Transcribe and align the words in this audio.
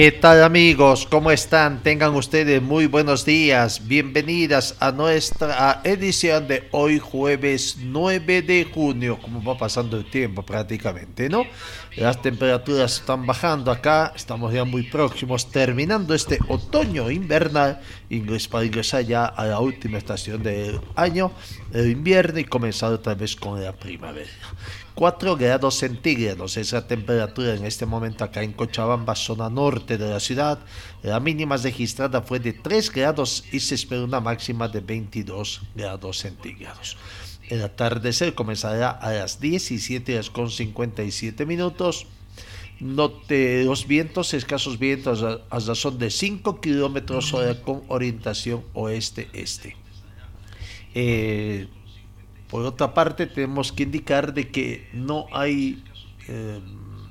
¿Qué 0.00 0.12
tal 0.12 0.44
amigos? 0.44 1.08
¿Cómo 1.10 1.32
están? 1.32 1.82
Tengan 1.82 2.14
ustedes 2.14 2.62
muy 2.62 2.86
buenos 2.86 3.24
días. 3.24 3.88
Bienvenidas 3.88 4.76
a 4.78 4.92
nuestra 4.92 5.80
edición 5.82 6.46
de 6.46 6.68
hoy 6.70 7.00
jueves 7.00 7.78
9 7.80 8.42
de 8.42 8.64
junio. 8.72 9.18
Como 9.20 9.42
va 9.42 9.58
pasando 9.58 9.96
el 9.96 10.08
tiempo 10.08 10.44
prácticamente, 10.44 11.28
¿no? 11.28 11.42
Las 11.96 12.22
temperaturas 12.22 13.00
están 13.00 13.26
bajando 13.26 13.72
acá. 13.72 14.12
Estamos 14.14 14.54
ya 14.54 14.62
muy 14.62 14.84
próximos 14.84 15.50
terminando 15.50 16.14
este 16.14 16.38
otoño 16.46 17.10
invernal. 17.10 17.80
Inglés 18.08 18.46
para 18.46 18.66
ingresar 18.66 19.02
ya 19.02 19.24
a 19.24 19.46
la 19.46 19.58
última 19.58 19.98
estación 19.98 20.44
del 20.44 20.80
año, 20.94 21.32
el 21.72 21.90
invierno 21.90 22.38
y 22.38 22.44
comenzar 22.44 22.92
otra 22.92 23.16
vez 23.16 23.34
con 23.34 23.60
la 23.60 23.72
primavera. 23.72 24.30
4 24.98 25.36
grados 25.36 25.76
centígrados 25.76 26.56
es 26.56 26.72
la 26.72 26.84
temperatura 26.84 27.54
en 27.54 27.64
este 27.64 27.86
momento 27.86 28.24
acá 28.24 28.42
en 28.42 28.52
Cochabamba, 28.52 29.14
zona 29.14 29.48
norte 29.48 29.96
de 29.96 30.08
la 30.08 30.18
ciudad. 30.18 30.58
La 31.04 31.20
mínima 31.20 31.56
registrada 31.56 32.20
fue 32.20 32.40
de 32.40 32.52
3 32.52 32.90
grados 32.90 33.44
y 33.52 33.60
se 33.60 33.76
espera 33.76 34.02
una 34.02 34.18
máxima 34.18 34.66
de 34.66 34.80
22 34.80 35.60
grados 35.76 36.18
centígrados. 36.18 36.96
El 37.48 37.62
atardecer 37.62 38.34
comenzará 38.34 38.90
a 38.90 39.12
las 39.12 39.38
17 39.38 40.14
horas 40.14 40.30
con 40.30 40.50
57 40.50 41.46
minutos. 41.46 42.08
Note 42.80 43.62
los 43.62 43.86
vientos, 43.86 44.34
escasos 44.34 44.80
vientos 44.80 45.22
a, 45.22 45.38
razón 45.48 45.96
de 46.00 46.10
5 46.10 46.60
kilómetros 46.60 47.32
hora 47.34 47.54
con 47.62 47.82
orientación 47.86 48.64
oeste-este. 48.74 49.76
Eh, 50.92 51.68
por 52.48 52.64
otra 52.64 52.94
parte, 52.94 53.26
tenemos 53.26 53.72
que 53.72 53.82
indicar 53.82 54.32
de 54.32 54.48
que 54.48 54.88
no 54.92 55.26
hay 55.32 55.84
eh, 56.28 56.60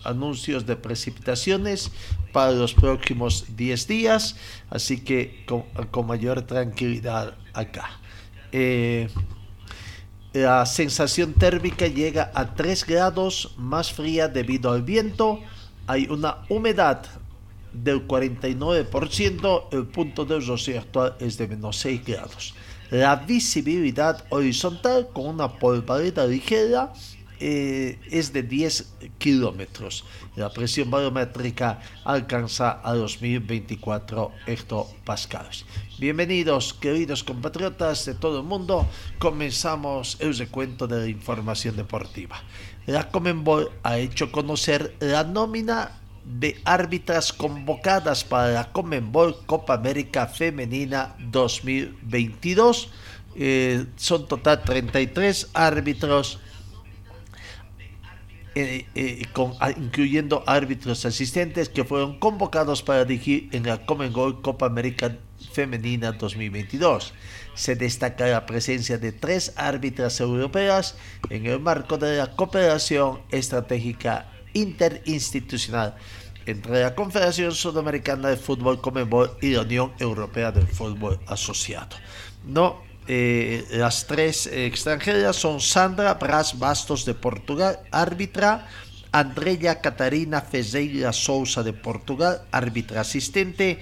anuncios 0.03 0.65
de 0.65 0.75
precipitaciones 0.75 1.91
para 2.31 2.51
los 2.51 2.73
próximos 2.73 3.45
10 3.55 3.87
días, 3.87 4.35
así 4.69 5.03
que 5.03 5.45
con, 5.45 6.07
mayor 6.07 6.41
tranquilidad 6.43 7.35
acá. 7.53 7.99
Eh, 8.51 9.09
la 10.33 10.65
sensación 10.65 11.33
térmica 11.33 11.87
llega 11.87 12.31
a 12.33 12.53
3 12.53 12.85
grados 12.85 13.53
más 13.57 13.91
fría 13.91 14.27
debido 14.27 14.71
al 14.71 14.83
viento. 14.83 15.39
Hay 15.87 16.07
una 16.09 16.37
humedad 16.49 17.05
del 17.73 18.07
49%, 18.07 19.67
el 19.71 19.87
punto 19.87 20.25
de 20.25 20.39
rocío 20.39 20.79
actual 20.79 21.15
es 21.19 21.37
de 21.37 21.47
menos 21.47 21.77
6 21.77 22.05
grados. 22.05 22.53
La 22.89 23.17
visibilidad 23.17 24.23
horizontal 24.29 25.09
con 25.11 25.25
una 25.27 25.59
polvareda 25.59 26.25
ligera 26.25 26.93
eh, 27.39 27.99
es 28.09 28.31
de 28.31 28.43
10 28.43 28.93
kilómetros. 29.17 30.05
La 30.37 30.49
presión 30.49 30.89
barométrica 30.89 31.81
alcanza 32.05 32.79
a 32.81 32.93
2024 32.93 34.31
hectopascales. 34.45 35.65
Bienvenidos, 35.99 36.73
queridos 36.73 37.25
compatriotas 37.25 38.05
de 38.05 38.13
todo 38.13 38.39
el 38.39 38.45
mundo. 38.45 38.87
Comenzamos 39.19 40.15
el 40.21 40.37
recuento 40.37 40.87
de 40.87 41.01
la 41.01 41.07
información 41.07 41.75
deportiva. 41.75 42.41
La 42.85 43.09
Comenbol 43.09 43.69
ha 43.83 43.97
hecho 43.97 44.31
conocer 44.31 44.95
la 45.01 45.25
nómina 45.25 45.91
de 46.27 46.59
árbitras 46.65 47.31
convocadas 47.31 48.23
para 48.23 48.51
la 48.51 48.71
Comenbol 48.71 49.37
Copa 49.45 49.75
América 49.75 50.27
Femenina 50.27 51.15
2022. 51.19 52.89
Eh, 53.35 53.85
son 53.95 54.27
total 54.27 54.63
33 54.63 55.49
árbitros, 55.53 56.39
eh, 58.55 58.85
eh, 58.95 59.25
con, 59.31 59.53
incluyendo 59.77 60.43
árbitros 60.47 61.05
asistentes 61.05 61.69
que 61.69 61.85
fueron 61.85 62.19
convocados 62.19 62.81
para 62.83 63.05
dirigir 63.05 63.49
en 63.53 63.65
la 63.65 63.85
Comenbol 63.85 64.41
Copa 64.41 64.65
América 64.65 65.15
Femenina 65.53 66.11
2022. 66.11 67.13
Se 67.53 67.75
destaca 67.75 68.27
la 68.27 68.45
presencia 68.45 68.97
de 68.97 69.11
tres 69.11 69.53
árbitras 69.55 70.19
europeas 70.19 70.95
en 71.29 71.45
el 71.45 71.59
marco 71.59 71.97
de 71.97 72.17
la 72.17 72.35
cooperación 72.35 73.21
estratégica 73.31 74.31
interinstitucional 74.53 75.95
entre 76.47 76.81
la 76.81 76.95
Confederación 76.95 77.53
Sudamericana 77.53 78.29
de 78.29 78.37
Fútbol 78.37 78.79
Comebol 78.79 79.31
y 79.41 79.51
la 79.51 79.61
Unión 79.61 79.91
Europea 79.99 80.51
del 80.51 80.65
Fútbol 80.65 81.19
Asociado. 81.27 81.97
No, 82.45 82.81
eh, 83.07 83.65
las 83.71 84.07
tres 84.07 84.47
extranjeras 84.47 85.35
son 85.35 85.59
Sandra 85.59 86.13
Bras 86.15 86.57
Bastos 86.57 87.05
de 87.05 87.13
Portugal, 87.13 87.79
árbitra, 87.91 88.67
Andrea 89.11 89.81
Catarina 89.81 90.41
Fezeira 90.41 91.11
Sousa 91.11 91.63
de 91.63 91.73
Portugal, 91.73 92.41
árbitra 92.51 93.01
asistente, 93.01 93.79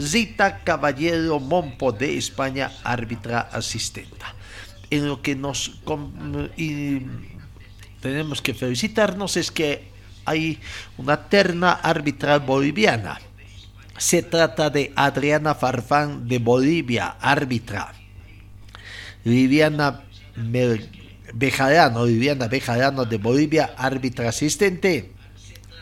Zita 0.00 0.62
Caballero 0.64 1.38
Mompo 1.38 1.92
de 1.92 2.16
España, 2.16 2.72
árbitra 2.82 3.40
asistenta. 3.40 4.34
En 4.90 5.06
lo 5.06 5.20
que 5.20 5.34
nos 5.34 5.80
tenemos 8.00 8.40
que 8.40 8.54
felicitarnos 8.54 9.36
es 9.36 9.50
que 9.50 9.95
hay 10.26 10.58
una 10.98 11.28
terna 11.28 11.72
arbitral 11.72 12.40
boliviana. 12.40 13.20
Se 13.96 14.22
trata 14.22 14.68
de 14.68 14.92
Adriana 14.94 15.54
Farfán 15.54 16.28
de 16.28 16.38
Bolivia, 16.38 17.16
árbitra. 17.20 17.94
Viviana 19.24 20.02
Bejarano, 21.32 22.04
Viviana 22.04 22.48
Bejarano 22.48 23.04
de 23.04 23.16
Bolivia, 23.16 23.74
árbitra 23.78 24.28
asistente. 24.28 25.12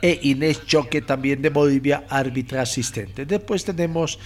E 0.01 0.21
Inés 0.23 0.67
Choque 0.67 1.01
también 1.01 1.43
de 1.43 1.49
Bolivia, 1.49 2.05
árbitra 2.09 2.63
asistente. 2.63 3.25
Después 3.25 3.65
tenemos 3.65 4.19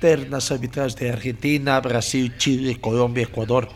ternas 0.00 0.50
arbitrales 0.50 0.96
de 0.96 1.10
Argentina, 1.10 1.80
Brasil, 1.80 2.32
Chile, 2.38 2.80
Colombia, 2.80 3.24
Ecuador, 3.24 3.68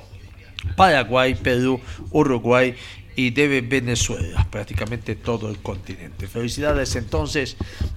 Paraguay, 0.77 1.35
Perú, 1.35 1.81
Uruguay 2.11 2.75
y 3.17 3.31
de 3.31 3.61
Venezuela, 3.61 4.47
prácticamente 4.51 5.15
todo 5.15 5.49
el 5.49 5.59
continente. 5.59 6.27
Felicidades 6.27 6.97
entonces, 6.97 7.57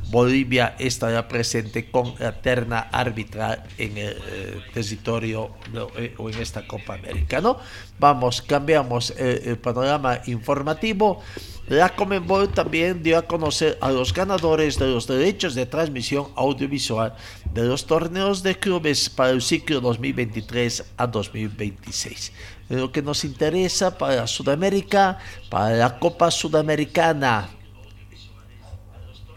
Bolivia 0.10 0.76
estará 0.80 1.28
presente 1.28 1.90
con 1.90 2.14
la 2.20 2.42
terna 2.42 2.80
arbitral 2.92 3.64
en 3.78 3.98
el 3.98 4.18
eh, 4.28 4.62
territorio 4.74 5.52
eh, 5.98 6.14
o 6.18 6.30
en 6.30 6.40
esta 6.40 6.68
Copa 6.68 6.96
América, 6.96 7.42
¿no? 7.42 7.58
Vamos, 8.00 8.42
cambiamos 8.42 9.12
el, 9.18 9.42
el 9.46 9.58
panorama 9.58 10.22
informativo. 10.28 11.22
La 11.68 11.90
Comenbol 11.90 12.48
también 12.50 13.04
dio 13.04 13.18
a 13.18 13.24
conocer 13.24 13.78
a 13.82 13.92
los 13.92 14.14
ganadores 14.14 14.80
de 14.80 14.88
los 14.88 15.06
derechos 15.06 15.54
de 15.54 15.66
transmisión 15.66 16.28
audiovisual 16.36 17.14
de 17.54 17.64
los 17.64 17.86
torneos 17.86 18.42
de 18.42 18.58
clubes 18.58 19.10
para 19.10 19.32
el 19.32 19.42
ciclo 19.42 19.82
2023 19.82 20.86
a 20.96 21.08
2026 21.08 22.32
lo 22.70 22.92
que 22.92 23.02
nos 23.02 23.24
interesa 23.24 23.98
para 23.98 24.28
Sudamérica, 24.28 25.20
para 25.50 25.76
la 25.76 26.00
Copa 26.00 26.32
Sudamericana. 26.32 27.50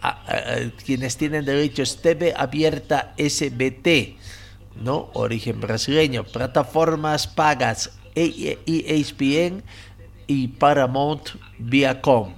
A, 0.03 0.09
a, 0.09 0.15
a, 0.15 0.71
quienes 0.85 1.17
tienen 1.17 1.45
derechos 1.45 2.01
TV 2.01 2.33
abierta 2.35 3.15
SBT, 3.19 4.17
¿no? 4.83 5.11
Origen 5.13 5.61
brasileño, 5.61 6.25
plataformas 6.25 7.27
pagas 7.27 7.91
ESPN 8.15 9.63
y 10.27 10.49
Paramount 10.49 11.31
Viacom 11.59 12.35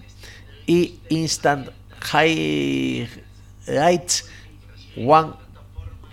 y 0.66 0.98
Instant 1.08 1.70
Highlights 2.12 3.08
One 4.96 5.32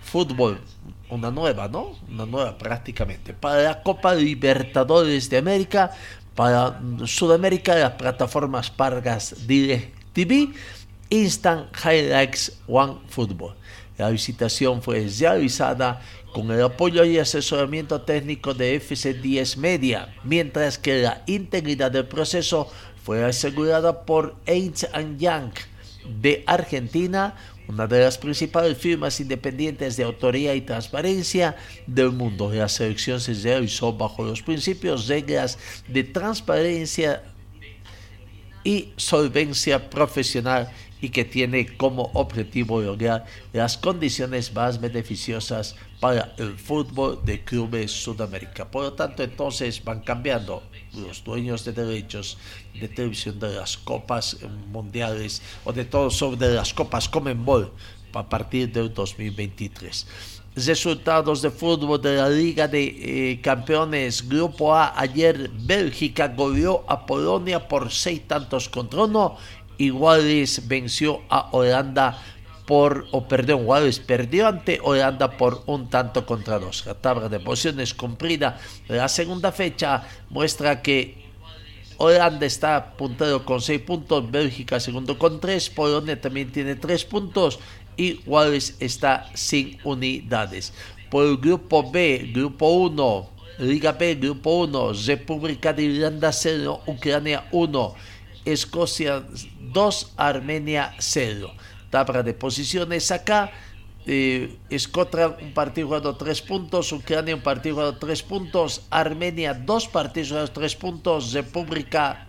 Football 0.02 0.60
una 1.10 1.30
nueva, 1.30 1.68
¿no? 1.68 1.96
Una 2.08 2.26
nueva 2.26 2.56
prácticamente. 2.56 3.32
Para 3.32 3.62
la 3.62 3.82
Copa 3.82 4.14
Libertadores 4.14 5.28
de 5.28 5.38
América, 5.38 5.90
para 6.34 6.80
Sudamérica, 7.04 7.74
las 7.74 7.92
plataformas 7.92 8.70
Pargas 8.70 9.46
DirecTV 9.46 10.54
Instant 11.10 11.68
Highlights 11.84 12.60
One 12.66 12.98
Football. 13.08 13.54
La 13.98 14.10
visitación 14.10 14.80
fue 14.80 15.06
realizada 15.18 16.00
con 16.32 16.50
el 16.50 16.62
apoyo 16.62 17.04
y 17.04 17.18
asesoramiento 17.18 18.02
técnico 18.02 18.54
de 18.54 18.80
FC10 18.80 19.56
Media, 19.56 20.14
mientras 20.24 20.78
que 20.78 21.02
la 21.02 21.22
integridad 21.26 21.90
del 21.90 22.06
proceso 22.06 22.70
fue 23.02 23.24
asegurada 23.24 24.04
por 24.04 24.36
Ernst 24.46 24.84
Young 25.18 25.50
de 26.20 26.44
Argentina, 26.46 27.34
una 27.70 27.86
de 27.86 28.00
las 28.00 28.18
principales 28.18 28.76
firmas 28.76 29.20
independientes 29.20 29.96
de 29.96 30.02
autoría 30.02 30.54
y 30.54 30.60
transparencia 30.60 31.56
del 31.86 32.10
mundo. 32.10 32.52
La 32.52 32.68
selección 32.68 33.20
se 33.20 33.34
realizó 33.34 33.92
bajo 33.92 34.24
los 34.24 34.42
principios, 34.42 35.06
reglas 35.06 35.56
de 35.86 36.02
transparencia 36.04 37.22
y 38.64 38.92
solvencia 38.96 39.88
profesional 39.88 40.70
y 41.00 41.08
que 41.10 41.24
tiene 41.24 41.76
como 41.76 42.10
objetivo 42.12 42.82
lograr 42.82 43.24
las 43.52 43.78
condiciones 43.78 44.52
más 44.52 44.80
beneficiosas 44.80 45.76
para 46.00 46.34
el 46.38 46.58
fútbol 46.58 47.20
de 47.24 47.42
clubes 47.42 47.90
Sudamérica. 47.92 48.70
Por 48.70 48.82
lo 48.82 48.92
tanto, 48.94 49.22
entonces 49.22 49.82
van 49.82 50.00
cambiando 50.00 50.62
los 50.94 51.22
dueños 51.22 51.64
de 51.64 51.72
derechos 51.72 52.38
de 52.74 52.88
televisión 52.88 53.38
de 53.38 53.54
las 53.54 53.76
copas 53.76 54.38
mundiales 54.68 55.42
o 55.64 55.72
de 55.72 55.84
todo 55.84 56.10
sobre 56.10 56.52
las 56.54 56.74
copas 56.74 57.08
Comenbol 57.08 57.72
a 58.12 58.28
partir 58.28 58.72
del 58.72 58.92
2023 58.92 60.06
resultados 60.56 61.42
de 61.42 61.50
fútbol 61.50 62.00
de 62.02 62.16
la 62.16 62.28
Liga 62.28 62.66
de 62.66 62.82
eh, 63.32 63.40
Campeones 63.40 64.28
Grupo 64.28 64.74
A. 64.74 64.98
Ayer 65.00 65.48
Bélgica 65.48 66.28
goleó 66.28 66.84
a 66.88 67.06
Polonia 67.06 67.68
por 67.68 67.90
seis 67.90 68.26
tantos 68.26 68.68
contra 68.68 69.04
uno 69.04 69.36
Iguales 69.78 70.68
venció 70.68 71.22
a 71.30 71.48
Holanda 71.52 72.18
por, 72.70 73.08
o 73.10 73.26
perdón, 73.26 73.62
Wales 73.64 73.98
perdió 73.98 74.46
ante 74.46 74.78
Holanda 74.80 75.32
por 75.32 75.64
un 75.66 75.90
tanto 75.90 76.24
contra 76.24 76.60
dos. 76.60 76.86
La 76.86 76.94
tabla 76.94 77.28
de 77.28 77.40
posiciones 77.40 77.94
cumplida 77.94 78.60
la 78.86 79.08
segunda 79.08 79.50
fecha 79.50 80.04
muestra 80.28 80.80
que 80.80 81.18
Holanda 81.96 82.46
está 82.46 82.92
puntero 82.92 83.44
con 83.44 83.60
6 83.60 83.80
puntos, 83.80 84.30
Bélgica 84.30 84.78
segundo 84.78 85.18
con 85.18 85.40
3, 85.40 85.68
Polonia 85.70 86.20
también 86.20 86.52
tiene 86.52 86.76
3 86.76 87.04
puntos 87.06 87.58
y 87.96 88.20
Wales 88.24 88.76
está 88.78 89.26
sin 89.34 89.76
unidades. 89.82 90.72
Por 91.10 91.26
el 91.26 91.38
grupo 91.38 91.90
B, 91.90 92.30
grupo 92.32 92.70
1, 92.70 93.30
Liga 93.58 93.90
B, 93.98 94.14
grupo 94.14 94.60
1, 94.60 94.92
República 95.08 95.72
de 95.72 95.82
Irlanda 95.82 96.30
0, 96.30 96.82
Ucrania 96.86 97.48
1. 97.50 97.94
Escocia 98.44 99.24
2, 99.72 100.12
Armenia 100.16 100.94
0. 101.00 101.52
Tabla 101.90 102.22
de 102.22 102.34
posiciones 102.34 103.10
acá. 103.10 103.50
Eh, 104.06 104.56
Escocia 104.70 105.28
un 105.28 105.52
partido 105.52 105.88
jugado 105.88 106.16
3 106.16 106.42
puntos, 106.42 106.92
Ucrania 106.92 107.34
un 107.34 107.42
partido 107.42 107.74
jugado 107.76 107.96
3 107.98 108.22
puntos, 108.22 108.82
Armenia 108.90 109.52
2 109.52 109.88
partidos 109.88 110.30
jugados 110.30 110.52
3 110.52 110.76
puntos, 110.76 111.32
República 111.32 112.26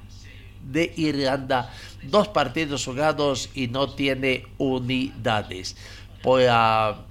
de 0.62 0.94
Irlanda 0.98 1.72
2 2.04 2.28
partidos 2.30 2.86
jugados 2.86 3.50
y 3.54 3.68
no 3.68 3.90
tiene 3.90 4.46
unidades. 4.58 5.76
Por 6.22 6.42
la 6.42 7.06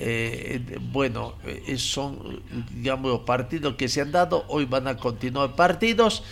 eh, 0.00 0.78
bueno, 0.80 1.34
eh, 1.44 1.76
son, 1.76 2.42
digamos, 2.72 3.10
los 3.10 3.20
partidos 3.20 3.74
que 3.74 3.88
se 3.88 4.00
han 4.00 4.12
dado. 4.12 4.44
Hoy 4.48 4.64
van 4.64 4.86
a 4.86 4.96
continuar 4.96 5.56
partidos, 5.56 6.22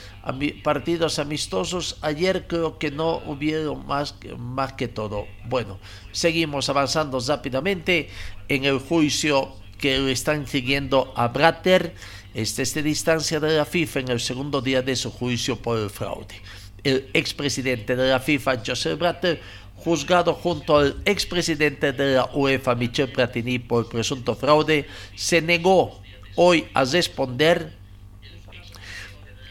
partidos 0.63 1.19
amistosos. 1.19 1.99
Ayer 2.03 2.47
creo 2.47 2.79
que 2.79 2.91
no 2.91 3.23
hubieron 3.27 3.87
más, 3.87 4.15
más 4.39 4.75
que 4.75 4.89
todo. 4.89 5.27
Bueno, 5.49 5.79
seguimos 6.13 6.69
avanzando 6.69 7.19
rápidamente 7.21 8.09
en 8.49 8.65
el 8.65 8.79
juicio 8.79 9.53
que 9.79 10.11
están 10.13 10.47
siguiendo 10.47 11.13
a 11.17 11.29
Bratter. 11.29 11.95
Este 12.35 12.63
es 12.63 12.75
de 12.75 12.83
distancia 12.83 13.41
de 13.41 13.57
la 13.57 13.65
FIFA 13.65 14.01
en 14.01 14.09
el 14.11 14.21
segundo 14.21 14.61
día 14.61 14.83
de 14.83 14.95
su 14.95 15.11
juicio 15.11 15.57
por 15.57 15.79
el 15.79 15.91
fraude. 15.91 16.41
El 16.85 17.11
expresidente 17.15 17.97
de 17.97 18.11
la 18.11 18.21
FIFA, 18.21 18.63
Joseph 18.65 18.99
Bratter, 18.99 19.41
juzgado 19.87 20.35
junto 20.35 20.79
al 20.79 20.97
expresidente 21.05 21.93
de 21.93 22.17
la 22.17 22.25
UEFA, 22.35 22.75
Michel 22.75 23.13
Platini, 23.13 23.61
por 23.61 23.89
presunto 23.89 24.35
fraude, 24.35 24.89
se 25.15 25.41
negó 25.41 26.03
hoy 26.35 26.65
a 26.75 26.85
responder 26.85 27.73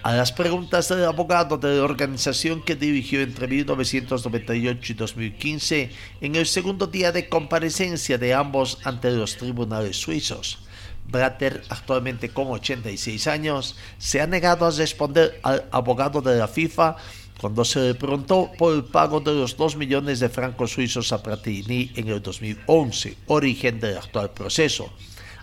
a 0.04 0.14
las 0.14 0.34
preguntas 0.34 0.90
del 0.90 1.06
abogado 1.06 1.58
de 1.58 1.78
la 1.78 1.84
organización 1.84 2.62
que 2.62 2.76
dirigió 2.76 3.22
entre 3.22 3.48
1998 3.48 4.92
y 4.92 4.96
2015 4.96 5.92
en 6.20 6.36
el 6.36 6.46
segundo 6.48 6.88
día 6.88 7.14
de 7.14 7.30
comparecencia 7.30 8.18
de 8.18 8.34
ambos 8.34 8.80
ante 8.84 9.12
los 9.12 9.38
tribunales 9.38 9.96
suizos. 9.96 10.60
Bratter, 11.08 11.64
actualmente 11.70 12.28
con 12.28 12.48
86 12.48 13.28
años, 13.28 13.78
se 14.00 14.20
ha 14.20 14.28
negado 14.28 14.66
a 14.66 14.72
responder 14.72 15.40
al 15.44 15.64
abogado 15.72 16.22
de 16.22 16.36
la 16.36 16.50
FIFA 16.50 16.98
cuando 17.40 17.66
se 17.66 17.80
le 17.80 17.96
preguntó 17.96 18.52
por 18.58 18.74
el 18.76 18.84
pago 18.84 19.20
de 19.20 19.34
los 19.34 19.58
2 19.58 19.76
millones 19.76 20.20
de 20.20 20.30
francos 20.30 20.72
suizos 20.72 21.12
a 21.12 21.22
Pratini 21.22 21.92
en 21.96 22.08
el 22.08 22.22
2011, 22.22 23.18
origen 23.28 23.80
del 23.80 23.98
actual 23.98 24.32
proceso, 24.32 24.92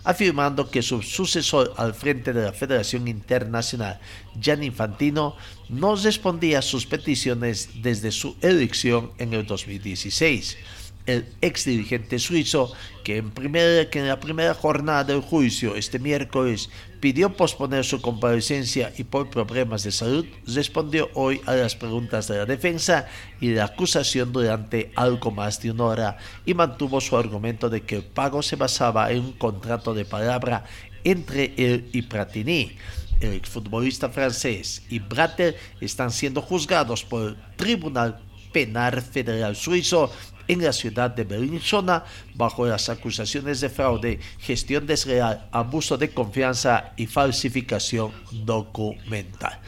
afirmando 0.03 0.69
que 0.69 0.81
su 0.81 1.01
sucesor 1.01 1.73
al 1.77 1.93
frente 1.93 2.33
de 2.33 2.43
la 2.43 2.53
Federación 2.53 3.07
Internacional, 3.07 3.99
Gianni 4.39 4.67
Infantino, 4.67 5.35
no 5.69 5.95
respondía 5.95 6.59
a 6.59 6.63
sus 6.63 6.85
peticiones 6.85 7.69
desde 7.81 8.11
su 8.11 8.35
elección 8.41 9.11
en 9.17 9.33
el 9.33 9.45
2016 9.45 10.57
el 11.05 11.25
ex 11.41 11.65
dirigente 11.65 12.19
suizo, 12.19 12.71
que 13.03 13.17
en, 13.17 13.31
primera, 13.31 13.89
que 13.89 13.99
en 13.99 14.07
la 14.07 14.19
primera 14.19 14.53
jornada 14.53 15.03
del 15.03 15.21
juicio 15.21 15.75
este 15.75 15.99
miércoles 15.99 16.69
pidió 16.99 17.35
posponer 17.35 17.83
su 17.83 18.01
comparecencia 18.01 18.93
y 18.97 19.03
por 19.03 19.29
problemas 19.29 19.83
de 19.83 19.91
salud, 19.91 20.25
respondió 20.47 21.09
hoy 21.13 21.41
a 21.45 21.53
las 21.55 21.75
preguntas 21.75 22.27
de 22.29 22.37
la 22.37 22.45
defensa 22.45 23.07
y 23.41 23.49
de 23.49 23.55
la 23.55 23.65
acusación 23.65 24.31
durante 24.31 24.91
algo 24.95 25.31
más 25.31 25.61
de 25.61 25.71
una 25.71 25.83
hora 25.83 26.17
y 26.45 26.53
mantuvo 26.53 27.01
su 27.01 27.17
argumento 27.17 27.69
de 27.69 27.81
que 27.81 27.97
el 27.97 28.03
pago 28.03 28.41
se 28.41 28.55
basaba 28.55 29.11
en 29.11 29.19
un 29.19 29.33
contrato 29.33 29.93
de 29.93 30.05
palabra 30.05 30.63
entre 31.03 31.53
él 31.57 31.89
y 31.91 32.03
Pratini. 32.03 32.71
El 33.19 33.33
exfutbolista 33.33 34.09
francés 34.09 34.83
y 34.89 34.99
Bratter 34.99 35.57
están 35.81 36.11
siendo 36.11 36.41
juzgados 36.41 37.03
por 37.03 37.29
el 37.29 37.37
Tribunal 37.57 38.19
Penal 38.53 39.01
Federal 39.01 39.55
Suizo 39.55 40.11
en 40.47 40.63
la 40.63 40.73
ciudad 40.73 41.11
de 41.11 41.23
Bellinzona 41.23 42.03
bajo 42.35 42.65
las 42.65 42.89
acusaciones 42.89 43.61
de 43.61 43.69
fraude, 43.69 44.19
gestión 44.39 44.85
desleal, 44.85 45.47
abuso 45.51 45.97
de 45.97 46.09
confianza 46.09 46.93
y 46.97 47.07
falsificación 47.07 48.11
documental. 48.31 49.59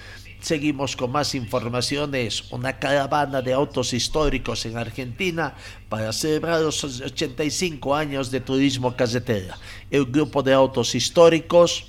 Seguimos 0.46 0.96
con 0.96 1.12
más 1.12 1.34
informaciones. 1.34 2.52
Una 2.52 2.78
caravana 2.78 3.42
de 3.42 3.52
autos 3.52 3.94
históricos 3.94 4.64
en 4.68 4.78
Argentina 4.78 5.56
para 5.90 6.14
celebrar 6.14 6.62
los 6.62 6.84
85 6.84 7.96
años 7.96 8.30
de 8.30 8.42
turismo 8.42 8.96
carretera. 8.96 9.58
El 9.90 10.06
grupo 10.06 10.44
de 10.44 10.54
autos 10.54 10.94
históricos 10.94 11.88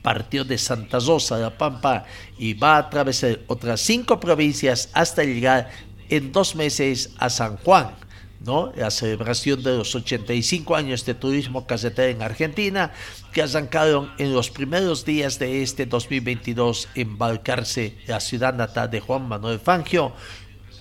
partió 0.00 0.44
de 0.44 0.56
Santa 0.56 1.00
Rosa 1.00 1.36
la 1.36 1.58
Pampa 1.58 2.04
y 2.38 2.54
va 2.54 2.76
a 2.76 2.78
atravesar 2.78 3.40
otras 3.48 3.80
cinco 3.80 4.20
provincias 4.20 4.88
hasta 4.92 5.24
llegar 5.24 5.68
en 6.10 6.32
dos 6.32 6.54
meses 6.54 7.10
a 7.18 7.30
San 7.30 7.56
Juan, 7.58 7.90
¿no? 8.44 8.72
La 8.76 8.90
celebración 8.90 9.62
de 9.62 9.78
los 9.78 9.94
85 9.94 10.76
años 10.76 11.04
de 11.04 11.14
turismo 11.14 11.66
carretera 11.66 12.08
en 12.08 12.22
Argentina, 12.22 12.92
que 13.32 13.42
arrancaron 13.42 14.12
en 14.18 14.32
los 14.32 14.50
primeros 14.50 15.04
días 15.04 15.38
de 15.38 15.62
este 15.62 15.86
2022 15.86 16.88
en 16.94 17.18
Balcarce, 17.18 17.96
la 18.06 18.20
ciudad 18.20 18.54
natal 18.54 18.90
de 18.90 19.00
Juan 19.00 19.26
Manuel 19.28 19.58
Fangio, 19.58 20.12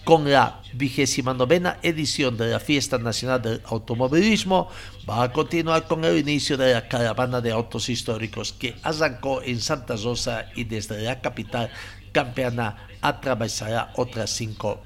con 0.05 0.29
la 0.29 0.61
vigésima 0.73 1.33
novena 1.33 1.79
edición 1.81 2.37
de 2.37 2.51
la 2.51 2.59
Fiesta 2.59 2.99
Nacional 2.99 3.41
del 3.41 3.61
Automovilismo, 3.65 4.69
va 5.09 5.23
a 5.23 5.31
continuar 5.31 5.87
con 5.87 6.05
el 6.05 6.19
inicio 6.19 6.57
de 6.57 6.73
la 6.73 6.87
caravana 6.87 7.41
de 7.41 7.51
autos 7.51 7.89
históricos 7.89 8.53
que 8.53 8.75
arrancó 8.83 9.41
en 9.41 9.59
Santa 9.59 9.95
Rosa 9.95 10.45
y 10.55 10.65
desde 10.65 11.01
la 11.01 11.21
capital 11.21 11.71
campeana 12.15 12.87
atravesará 13.01 13.91
otras 13.97 14.29
cinco 14.29 14.81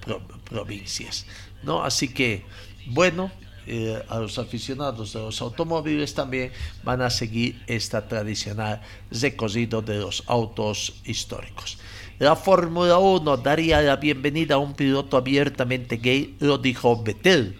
provincias. 0.50 1.28
¿no? 1.62 1.84
Así 1.84 2.08
que, 2.08 2.44
bueno, 2.88 3.32
eh, 3.68 4.02
a 4.10 4.18
los 4.18 4.40
aficionados 4.40 5.14
de 5.14 5.20
los 5.20 5.40
automóviles 5.40 6.16
también 6.16 6.52
van 6.84 7.04
a 7.04 7.12
seguir 7.12 7.62
esta 7.68 8.08
tradicional 8.08 8.82
recorrido 9.12 9.84
de 9.84 10.00
los 10.00 10.24
autos 10.26 10.96
históricos. 11.06 11.78
La 12.18 12.36
Fórmula 12.36 12.98
1 12.98 13.38
daría 13.38 13.80
la 13.82 13.98
bienvenida 13.98 14.56
a 14.56 14.58
un 14.58 14.74
piloto 14.74 15.16
abiertamente 15.16 15.98
gay, 15.98 16.36
lo 16.40 16.58
dijo 16.58 17.04
Vettel. 17.04 17.60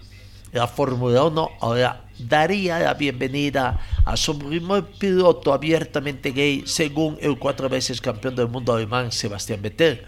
La 0.52 0.66
Fórmula 0.66 1.22
1 1.22 1.48
ahora 1.60 2.09
daría 2.28 2.78
la 2.78 2.94
bienvenida 2.94 3.80
a 4.04 4.16
su 4.16 4.38
primer 4.38 4.84
piloto 4.84 5.52
abiertamente 5.52 6.30
gay, 6.32 6.62
según 6.66 7.18
el 7.20 7.38
cuatro 7.38 7.68
veces 7.68 8.00
campeón 8.00 8.36
del 8.36 8.48
mundo 8.48 8.72
alemán 8.72 9.12
Sebastián 9.12 9.62
Vettel. 9.62 10.04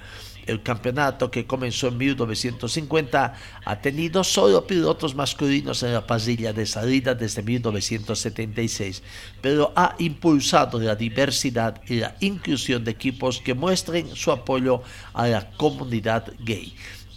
El 0.47 0.62
campeonato 0.62 1.31
que 1.31 1.47
comenzó 1.47 1.88
en 1.88 1.99
1950 1.99 3.35
ha 3.64 3.81
tenido 3.81 4.25
solo 4.25 4.66
pilotos 4.66 5.14
masculinos 5.14 5.83
en 5.85 5.92
la 5.92 6.04
parrilla 6.04 6.52
de 6.52 6.66
salida 6.66 7.14
desde 7.14 7.42
1976, 7.42 9.02
pero 9.40 9.73
ha 9.76 9.95
impulsado 9.99 10.81
la 10.81 10.97
diversidad 10.97 11.81
y 11.87 12.00
la 12.00 12.16
inclusión 12.19 12.83
de 12.83 12.90
equipos 12.90 13.40
que 13.40 13.54
muestren 13.54 14.16
su 14.16 14.33
apoyo 14.33 14.83
a 15.14 15.28
la 15.28 15.50
comunidad 15.52 16.33
gay. 16.40 16.75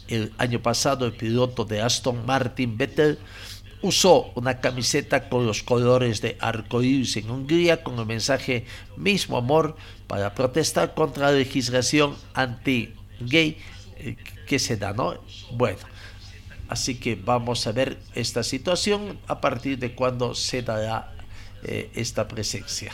El 0.07 0.31
año 0.37 0.61
pasado 0.61 1.07
el 1.07 1.13
piloto 1.13 1.65
de 1.65 1.81
Aston 1.81 2.27
Martin 2.27 2.77
Vettel 2.77 3.17
usó 3.85 4.31
una 4.35 4.59
camiseta 4.59 5.29
con 5.29 5.45
los 5.45 5.61
colores 5.61 6.21
de 6.21 6.37
arcoíris 6.39 7.17
en 7.17 7.29
Hungría 7.29 7.83
con 7.83 7.99
el 7.99 8.05
mensaje 8.05 8.65
mismo 8.97 9.37
amor 9.37 9.75
para 10.07 10.33
protestar 10.33 10.95
contra 10.95 11.31
la 11.31 11.37
legislación 11.37 12.15
anti-gay 12.33 13.57
eh, 13.97 14.15
que 14.47 14.57
se 14.57 14.77
da, 14.77 14.93
¿no? 14.93 15.15
Bueno, 15.51 15.79
así 16.67 16.95
que 16.95 17.15
vamos 17.15 17.67
a 17.67 17.71
ver 17.73 17.99
esta 18.15 18.41
situación 18.41 19.19
a 19.27 19.39
partir 19.39 19.77
de 19.77 19.93
cuando 19.93 20.33
se 20.33 20.63
dará 20.63 21.13
eh, 21.63 21.91
esta 21.93 22.27
presencia 22.27 22.91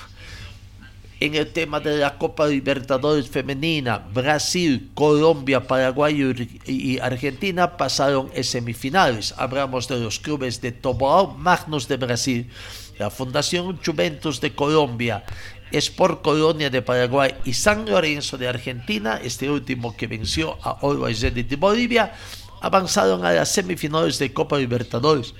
en 1.21 1.35
el 1.35 1.53
tema 1.53 1.79
de 1.79 1.97
la 1.97 2.17
Copa 2.17 2.47
Libertadores 2.47 3.29
Femenina, 3.29 3.99
Brasil, 3.99 4.89
Colombia, 4.95 5.67
Paraguay 5.67 6.49
y 6.65 6.97
Argentina 6.97 7.77
pasaron 7.77 8.31
en 8.33 8.43
semifinales. 8.43 9.31
Hablamos 9.37 9.87
de 9.87 9.99
los 9.99 10.17
clubes 10.17 10.59
de 10.61 10.71
Toboao 10.71 11.37
Magnus 11.37 11.87
de 11.87 11.97
Brasil, 11.97 12.49
la 12.97 13.11
Fundación 13.11 13.79
Juventus 13.85 14.41
de 14.41 14.55
Colombia, 14.55 15.23
Sport 15.71 16.23
Colonia 16.23 16.71
de 16.71 16.81
Paraguay 16.81 17.35
y 17.45 17.53
San 17.53 17.85
Lorenzo 17.85 18.39
de 18.39 18.47
Argentina, 18.47 19.21
este 19.23 19.47
último 19.47 19.95
que 19.95 20.07
venció 20.07 20.57
a 20.63 20.79
Always 20.81 21.21
de 21.21 21.55
Bolivia, 21.55 22.13
avanzaron 22.61 23.23
a 23.23 23.31
las 23.31 23.49
semifinales 23.51 24.17
de 24.17 24.33
Copa 24.33 24.57
Libertadores. 24.57 25.35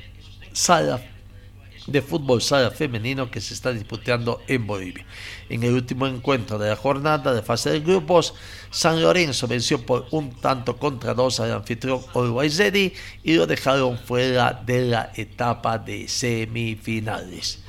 De 1.92 2.02
fútbol 2.02 2.42
sala 2.42 2.72
femenino 2.72 3.30
que 3.30 3.42
se 3.42 3.54
está 3.54 3.72
disputando 3.72 4.42
en 4.48 4.66
Bolivia. 4.66 5.06
En 5.50 5.64
el 5.64 5.74
último 5.74 6.08
encuentro 6.08 6.58
de 6.58 6.70
la 6.70 6.76
jornada 6.76 7.34
de 7.34 7.42
fase 7.42 7.72
de 7.72 7.80
grupos, 7.82 8.34
San 8.70 9.02
Lorenzo 9.02 9.48
venció 9.48 9.86
por 9.86 10.08
un 10.12 10.32
tanto 10.32 10.78
contra 10.78 11.14
dos 11.14 11.40
al 11.40 11.52
anfitrión 11.52 12.02
Always 12.14 12.62
y 13.24 13.34
lo 13.34 13.48
dejaron 13.48 13.98
fuera 13.98 14.62
de 14.66 14.86
la 14.86 15.12
etapa 15.16 15.78
de 15.78 16.08
semifinales. 16.08 17.60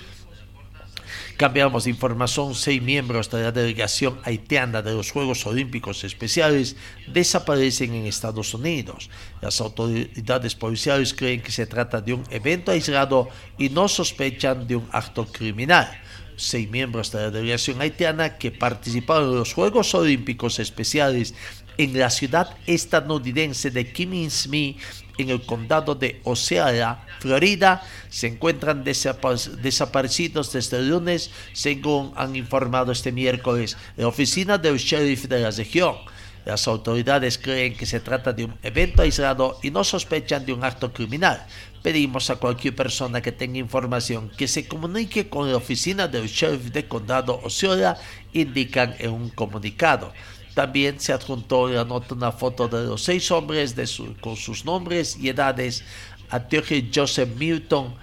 Cambiamos 1.43 1.83
de 1.83 1.91
información, 1.91 2.55
seis 2.55 2.81
miembros 2.81 3.29
de 3.29 3.43
la 3.43 3.51
delegación 3.51 4.21
haitiana 4.23 4.81
de 4.81 4.95
los 4.95 5.11
Juegos 5.11 5.45
Olímpicos 5.45 6.05
Especiales 6.05 6.77
desaparecen 7.09 7.95
en 7.95 8.07
Estados 8.07 8.55
Unidos. 8.55 9.11
Las 9.41 9.61
autoridades 9.61 10.55
policiales 10.55 11.13
creen 11.13 11.43
que 11.43 11.51
se 11.51 11.67
trata 11.67 12.01
de 12.01 12.15
un 12.15 12.23
evento 12.31 12.71
aislado 12.71 13.29
y 13.59 13.71
no 13.71 13.89
sospechan 13.89 14.69
de 14.69 14.77
un 14.77 14.89
acto 14.93 15.27
criminal 15.27 15.91
seis 16.37 16.69
miembros 16.71 17.13
de 17.13 17.23
la 17.23 17.31
delegación 17.31 17.81
haitiana 17.81 18.39
que 18.39 18.51
participaron 18.51 19.31
en 19.31 19.39
los 19.39 19.53
Juegos 19.53 19.95
Olímpicos 19.95 20.59
Especiales 20.59 21.35
en 21.79 21.99
la 21.99 22.11
ciudad 22.11 22.57
estadounidense 22.67 23.71
de 23.71 23.93
Kissimmee, 23.93 24.77
en 25.19 25.31
el 25.31 25.43
condado 25.43 25.95
de 25.95 26.21
Osceola, 26.25 27.07
Florida, 27.21 27.83
se 28.09 28.27
encuentran 28.27 28.85
desaparecidos 28.85 30.53
desde 30.53 30.79
el 30.79 30.89
lunes, 30.89 31.31
según 31.53 32.13
han 32.17 32.37
informado 32.37 32.93
este 32.93 33.13
miércoles 33.13 33.77
la 33.97 34.09
oficina 34.09 34.59
del 34.59 34.79
sheriff 34.79 35.27
de 35.27 35.41
la 35.41 35.51
región. 35.51 35.97
Las 36.45 36.67
autoridades 36.67 37.39
creen 37.39 37.77
que 37.77 37.87
se 37.87 38.01
trata 38.01 38.33
de 38.33 38.47
un 38.47 38.55
evento 38.63 39.03
aislado 39.03 39.59
y 39.63 39.71
no 39.71 39.85
sospechan 39.85 40.45
de 40.45 40.53
un 40.53 40.65
acto 40.65 40.93
criminal. 40.93 41.47
Pedimos 41.83 42.31
a 42.31 42.37
cualquier 42.37 42.75
persona 42.75 43.21
que 43.21 43.31
tenga 43.31 43.59
información 43.59 44.31
que 44.37 44.49
se 44.49 44.67
comunique 44.67 45.29
con 45.29 45.51
la 45.51 45.57
oficina 45.57 46.09
del 46.09 46.27
sheriff 46.27 46.73
de 46.73 46.89
condado 46.89 47.41
Osceola, 47.45 47.97
indican 48.33 48.97
en 48.99 49.11
un 49.11 49.29
comunicado. 49.31 50.13
También 50.55 51.01
se 51.01 51.13
adjuntó 51.13 51.69
la 51.69 51.85
nota 51.85 52.15
una 52.15 52.33
foto 52.33 52.69
de 52.69 52.85
los 52.85 53.03
seis 53.03 53.31
hombres 53.31 53.75
con 54.21 54.37
sus 54.37 54.65
nombres 54.65 55.17
y 55.19 55.29
edades. 55.29 55.83
Antioche 56.29 56.91
Joseph 56.95 57.31
Milton, 57.37 57.95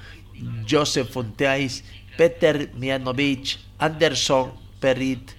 Joseph 0.69 1.09
Fontais, 1.09 1.83
Peter 2.17 2.71
Mianovich, 2.75 3.59
Anderson 3.77 4.53
Perit, 4.79 5.31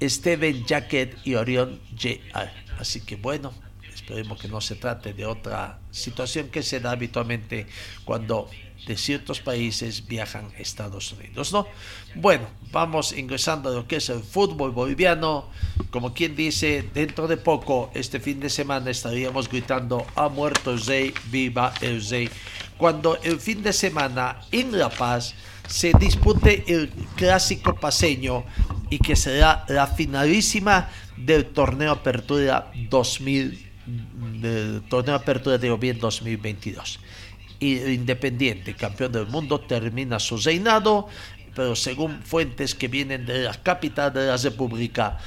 Steven 0.00 0.64
Jacket 0.64 1.16
y 1.24 1.34
Orion 1.34 1.80
J. 1.92 2.50
Así 2.78 3.00
que 3.00 3.16
bueno, 3.16 3.52
esperemos 3.92 4.40
que 4.40 4.48
no 4.48 4.60
se 4.60 4.74
trate 4.74 5.12
de 5.12 5.26
otra 5.26 5.78
situación 5.90 6.48
que 6.48 6.62
se 6.62 6.80
da 6.80 6.90
habitualmente 6.90 7.66
cuando 8.04 8.48
de 8.86 8.96
ciertos 8.96 9.40
países 9.40 10.06
viajan 10.06 10.50
a 10.56 10.60
Estados 10.60 11.12
Unidos, 11.12 11.52
¿no? 11.52 11.66
Bueno, 12.14 12.46
vamos 12.70 13.12
ingresando 13.12 13.70
a 13.70 13.72
lo 13.72 13.86
que 13.86 13.96
es 13.96 14.08
el 14.08 14.22
fútbol 14.22 14.72
boliviano. 14.72 15.48
Como 15.90 16.12
quien 16.12 16.36
dice, 16.36 16.88
dentro 16.94 17.26
de 17.26 17.36
poco, 17.36 17.90
este 17.94 18.20
fin 18.20 18.40
de 18.40 18.50
semana 18.50 18.90
estaríamos 18.90 19.48
gritando 19.48 20.06
ha 20.16 20.28
muerto 20.28 20.72
el 20.72 20.84
rey, 20.84 21.14
viva 21.30 21.72
el 21.80 22.06
rey. 22.08 22.28
Cuando 22.76 23.20
el 23.22 23.40
fin 23.40 23.62
de 23.62 23.72
semana 23.72 24.40
en 24.52 24.76
La 24.76 24.90
Paz 24.90 25.34
se 25.68 25.92
dispute 25.98 26.64
el 26.66 26.90
clásico 27.16 27.74
paseño 27.74 28.44
y 28.90 28.98
que 28.98 29.16
será 29.16 29.64
la 29.68 29.86
finalísima 29.86 30.90
del 31.16 31.46
torneo 31.46 31.92
Apertura 31.92 32.70
2000 32.90 33.72
del 34.40 34.82
torneo 34.88 35.14
Apertura 35.14 35.58
de 35.58 35.74
bien 35.76 35.98
2022 35.98 37.00
Independiente, 37.72 38.74
campeón 38.74 39.12
del 39.12 39.26
mundo, 39.26 39.60
termina 39.60 40.18
su 40.18 40.36
reinado, 40.36 41.08
pero 41.54 41.74
según 41.74 42.22
fuentes 42.22 42.74
que 42.74 42.88
vienen 42.88 43.24
de 43.24 43.44
la 43.44 43.54
capital 43.54 44.12
de 44.12 44.26
la 44.26 44.36
República, 44.36 45.18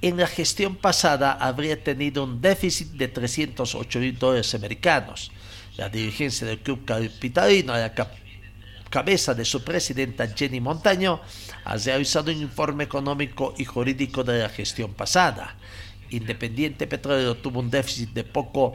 en 0.00 0.16
la 0.16 0.28
gestión 0.28 0.76
pasada 0.76 1.32
habría 1.32 1.82
tenido 1.82 2.22
un 2.22 2.40
déficit 2.40 2.88
de 2.92 3.08
308 3.08 3.98
mil 3.98 4.16
dólares 4.16 4.54
americanos. 4.54 5.32
La 5.76 5.88
dirigencia 5.88 6.46
del 6.46 6.60
club 6.60 6.84
capitalino, 6.84 7.72
a 7.72 7.78
la 7.78 7.92
cabeza 8.90 9.34
de 9.34 9.44
su 9.44 9.64
presidenta 9.64 10.28
Jenny 10.28 10.60
Montaño, 10.60 11.20
ha 11.64 11.76
realizado 11.76 12.30
un 12.30 12.42
informe 12.42 12.84
económico 12.84 13.54
y 13.58 13.64
jurídico 13.64 14.22
de 14.22 14.40
la 14.40 14.48
gestión 14.48 14.94
pasada. 14.94 15.56
Independiente 16.10 16.86
Petróleo 16.86 17.36
tuvo 17.36 17.60
un 17.60 17.70
déficit 17.70 18.10
de 18.10 18.24
poco 18.24 18.74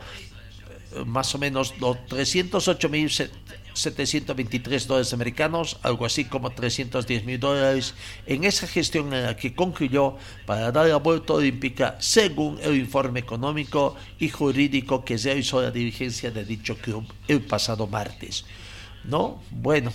más 1.05 1.35
o 1.35 1.37
menos 1.37 1.75
los 1.79 1.97
308.723 2.09 4.85
dólares 4.85 5.13
americanos, 5.13 5.77
algo 5.81 6.05
así 6.05 6.25
como 6.25 6.51
310 6.51 7.25
mil 7.25 7.39
dólares, 7.39 7.95
en 8.25 8.43
esa 8.43 8.67
gestión 8.67 9.13
en 9.13 9.23
la 9.23 9.35
que 9.35 9.55
concluyó 9.55 10.15
para 10.45 10.71
dar 10.71 10.87
la 10.87 10.97
vuelta 10.97 11.33
olímpica 11.33 11.97
según 11.99 12.59
el 12.61 12.75
informe 12.75 13.19
económico 13.19 13.95
y 14.19 14.29
jurídico 14.29 15.03
que 15.03 15.17
realizó 15.17 15.59
la 15.61 15.71
dirigencia 15.71 16.29
de 16.31 16.45
dicho 16.45 16.77
club 16.77 17.05
el 17.27 17.41
pasado 17.41 17.87
martes. 17.87 18.45
¿No? 19.03 19.43
Bueno, 19.51 19.91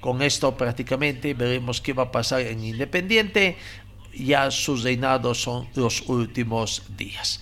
con 0.00 0.22
esto 0.22 0.56
prácticamente 0.56 1.34
veremos 1.34 1.80
qué 1.80 1.92
va 1.92 2.04
a 2.04 2.12
pasar 2.12 2.40
en 2.40 2.64
Independiente. 2.64 3.56
Ya 4.14 4.50
sus 4.50 4.82
reinados 4.82 5.42
son 5.42 5.68
los 5.74 6.02
últimos 6.08 6.82
días. 6.96 7.40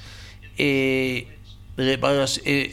Eh, 0.59 1.38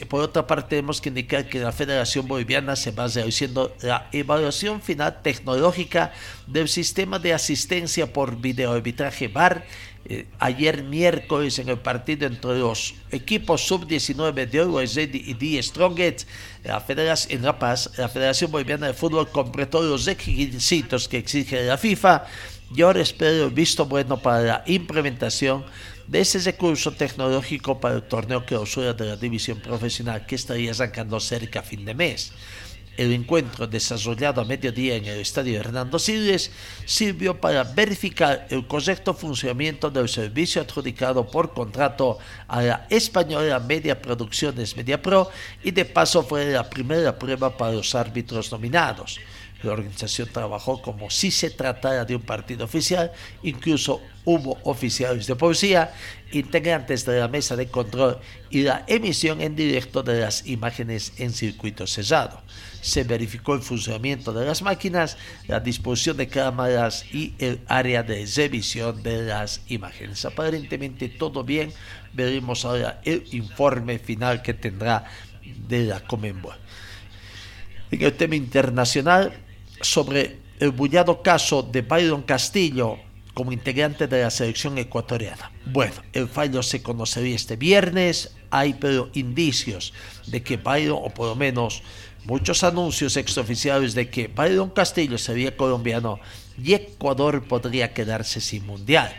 por 0.08 0.20
otra 0.20 0.46
parte, 0.48 0.70
tenemos 0.70 1.00
que 1.00 1.10
indicar 1.10 1.48
que 1.48 1.60
la 1.60 1.70
Federación 1.70 2.26
Boliviana 2.26 2.74
se 2.74 2.90
va 2.90 3.06
realizando 3.06 3.72
la 3.82 4.08
evaluación 4.10 4.82
final 4.82 5.22
tecnológica 5.22 6.12
del 6.48 6.68
sistema 6.68 7.20
de 7.20 7.32
asistencia 7.32 8.12
por 8.12 8.40
videoarbitraje 8.40 9.28
VAR. 9.28 9.64
Eh, 10.08 10.26
ayer 10.38 10.84
miércoles 10.84 11.58
en 11.58 11.68
el 11.68 11.78
partido 11.78 12.26
entre 12.26 12.58
los 12.58 12.94
equipos 13.10 13.66
sub-19 13.66 14.48
de 14.48 14.60
Always 14.60 14.94
Ready 14.94 15.22
y 15.26 15.34
The 15.34 15.62
Strongest 15.62 16.28
la 16.62 16.84
en 17.28 17.42
La 17.42 17.58
Paz, 17.58 17.90
la 17.96 18.08
Federación 18.08 18.52
Boliviana 18.52 18.86
de 18.86 18.94
Fútbol 18.94 19.28
completó 19.30 19.82
los 19.82 20.04
requisitos 20.04 21.08
que 21.08 21.18
exige 21.18 21.64
la 21.64 21.76
FIFA 21.76 22.24
y 22.74 22.82
ahora 22.82 23.00
espero 23.00 23.46
el 23.46 23.50
visto 23.50 23.86
bueno 23.86 24.16
para 24.16 24.40
la 24.42 24.62
implementación 24.66 25.64
de 26.06 26.20
ese 26.20 26.38
recurso 26.38 26.92
tecnológico 26.92 27.80
para 27.80 27.96
el 27.96 28.02
torneo 28.02 28.44
clausura 28.44 28.92
de 28.92 29.06
la 29.06 29.16
división 29.16 29.60
profesional 29.60 30.26
que 30.26 30.36
estaría 30.36 30.70
arrancando 30.70 31.18
cerca 31.20 31.60
a 31.60 31.62
fin 31.62 31.84
de 31.84 31.94
mes. 31.94 32.32
El 32.96 33.12
encuentro 33.12 33.66
desarrollado 33.66 34.40
a 34.40 34.44
mediodía 34.44 34.96
en 34.96 35.04
el 35.04 35.20
estadio 35.20 35.60
Hernando 35.60 35.98
Siles 35.98 36.50
sirvió 36.86 37.38
para 37.38 37.62
verificar 37.62 38.46
el 38.48 38.66
correcto 38.66 39.12
funcionamiento 39.12 39.90
del 39.90 40.08
servicio 40.08 40.62
adjudicado 40.62 41.26
por 41.26 41.52
contrato 41.52 42.18
a 42.48 42.62
la 42.62 42.86
española 42.88 43.60
Media 43.60 44.00
Producciones 44.00 44.76
Media 44.76 45.02
Pro 45.02 45.30
y 45.62 45.72
de 45.72 45.84
paso 45.84 46.22
fue 46.22 46.46
la 46.46 46.70
primera 46.70 47.18
prueba 47.18 47.54
para 47.54 47.72
los 47.72 47.94
árbitros 47.94 48.50
nominados. 48.50 49.20
La 49.62 49.72
organización 49.72 50.28
trabajó 50.30 50.82
como 50.82 51.08
si 51.10 51.30
se 51.30 51.50
tratara 51.50 52.04
de 52.04 52.14
un 52.14 52.22
partido 52.22 52.64
oficial, 52.64 53.10
incluso 53.42 54.02
hubo 54.24 54.58
oficiales 54.64 55.26
de 55.26 55.34
policía, 55.34 55.94
integrantes 56.32 57.06
de 57.06 57.20
la 57.20 57.28
mesa 57.28 57.56
de 57.56 57.68
control 57.68 58.18
y 58.50 58.62
la 58.62 58.84
emisión 58.86 59.40
en 59.40 59.56
directo 59.56 60.02
de 60.02 60.20
las 60.20 60.46
imágenes 60.46 61.14
en 61.18 61.32
circuito 61.32 61.86
cerrado. 61.86 62.42
Se 62.82 63.04
verificó 63.04 63.54
el 63.54 63.62
funcionamiento 63.62 64.32
de 64.32 64.44
las 64.44 64.62
máquinas, 64.62 65.16
la 65.48 65.60
disposición 65.60 66.18
de 66.18 66.28
cámaras 66.28 67.04
y 67.12 67.34
el 67.38 67.60
área 67.66 68.02
de 68.02 68.26
revisión 68.26 69.02
de 69.02 69.22
las 69.22 69.62
imágenes. 69.68 70.24
Aparentemente 70.24 71.08
todo 71.08 71.42
bien. 71.42 71.72
Veremos 72.12 72.64
ahora 72.64 73.00
el 73.04 73.24
informe 73.32 73.98
final 73.98 74.42
que 74.42 74.54
tendrá 74.54 75.04
de 75.68 75.84
la 75.84 76.00
Comenbol. 76.00 76.54
En 77.90 78.02
el 78.02 78.12
tema 78.14 78.36
internacional, 78.36 79.32
sobre 79.80 80.38
el 80.58 80.70
bullado 80.70 81.22
caso 81.22 81.62
de 81.62 81.82
Byron 81.82 82.22
Castillo 82.22 82.98
como 83.34 83.52
integrante 83.52 84.06
de 84.06 84.22
la 84.22 84.30
selección 84.30 84.78
ecuatoriana. 84.78 85.52
Bueno, 85.66 85.94
el 86.14 86.26
fallo 86.26 86.62
se 86.62 86.82
conocería 86.82 87.36
este 87.36 87.56
viernes. 87.56 88.34
Hay 88.50 88.74
pero 88.74 89.10
indicios 89.12 89.92
de 90.26 90.42
que 90.42 90.56
Byron, 90.56 90.98
o 91.02 91.10
por 91.10 91.28
lo 91.28 91.36
menos 91.36 91.82
muchos 92.24 92.64
anuncios 92.64 93.16
extraoficiales 93.18 93.94
de 93.94 94.08
que 94.08 94.28
Byron 94.28 94.70
Castillo 94.70 95.18
sería 95.18 95.56
colombiano 95.56 96.18
y 96.56 96.72
Ecuador 96.72 97.46
podría 97.46 97.92
quedarse 97.92 98.40
sin 98.40 98.66
mundial. 98.66 99.14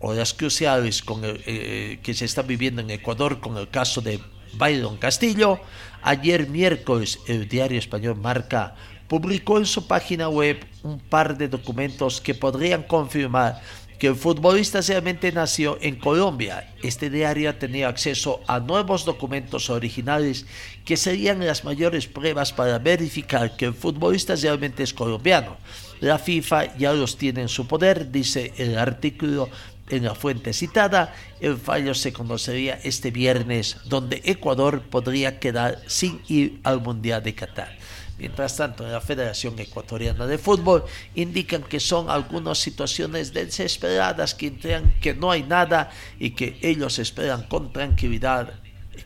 Horas 0.00 0.34
cruciales 0.34 1.02
con 1.02 1.24
el, 1.24 1.40
eh, 1.46 2.00
que 2.02 2.12
se 2.12 2.24
está 2.24 2.42
viviendo 2.42 2.82
en 2.82 2.90
Ecuador 2.90 3.40
con 3.40 3.56
el 3.56 3.70
caso 3.70 4.00
de 4.00 4.20
Byron 4.54 4.96
Castillo. 4.96 5.60
Ayer 6.02 6.48
miércoles 6.48 7.20
el 7.28 7.48
diario 7.48 7.78
español 7.78 8.16
Marca 8.16 8.74
publicó 9.08 9.58
en 9.58 9.66
su 9.66 9.86
página 9.86 10.28
web 10.28 10.64
un 10.82 10.98
par 10.98 11.36
de 11.36 11.48
documentos 11.48 12.20
que 12.20 12.34
podrían 12.34 12.82
confirmar 12.82 13.60
que 13.98 14.08
el 14.08 14.16
futbolista 14.16 14.80
realmente 14.80 15.30
nació 15.32 15.78
en 15.80 15.96
Colombia. 15.96 16.74
Este 16.82 17.10
diario 17.10 17.50
ha 17.50 17.58
tenido 17.58 17.88
acceso 17.88 18.40
a 18.46 18.58
nuevos 18.58 19.04
documentos 19.04 19.70
originales 19.70 20.46
que 20.84 20.96
serían 20.96 21.44
las 21.46 21.64
mayores 21.64 22.06
pruebas 22.06 22.52
para 22.52 22.78
verificar 22.78 23.56
que 23.56 23.66
el 23.66 23.74
futbolista 23.74 24.34
realmente 24.34 24.82
es 24.82 24.92
colombiano. 24.92 25.56
La 26.00 26.18
FIFA 26.18 26.76
ya 26.76 26.92
los 26.92 27.16
tiene 27.16 27.42
en 27.42 27.48
su 27.48 27.66
poder, 27.66 28.10
dice 28.10 28.52
el 28.58 28.76
artículo 28.78 29.48
en 29.88 30.04
la 30.04 30.14
fuente 30.14 30.52
citada. 30.52 31.14
El 31.40 31.56
fallo 31.56 31.94
se 31.94 32.12
conocería 32.12 32.80
este 32.82 33.10
viernes, 33.10 33.76
donde 33.84 34.22
Ecuador 34.24 34.82
podría 34.82 35.38
quedar 35.38 35.80
sin 35.86 36.20
ir 36.28 36.60
al 36.64 36.80
Mundial 36.80 37.22
de 37.22 37.34
Qatar. 37.34 37.78
Mientras 38.16 38.56
tanto, 38.56 38.84
en 38.84 38.92
la 38.92 39.00
Federación 39.00 39.58
Ecuatoriana 39.58 40.26
de 40.26 40.38
Fútbol 40.38 40.84
indican 41.16 41.62
que 41.64 41.80
son 41.80 42.08
algunas 42.08 42.58
situaciones 42.58 43.32
desesperadas 43.32 44.34
que 44.34 44.46
entregan 44.46 44.94
que 45.00 45.14
no 45.14 45.32
hay 45.32 45.42
nada 45.42 45.90
y 46.20 46.30
que 46.30 46.56
ellos 46.62 46.98
esperan 47.00 47.42
con 47.48 47.72
tranquilidad 47.72 48.54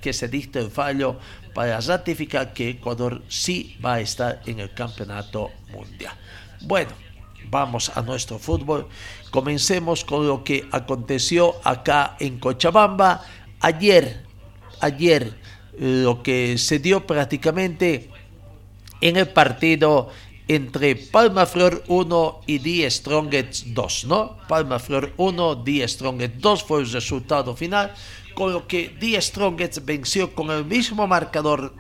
que 0.03 0.13
se 0.13 0.29
dicte 0.29 0.59
el 0.59 0.71
fallo 0.71 1.19
para 1.55 1.81
ratificar 1.81 2.53
que 2.53 2.69
Ecuador 2.71 3.23
sí 3.29 3.79
va 3.85 3.95
a 3.95 4.01
estar 4.01 4.43
en 4.47 4.61
el 4.61 4.75
campeonato 4.75 5.51
mundial. 5.73 6.15
Bueno, 6.61 6.91
vamos 7.51 7.91
a 7.95 8.03
nuestro 8.03 8.39
fútbol. 8.39 8.89
Comencemos 9.31 10.05
con 10.05 10.27
lo 10.27 10.45
que 10.45 10.69
aconteció 10.71 11.55
acá 11.65 12.17
en 12.21 12.39
Cochabamba 12.39 13.25
ayer. 13.61 14.27
Ayer 14.81 15.35
lo 15.79 16.23
que 16.23 16.59
se 16.59 16.79
dio 16.79 17.07
prácticamente 17.07 18.11
en 19.01 19.17
el 19.17 19.29
partido 19.29 20.11
entre 20.49 20.97
Palma 20.97 21.45
Flor 21.45 21.85
1 21.89 22.41
y 22.47 22.59
Die 22.59 22.91
Strongets 22.91 23.75
2, 23.75 24.05
¿no? 24.07 24.39
Palma 24.49 24.79
Flor 24.79 25.13
1, 25.19 25.57
Die 25.57 25.87
Strongets 25.87 26.41
2 26.41 26.65
fue 26.65 26.81
el 26.81 26.91
resultado 26.91 27.55
final, 27.55 27.93
con 28.35 28.53
lo 28.53 28.67
que 28.67 28.89
Die 28.89 29.21
Strongets 29.21 29.85
venció 29.85 30.35
con 30.35 30.51
el 30.51 30.65
mismo 30.65 31.07
marcador 31.07 31.75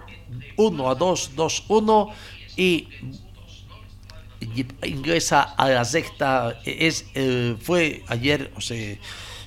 1 0.56 0.90
a 0.90 0.94
2, 0.94 1.30
2 1.34 1.64
1 1.68 2.08
y 2.56 2.88
ingresa 4.84 5.42
a 5.42 5.68
la 5.70 5.84
sexta, 5.84 6.60
es, 6.64 7.06
eh, 7.14 7.56
fue 7.60 8.04
ayer, 8.08 8.52
o 8.56 8.60
sea, 8.60 8.98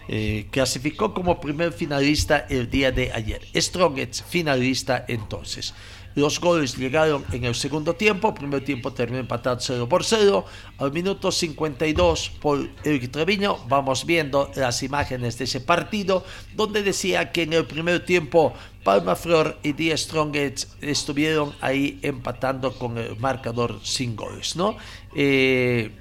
eh, 0.08 0.48
clasificó 0.50 1.14
como 1.14 1.40
primer 1.40 1.72
finalista 1.72 2.46
el 2.50 2.70
día 2.70 2.92
de 2.92 3.12
ayer. 3.14 3.48
Strongets 3.56 4.24
finalista 4.28 5.06
entonces. 5.08 5.74
Los 6.16 6.40
goles 6.40 6.78
llegaron 6.78 7.24
en 7.32 7.46
el 7.46 7.56
segundo 7.56 7.96
tiempo. 7.96 8.34
Primer 8.34 8.64
tiempo 8.64 8.92
terminó 8.92 9.20
empatado 9.20 9.58
0 9.60 9.88
por 9.88 10.04
0. 10.04 10.46
Al 10.78 10.92
minuto 10.92 11.32
52 11.32 12.32
por 12.42 12.70
el 12.84 13.10
Treviño 13.10 13.58
vamos 13.68 14.06
viendo 14.06 14.52
las 14.56 14.84
imágenes 14.84 15.38
de 15.38 15.46
ese 15.46 15.62
partido 15.62 16.26
donde 16.56 16.84
decía 16.84 17.32
que 17.32 17.44
en 17.44 17.54
el 17.54 17.66
primer 17.66 18.06
tiempo 18.06 18.54
Palma 18.84 19.16
Flor 19.16 19.60
y 19.64 19.74
Díaz 19.74 20.02
Strongets 20.02 20.76
estuvieron 20.82 21.54
ahí 21.62 22.00
empatando 22.02 22.74
con 22.74 22.98
el 22.98 23.16
marcador 23.18 23.80
sin 23.84 24.16
goles, 24.16 24.56
¿no? 24.56 24.76
Eh, 25.16 25.92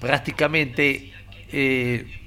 prácticamente 0.00 1.12
eh, 1.52 2.19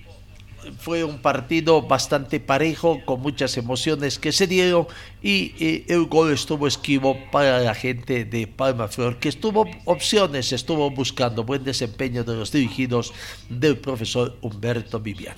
fue 0.78 1.04
un 1.04 1.20
partido 1.20 1.82
bastante 1.82 2.40
parejo, 2.40 3.02
con 3.06 3.22
muchas 3.22 3.58
emociones 3.58 4.20
que 4.20 4.32
se 4.32 4.48
dieron 4.48 4.88
y, 5.22 5.84
el 5.88 6.06
gol 6.06 6.32
estuvo 6.32 6.68
esquivo 6.68 7.18
para 7.32 7.60
la 7.60 7.74
gente 7.74 8.26
de 8.26 8.48
Palma 8.48 8.88
Flor, 8.88 9.20
que 9.20 9.30
estuvo 9.30 9.66
opciones, 9.86 10.52
estuvo 10.52 10.90
buscando 10.92 11.44
buen 11.44 11.64
desempeño 11.64 12.24
de 12.24 12.36
los 12.36 12.52
dirigidos 12.52 13.14
del 13.50 13.78
profesor 13.78 14.38
Humberto 14.42 15.00
Vivian. 15.00 15.36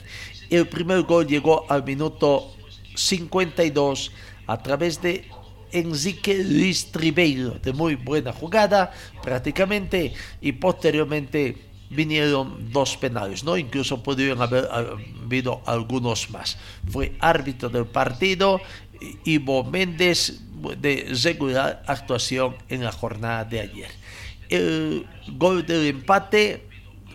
El 0.49 0.67
primer 0.67 1.01
gol 1.03 1.27
llegó 1.27 1.65
al 1.69 1.83
minuto 1.83 2.55
52 2.95 4.11
a 4.47 4.61
través 4.61 5.01
de 5.01 5.25
Enrique 5.71 6.43
Luis 6.43 6.91
Tribeiro, 6.91 7.59
de 7.61 7.73
muy 7.73 7.95
buena 7.95 8.31
jugada 8.31 8.91
prácticamente, 9.21 10.13
y 10.41 10.53
posteriormente 10.53 11.57
vinieron 11.89 12.71
dos 12.71 12.97
penales, 12.97 13.43
¿no? 13.43 13.57
Incluso 13.57 14.01
pudieron 14.01 14.41
haber 14.41 14.67
habido 14.71 15.61
algunos 15.65 16.29
más. 16.29 16.57
Fue 16.89 17.15
árbitro 17.19 17.69
del 17.69 17.85
partido 17.85 18.59
Ivo 19.23 19.63
Méndez 19.63 20.41
de 20.79 21.13
regular 21.23 21.83
actuación 21.87 22.55
en 22.69 22.83
la 22.83 22.91
jornada 22.91 23.45
de 23.45 23.59
ayer. 23.59 23.91
El 24.49 25.05
gol 25.37 25.65
del 25.65 25.87
empate 25.87 26.63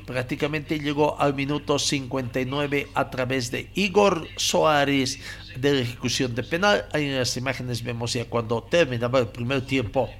prácticamente 0.06 0.78
llegó 0.80 1.20
al 1.20 1.34
minuto 1.34 1.78
59 1.78 2.88
a 2.94 3.10
través 3.10 3.50
de 3.50 3.70
Igor 3.74 4.26
Soares 4.36 5.20
de 5.56 5.82
ejecución 5.82 6.34
de 6.34 6.42
penal. 6.42 6.86
Ahí 6.92 7.06
en 7.06 7.16
las 7.16 7.36
imágenes 7.36 7.82
vemos 7.82 8.12
ya 8.12 8.24
cuando 8.24 8.62
terminaba 8.62 9.20
el 9.20 9.28
primer 9.28 9.64
tiempo 9.64 10.10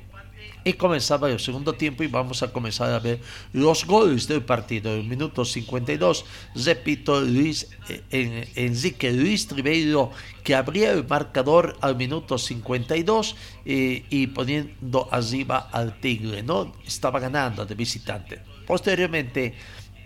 y 0.65 0.75
comenzaba 0.75 1.31
el 1.31 1.41
segundo 1.41 1.75
tiempo 1.75 2.03
y 2.03 2.07
vamos 2.07 2.43
a 2.43 2.53
comenzar 2.53 2.93
a 2.93 2.99
ver 2.99 3.21
los 3.53 3.87
goles 3.87 4.29
del 4.29 4.43
partido. 4.43 4.93
En 4.93 5.01
el 5.01 5.07
minuto 5.07 5.45
52, 5.45 6.25
repito, 6.65 7.21
Luis, 7.21 7.69
en, 8.11 8.49
Enrique 8.55 9.13
Luis 9.13 9.47
Tribeiro 9.47 10.11
que 10.43 10.55
abría 10.55 10.93
el 10.93 11.07
marcador 11.07 11.77
al 11.81 11.97
minuto 11.97 12.39
52 12.39 13.37
eh, 13.65 14.05
y 14.09 14.27
poniendo 14.29 15.09
arriba 15.11 15.69
al 15.71 16.01
Tigre, 16.01 16.43
¿no? 16.43 16.73
Estaba 16.87 17.21
ganando 17.21 17.67
de 17.67 17.75
visitante. 17.75 18.41
Posteriormente, 18.67 19.55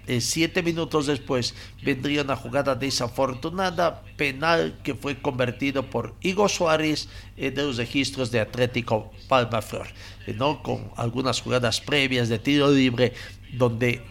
eh, 0.07 0.21
siete 0.21 0.63
minutos 0.63 1.07
después 1.07 1.55
vendría 1.83 2.23
una 2.23 2.37
jugada 2.37 2.75
desafortunada, 2.75 4.03
penal 4.17 4.79
que 4.83 4.95
fue 4.95 5.21
convertido 5.21 5.89
por 5.89 6.15
Igor 6.21 6.51
Suárez 6.51 7.09
eh, 7.37 7.51
de 7.51 7.63
los 7.63 7.77
registros 7.77 8.31
de 8.31 8.41
Atlético 8.41 9.11
Palma 9.29 9.63
Flor, 9.63 9.87
eh, 10.27 10.35
¿no? 10.35 10.63
con 10.63 10.91
algunas 10.97 11.41
jugadas 11.41 11.81
previas 11.81 12.29
de 12.29 12.39
tiro 12.39 12.71
libre 12.71 13.15
donde 13.53 14.03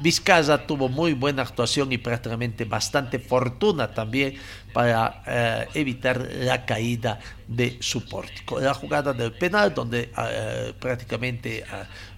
Vizcaya 0.00 0.66
tuvo 0.66 0.88
muy 0.88 1.12
buena 1.12 1.42
actuación 1.42 1.92
y 1.92 1.98
prácticamente 1.98 2.64
bastante 2.64 3.18
fortuna 3.18 3.92
también 3.92 4.34
para 4.72 5.22
eh, 5.26 5.68
evitar 5.74 6.26
la 6.32 6.64
caída 6.64 7.20
de 7.46 7.76
su 7.80 8.06
pórtico. 8.06 8.60
La 8.60 8.72
jugada 8.72 9.12
del 9.12 9.32
penal, 9.32 9.74
donde 9.74 10.10
eh, 10.16 10.72
prácticamente 10.80 11.58
eh, 11.58 11.64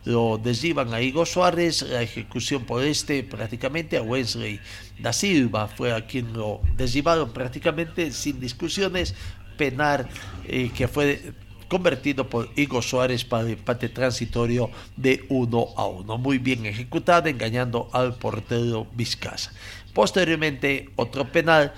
lo 0.05 0.39
desliban 0.39 0.95
a 0.95 1.01
Igor 1.01 1.27
Suárez, 1.27 1.83
la 1.83 2.03
ejecución 2.03 2.65
por 2.65 2.85
este 2.85 3.25
prácticamente 3.25 3.97
a 3.97 4.03
Wesley 4.03 4.61
da 5.01 5.13
Silva 5.13 5.67
fue 5.67 5.93
a 5.93 6.07
quien 6.07 6.33
lo 6.33 6.61
deslibaron 6.77 7.33
prácticamente 7.33 8.13
sin 8.13 8.39
discusiones, 8.39 9.15
penal 9.57 10.09
que 10.47 10.89
fue 10.89 11.35
convertido 11.73 12.29
por 12.29 12.51
Igor 12.55 12.83
Suárez 12.83 13.25
para 13.25 13.45
el 13.45 13.53
empate 13.53 13.89
transitorio 13.89 14.71
de 14.95 15.25
1 15.31 15.69
a 15.75 15.87
1. 15.87 16.19
Muy 16.19 16.37
bien 16.37 16.67
ejecutado, 16.67 17.31
engañando 17.31 17.89
al 17.95 18.15
portero 18.17 18.87
Vizcasa. 18.93 19.55
Posteriormente, 19.95 20.91
otro 20.97 21.33
penal. 21.33 21.73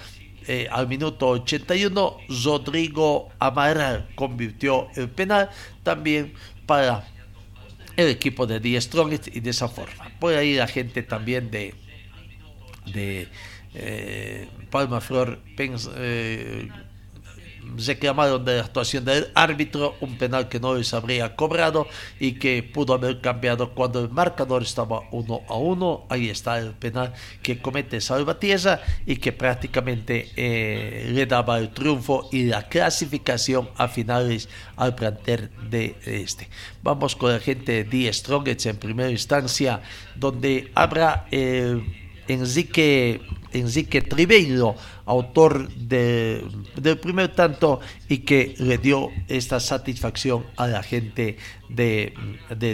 Eh, 0.49 0.67
al 0.69 0.89
minuto 0.89 1.29
81, 1.29 2.17
Rodrigo 2.45 3.29
Amaral 3.39 4.09
convirtió 4.17 4.89
el 4.97 5.09
penal 5.09 5.49
también 5.85 6.35
para 6.67 7.07
el 7.97 8.09
equipo 8.09 8.49
de 8.49 8.59
The 8.59 8.81
Strongest 8.81 9.29
y 9.29 9.39
de 9.39 9.51
esa 9.51 9.69
forma. 9.69 10.11
Por 10.19 10.35
ahí 10.35 10.55
la 10.57 10.67
gente 10.67 11.05
también 11.05 11.53
de, 11.53 11.73
de 12.93 13.29
eh, 13.75 14.49
Palma 14.71 15.01
Flor 15.01 15.39
eh, 15.57 16.69
reclamaron 17.77 18.45
de 18.45 18.57
la 18.57 18.63
actuación 18.65 19.05
del 19.05 19.29
árbitro, 19.35 19.97
un 20.01 20.17
penal 20.17 20.49
que 20.49 20.61
no 20.61 20.75
les 20.75 20.93
habría 20.95 21.35
cobrado 21.37 21.87
y 22.21 22.33
que 22.33 22.63
pudo 22.63 22.95
haber 22.95 23.21
cambiado 23.21 23.71
cuando 23.75 24.01
el 24.01 24.11
marcador 24.11 24.63
estaba 24.63 25.03
1 25.11 25.41
a 25.49 25.55
1. 25.55 26.07
Ahí 26.09 26.31
está 26.31 26.59
el 26.59 26.73
penal 26.73 27.13
que 27.43 27.61
comete 27.61 28.01
Salvatierra 28.01 28.81
y 29.07 29.17
que 29.17 29.33
prácticamente 29.33 30.31
eh, 30.37 31.11
le 31.11 31.27
daba 31.27 31.59
el 31.59 31.71
triunfo 31.71 32.29
y 32.33 32.45
la 32.45 32.69
clasificación 32.69 33.69
a 33.77 33.89
finales 33.89 34.49
al 34.77 34.95
plantel 34.95 35.51
de 35.71 35.97
este. 36.05 36.49
Vamos 36.83 37.17
con 37.17 37.33
la 37.33 37.41
gente 37.41 37.85
de 37.85 37.85
The 37.85 38.13
Strongest 38.13 38.67
en 38.67 38.77
primera 38.77 39.11
instancia, 39.11 39.81
donde 40.15 40.71
habrá 40.75 41.27
eh, 41.31 41.81
Enrique 42.29 43.21
Enrique 43.55 44.03
Tribeiro, 44.03 44.75
autor 45.07 45.69
de, 45.75 46.45
del 46.77 46.99
primer 46.99 47.35
tanto 47.35 47.81
y 48.09 48.19
que 48.19 48.55
le 48.59 48.79
dio 48.79 49.11
esta 49.29 49.61
satisfacción 49.61 50.45
a 50.57 50.67
la 50.67 50.83
gente 50.83 51.39
de, 51.69 52.15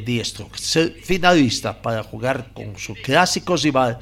Diestro. 0.05 0.49
Ser 0.55 0.93
finalista 1.03 1.83
para 1.83 2.03
jugar 2.03 2.53
con 2.53 2.79
su 2.79 2.95
clásico 2.95 3.57
rival, 3.57 3.99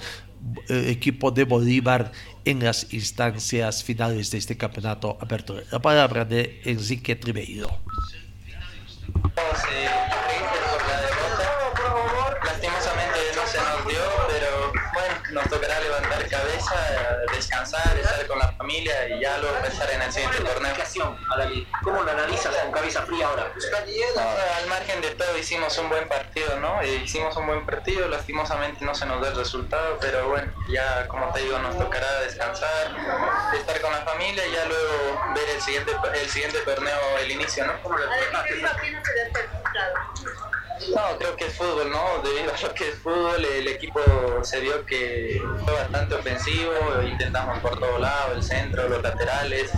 el 0.69 0.87
eh, 0.87 0.91
equipo 0.91 1.31
de 1.31 1.45
Bolívar 1.45 2.13
en 2.45 2.65
las 2.65 2.93
instancias 2.95 3.83
finales 3.85 4.31
de 4.31 4.39
este 4.39 4.57
campeonato 4.57 5.19
apertura. 5.21 5.63
La 5.71 5.81
palabra 5.81 6.25
de 6.25 6.61
Enrique 6.65 7.17
Tribeiro. 7.17 7.69
nos 15.33 15.45
tocará 15.51 15.68
levantar 16.71 16.89
cabeza, 16.89 17.17
descansar, 17.33 17.99
estar 17.99 18.27
con 18.27 18.39
la 18.39 18.53
familia 18.53 19.09
y 19.09 19.21
ya 19.21 19.39
luego 19.39 19.57
pensar 19.61 19.91
en 19.91 20.03
el 20.03 20.13
siguiente 20.13 20.41
torneo. 20.43 20.75
¿Cómo 21.83 22.03
lo 22.03 22.11
analizas 22.11 22.55
con 22.57 22.73
cabeza 22.73 23.03
fría 23.03 23.27
ahora? 23.29 23.53
al 24.59 24.67
margen 24.69 25.01
de 25.01 25.11
todo 25.13 25.39
hicimos 25.39 25.77
un 25.79 25.89
buen 25.89 26.09
partido, 26.09 26.59
¿no? 26.61 26.81
Eh, 26.83 27.03
hicimos 27.05 27.37
un 27.37 27.47
buen 27.47 27.65
partido, 27.67 28.09
lastimosamente 28.09 28.85
no 28.85 28.95
se 28.95 29.07
nos 29.07 29.21
da 29.21 29.29
el 29.29 29.37
resultado, 29.37 29.99
pero 30.01 30.29
bueno, 30.29 30.53
ya 30.69 31.07
como 31.09 31.33
te 31.33 31.41
digo, 31.41 31.59
nos 31.59 31.79
tocará 31.79 32.21
descansar, 32.21 32.97
estar 33.55 33.81
con 33.81 33.93
la 33.93 34.03
familia 34.03 34.47
y 34.47 34.53
ya 34.53 34.65
luego 34.67 35.35
ver 35.35 35.49
el 35.55 35.61
siguiente, 35.61 35.93
el 36.15 36.29
siguiente 36.29 36.59
torneo, 36.61 37.19
el 37.21 37.31
inicio, 37.31 37.67
¿no? 37.67 37.73
¿Cómo 37.83 37.97
lo 37.97 38.07
no, 40.95 41.19
creo 41.19 41.37
que 41.37 41.47
es 41.47 41.55
fútbol, 41.55 41.91
¿no? 41.91 42.23
Debido 42.23 42.53
a 42.55 42.61
lo 42.61 42.75
que 42.75 42.89
es 42.89 42.95
fútbol, 42.97 43.45
el 43.45 43.69
equipo 43.69 44.01
se 44.43 44.61
vio 44.61 44.85
que 44.87 45.43
fue 45.65 45.75
bastante 45.75 46.15
ofensivo, 46.15 46.73
intentamos 47.03 47.59
por 47.61 47.79
todos 47.79 48.01
lados, 48.01 48.37
el 48.37 48.43
centro, 48.43 48.89
los 48.89 49.03
laterales, 49.03 49.71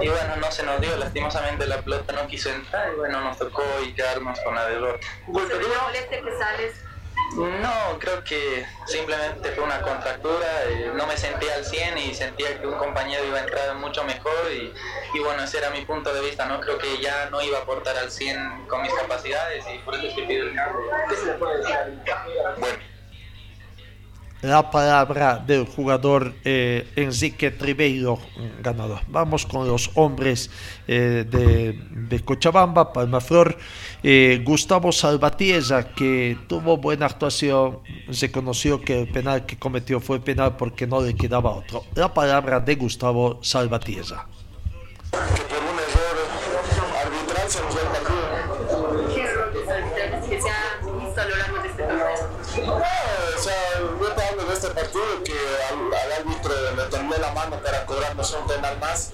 y 0.00 0.08
bueno, 0.08 0.36
no 0.40 0.50
se 0.50 0.62
nos 0.62 0.80
dio, 0.80 0.96
lastimosamente 0.96 1.66
la 1.66 1.78
pelota 1.78 2.12
no 2.12 2.26
quiso 2.26 2.50
entrar, 2.50 2.92
y 2.92 2.96
bueno, 2.96 3.20
nos 3.20 3.38
tocó 3.38 3.64
y 3.84 3.92
quedarnos 3.94 4.38
con 4.40 4.54
la 4.54 4.66
derrota. 4.66 5.06
¿Se 5.26 6.20
que 6.22 6.38
sales? 6.38 6.91
No, 7.34 7.98
creo 7.98 8.22
que 8.24 8.66
simplemente 8.86 9.52
fue 9.52 9.64
una 9.64 9.80
contractura, 9.80 10.64
eh, 10.68 10.90
no 10.94 11.06
me 11.06 11.16
sentía 11.16 11.54
al 11.54 11.64
100 11.64 11.98
y 11.98 12.14
sentía 12.14 12.60
que 12.60 12.66
un 12.66 12.74
compañero 12.74 13.24
iba 13.24 13.38
a 13.38 13.42
entrar 13.42 13.74
mucho 13.76 14.04
mejor 14.04 14.50
y, 14.52 15.18
bueno, 15.18 15.42
ese 15.42 15.58
era 15.58 15.70
mi 15.70 15.84
punto 15.84 16.12
de 16.12 16.20
vista, 16.20 16.44
¿no? 16.46 16.60
Creo 16.60 16.78
que 16.78 17.00
ya 17.00 17.30
no 17.30 17.40
iba 17.40 17.58
a 17.58 17.62
aportar 17.62 17.96
al 17.96 18.10
100 18.10 18.66
con 18.66 18.82
mis 18.82 18.92
capacidades 18.92 19.64
y 19.72 19.78
por 19.78 19.94
eso 19.94 20.06
es 20.06 20.14
que 20.14 20.22
pido 20.24 20.46
el 20.46 20.54
cambio. 20.54 20.82
¿Qué 21.08 21.16
se 21.16 21.26
le 21.26 21.32
puede 21.34 21.58
decir 21.58 21.76
Bueno 22.58 22.91
la 24.42 24.70
palabra 24.70 25.36
del 25.38 25.66
jugador 25.66 26.34
eh, 26.44 26.88
Enrique 26.96 27.52
Tribeiro, 27.52 28.18
ganador. 28.60 29.00
Vamos 29.08 29.46
con 29.46 29.68
los 29.68 29.90
hombres 29.94 30.50
eh, 30.88 31.24
de, 31.28 31.78
de, 32.08 32.20
Cochabamba, 32.24 32.92
Palmaflor. 32.92 33.56
Eh, 34.02 34.42
Gustavo 34.44 34.90
Salvatierra, 34.90 35.94
que 35.94 36.36
tuvo 36.48 36.76
buena 36.76 37.06
actuación, 37.06 37.78
se 38.10 38.32
conoció 38.32 38.80
que 38.80 39.02
el 39.02 39.08
penal 39.08 39.46
que 39.46 39.56
cometió 39.56 40.00
fue 40.00 40.18
penal 40.18 40.56
porque 40.56 40.88
no 40.88 41.00
le 41.00 41.14
quedaba 41.14 41.50
otro. 41.50 41.84
La 41.94 42.12
palabra 42.12 42.58
de 42.58 42.74
Gustavo 42.74 43.38
Salvatierra. 43.42 44.26
Que 45.12 45.42
por 45.42 45.62
un 45.62 45.78
error 45.78 46.16
arbitral 47.06 47.48
se 47.48 48.11
cobrarnos 58.12 58.32
un 58.32 58.46
penal 58.46 58.78
más. 58.78 59.10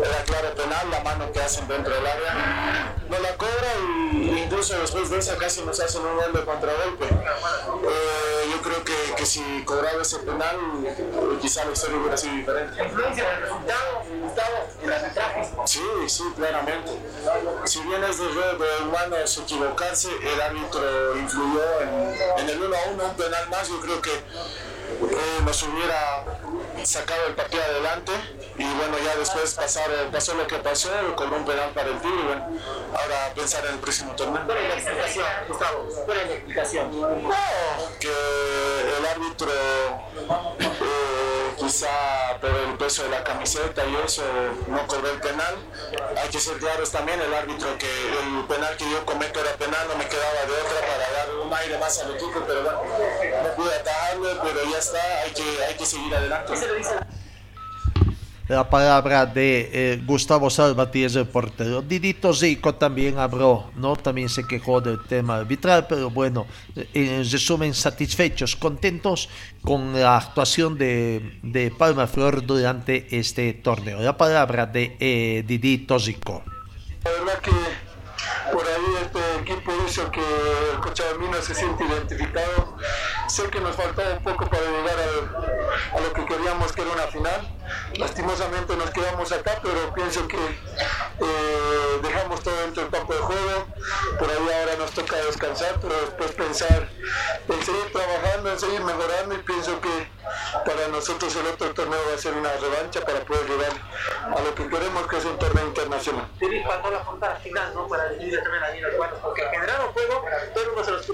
Era 0.00 0.24
claro 0.24 0.54
penal, 0.54 0.90
la 0.90 1.00
mano 1.00 1.30
que 1.32 1.40
hacen 1.40 1.68
dentro 1.68 1.94
del 1.94 2.06
área. 2.06 2.94
No 3.08 3.18
la 3.18 3.36
cobra 3.36 3.72
y 4.12 4.42
incluso 4.44 4.78
después 4.78 5.10
de 5.10 5.18
esa 5.18 5.36
casi 5.36 5.62
nos 5.62 5.78
hacen 5.80 6.02
un 6.02 6.16
gol 6.16 6.32
de 6.32 6.44
contragolpe. 6.44 7.04
Eh, 7.04 8.50
yo 8.50 8.62
creo 8.62 8.84
que, 8.84 9.14
que, 9.16 9.26
si 9.26 9.42
cobraba 9.64 10.02
ese 10.02 10.18
penal, 10.20 10.56
quizá 11.40 11.64
la 11.64 11.72
historia 11.72 11.98
hubiera 11.98 12.16
sido 12.16 12.34
diferente. 12.34 12.84
¿Influencia 12.84 13.28
del 13.28 13.42
resultado, 13.42 14.02
Gustavo, 14.22 14.68
en 14.82 14.92
arbitraje? 14.92 15.50
Sí, 15.66 15.82
sí, 16.06 16.24
claramente. 16.36 16.90
Si 17.64 17.80
bien 17.82 18.02
es 18.04 18.18
de, 18.18 18.24
de 18.26 18.82
humanos 18.84 19.38
equivocarse, 19.38 20.08
el 20.22 20.40
árbitro 20.40 21.16
influyó 21.16 21.80
en, 21.80 22.40
en 22.40 22.48
el 22.48 22.62
1 22.62 22.76
a 22.76 22.90
1, 22.92 23.04
un 23.04 23.14
penal 23.14 23.48
más. 23.50 23.68
Yo 23.68 23.80
creo 23.80 24.00
que 24.00 24.10
eh, 25.10 25.42
nos 25.44 25.62
hubiera 25.62 26.24
sacado 26.84 27.26
el 27.28 27.34
partido 27.34 27.62
adelante 27.62 28.12
y 28.58 28.64
bueno, 28.64 28.98
ya 29.04 29.16
después 29.16 29.54
pasar, 29.54 29.90
pasó 30.10 30.34
lo 30.34 30.46
que 30.46 30.56
pasó 30.56 30.90
con 31.16 31.32
un 31.32 31.44
penal 31.44 31.70
para 31.70 31.90
el 31.90 32.00
Tigre 32.00 32.20
y 32.20 32.26
bueno, 32.26 32.46
ahora 32.90 33.32
pensar 33.34 33.64
en 33.66 33.74
el 33.74 33.78
próximo 33.78 34.12
torneo. 34.14 34.42
¿Cuál 34.44 34.58
es 34.58 34.68
la 34.68 34.74
explicación, 34.74 35.26
Gustavo? 35.48 35.88
¿Cuál 36.04 36.18
es 36.18 36.26
la 36.26 36.34
explicación? 36.34 36.90
que 38.00 38.08
el 38.98 39.06
árbitro 39.06 39.50
eh, 40.58 41.54
quizá 41.58 41.88
peso 42.92 43.04
de 43.04 43.08
la 43.08 43.24
camiseta 43.24 43.86
y 43.86 43.96
eso 44.04 44.22
no 44.68 44.86
cobró 44.86 45.10
el 45.10 45.18
penal. 45.18 45.54
Hay 46.14 46.28
que 46.28 46.38
ser 46.38 46.58
claros 46.58 46.90
también, 46.90 47.18
el 47.22 47.32
árbitro 47.32 47.78
que 47.78 47.86
el 47.86 48.44
penal 48.46 48.76
que 48.76 48.84
yo 48.90 49.02
cometo 49.06 49.40
era 49.40 49.52
penal, 49.54 49.88
no 49.88 49.96
me 49.96 50.06
quedaba 50.06 50.44
de 50.44 50.52
otra 50.52 50.80
para 50.86 51.10
dar 51.10 51.34
un 51.36 51.54
aire 51.54 51.78
más 51.78 51.98
al 52.00 52.14
equipo, 52.14 52.44
pero 52.46 52.62
bueno, 52.62 52.82
no 53.44 53.54
pude 53.56 53.74
atajarlo, 53.76 54.42
pero 54.42 54.70
ya 54.70 54.78
está, 54.78 55.20
hay 55.22 55.30
que, 55.32 55.64
hay 55.64 55.74
que 55.74 55.86
seguir 55.86 56.14
adelante 56.14 56.52
la 58.48 58.68
palabra 58.68 59.26
de 59.26 59.70
eh, 59.72 60.02
Gustavo 60.04 60.50
Salvatierra, 60.50 61.20
el 61.20 61.28
portero. 61.28 61.82
Didito 61.82 62.34
Zico 62.34 62.74
también 62.74 63.18
habló, 63.18 63.70
¿no? 63.76 63.96
También 63.96 64.28
se 64.28 64.46
quejó 64.46 64.80
del 64.80 65.02
tema 65.04 65.36
arbitral, 65.36 65.86
pero 65.88 66.10
bueno, 66.10 66.46
en 66.74 67.30
resumen, 67.30 67.72
satisfechos, 67.74 68.56
contentos 68.56 69.28
con 69.62 69.98
la 69.98 70.16
actuación 70.16 70.76
de, 70.76 71.38
de 71.42 71.70
Palma 71.70 72.06
Flor 72.06 72.44
durante 72.44 73.16
este 73.16 73.52
torneo. 73.54 74.00
La 74.00 74.16
palabra 74.16 74.66
de 74.66 74.96
eh, 74.98 75.44
Didito 75.46 75.98
Zico. 75.98 76.42
La 77.04 77.10
verdad 77.10 77.38
que 77.40 77.50
por 78.52 78.64
ahí 78.64 79.02
este 79.02 79.40
equipo 79.40 79.72
hizo 79.86 80.10
que 80.10 80.20
el 80.20 80.80
Cochabamino 80.80 81.40
se 81.40 81.54
siente 81.54 81.84
identificado. 81.84 82.76
Sé 83.28 83.44
que 83.50 83.60
nos 83.60 83.74
faltaba 83.76 84.14
un 84.14 84.22
poco 84.22 84.48
para 84.48 84.62
llegar 84.62 84.96
a 85.94 86.00
lo 86.00 86.12
que 86.12 86.24
queríamos, 86.26 86.72
que 86.72 86.82
era 86.82 86.92
una 86.92 87.06
final 87.06 87.61
Lastimosamente 87.98 88.76
nos 88.76 88.90
quedamos 88.90 89.30
acá, 89.32 89.58
pero 89.62 89.92
pienso 89.94 90.26
que 90.26 90.36
eh, 90.36 92.00
dejamos 92.02 92.40
todo 92.42 92.56
dentro 92.62 92.82
del 92.82 92.92
campo 92.92 93.12
de 93.14 93.20
juego. 93.20 93.66
Por 94.18 94.30
ahí 94.30 94.36
ahora 94.36 94.76
nos 94.78 94.90
toca 94.92 95.16
descansar, 95.16 95.78
pero 95.80 95.94
después 96.00 96.32
pensar 96.32 96.88
en 97.48 97.64
seguir 97.64 97.92
trabajando, 97.92 98.50
en 98.50 98.58
seguir 98.58 98.82
mejorando 98.82 99.34
y 99.34 99.38
pienso 99.38 99.80
que 99.80 100.08
para 100.64 100.88
nosotros 100.88 101.34
el 101.36 101.46
otro 101.46 101.74
torneo 101.74 101.98
va 102.08 102.14
a 102.14 102.18
ser 102.18 102.34
una 102.34 102.52
revancha 102.52 103.00
para 103.00 103.20
poder 103.20 103.48
llegar 103.48 103.72
a 104.24 104.40
lo 104.40 104.54
que 104.54 104.68
queremos, 104.68 105.06
que 105.06 105.16
es 105.18 105.24
un 105.24 105.38
torneo 105.38 105.66
internacional. 105.66 106.28
Tiene 106.38 106.64
faltó 106.64 106.90
la 106.90 107.02
punta 107.02 107.36
final, 107.36 107.74
¿no? 107.74 107.88
Para 107.88 108.04
decidir 108.08 108.42
también 108.42 108.62
la 108.62 108.88
los 108.88 108.96
cuartos, 108.96 109.18
porque 109.20 109.42
generaron 109.50 109.92
juego, 109.92 110.24
pero 110.54 110.72
no 110.76 110.84
se 110.84 110.90
los. 110.90 111.06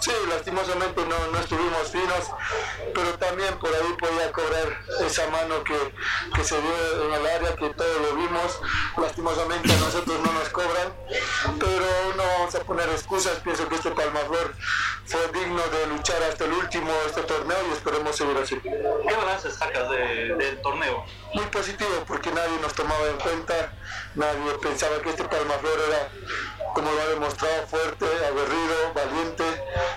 Sí, 0.00 0.12
lastimosamente 0.28 1.06
no, 1.06 1.26
no 1.32 1.38
estuvimos 1.38 1.88
finos, 1.90 2.30
pero 2.94 3.14
también 3.18 3.58
por 3.58 3.70
ahí 3.70 3.96
podía 3.98 4.32
cobrar 4.32 4.78
esa 5.06 5.26
mano 5.28 5.49
que, 5.64 5.94
que 6.34 6.44
se 6.44 6.60
dio 6.60 7.04
en 7.04 7.12
el 7.14 7.26
área, 7.26 7.56
que 7.56 7.70
todos 7.70 8.00
lo 8.02 8.16
vimos. 8.16 8.60
Lastimosamente 8.96 9.72
a 9.72 9.76
nosotros 9.76 10.20
no 10.20 10.32
nos 10.32 10.48
cobran, 10.50 10.92
pero 11.58 12.14
no 12.16 12.22
vamos 12.22 12.54
a 12.54 12.60
poner 12.60 12.88
excusas. 12.90 13.38
Pienso 13.40 13.68
que 13.68 13.74
este 13.76 13.90
Palmaflor 13.90 14.54
fue 15.04 15.20
digno 15.32 15.62
de 15.68 15.86
luchar 15.88 16.22
hasta 16.22 16.44
el 16.44 16.52
último 16.52 16.92
este 17.06 17.22
torneo 17.22 17.58
y 17.68 17.72
esperemos 17.72 18.16
seguir 18.16 18.36
así. 18.36 18.58
¿Qué 18.60 19.16
balance 19.16 19.50
sacas 19.50 19.90
de, 19.90 20.34
del 20.36 20.62
torneo? 20.62 21.04
Muy 21.34 21.44
positivo 21.46 22.04
porque 22.06 22.30
nadie 22.30 22.58
nos 22.60 22.72
tomaba 22.74 23.08
en 23.08 23.18
cuenta, 23.18 23.72
nadie 24.14 24.52
pensaba 24.60 25.00
que 25.02 25.10
este 25.10 25.24
Palmaflor 25.24 25.78
era, 25.88 26.08
como 26.74 26.90
lo 26.90 27.00
ha 27.00 27.06
demostrado, 27.06 27.66
fuerte, 27.66 28.06
aguerrido, 28.26 28.92
valiente 28.94 29.44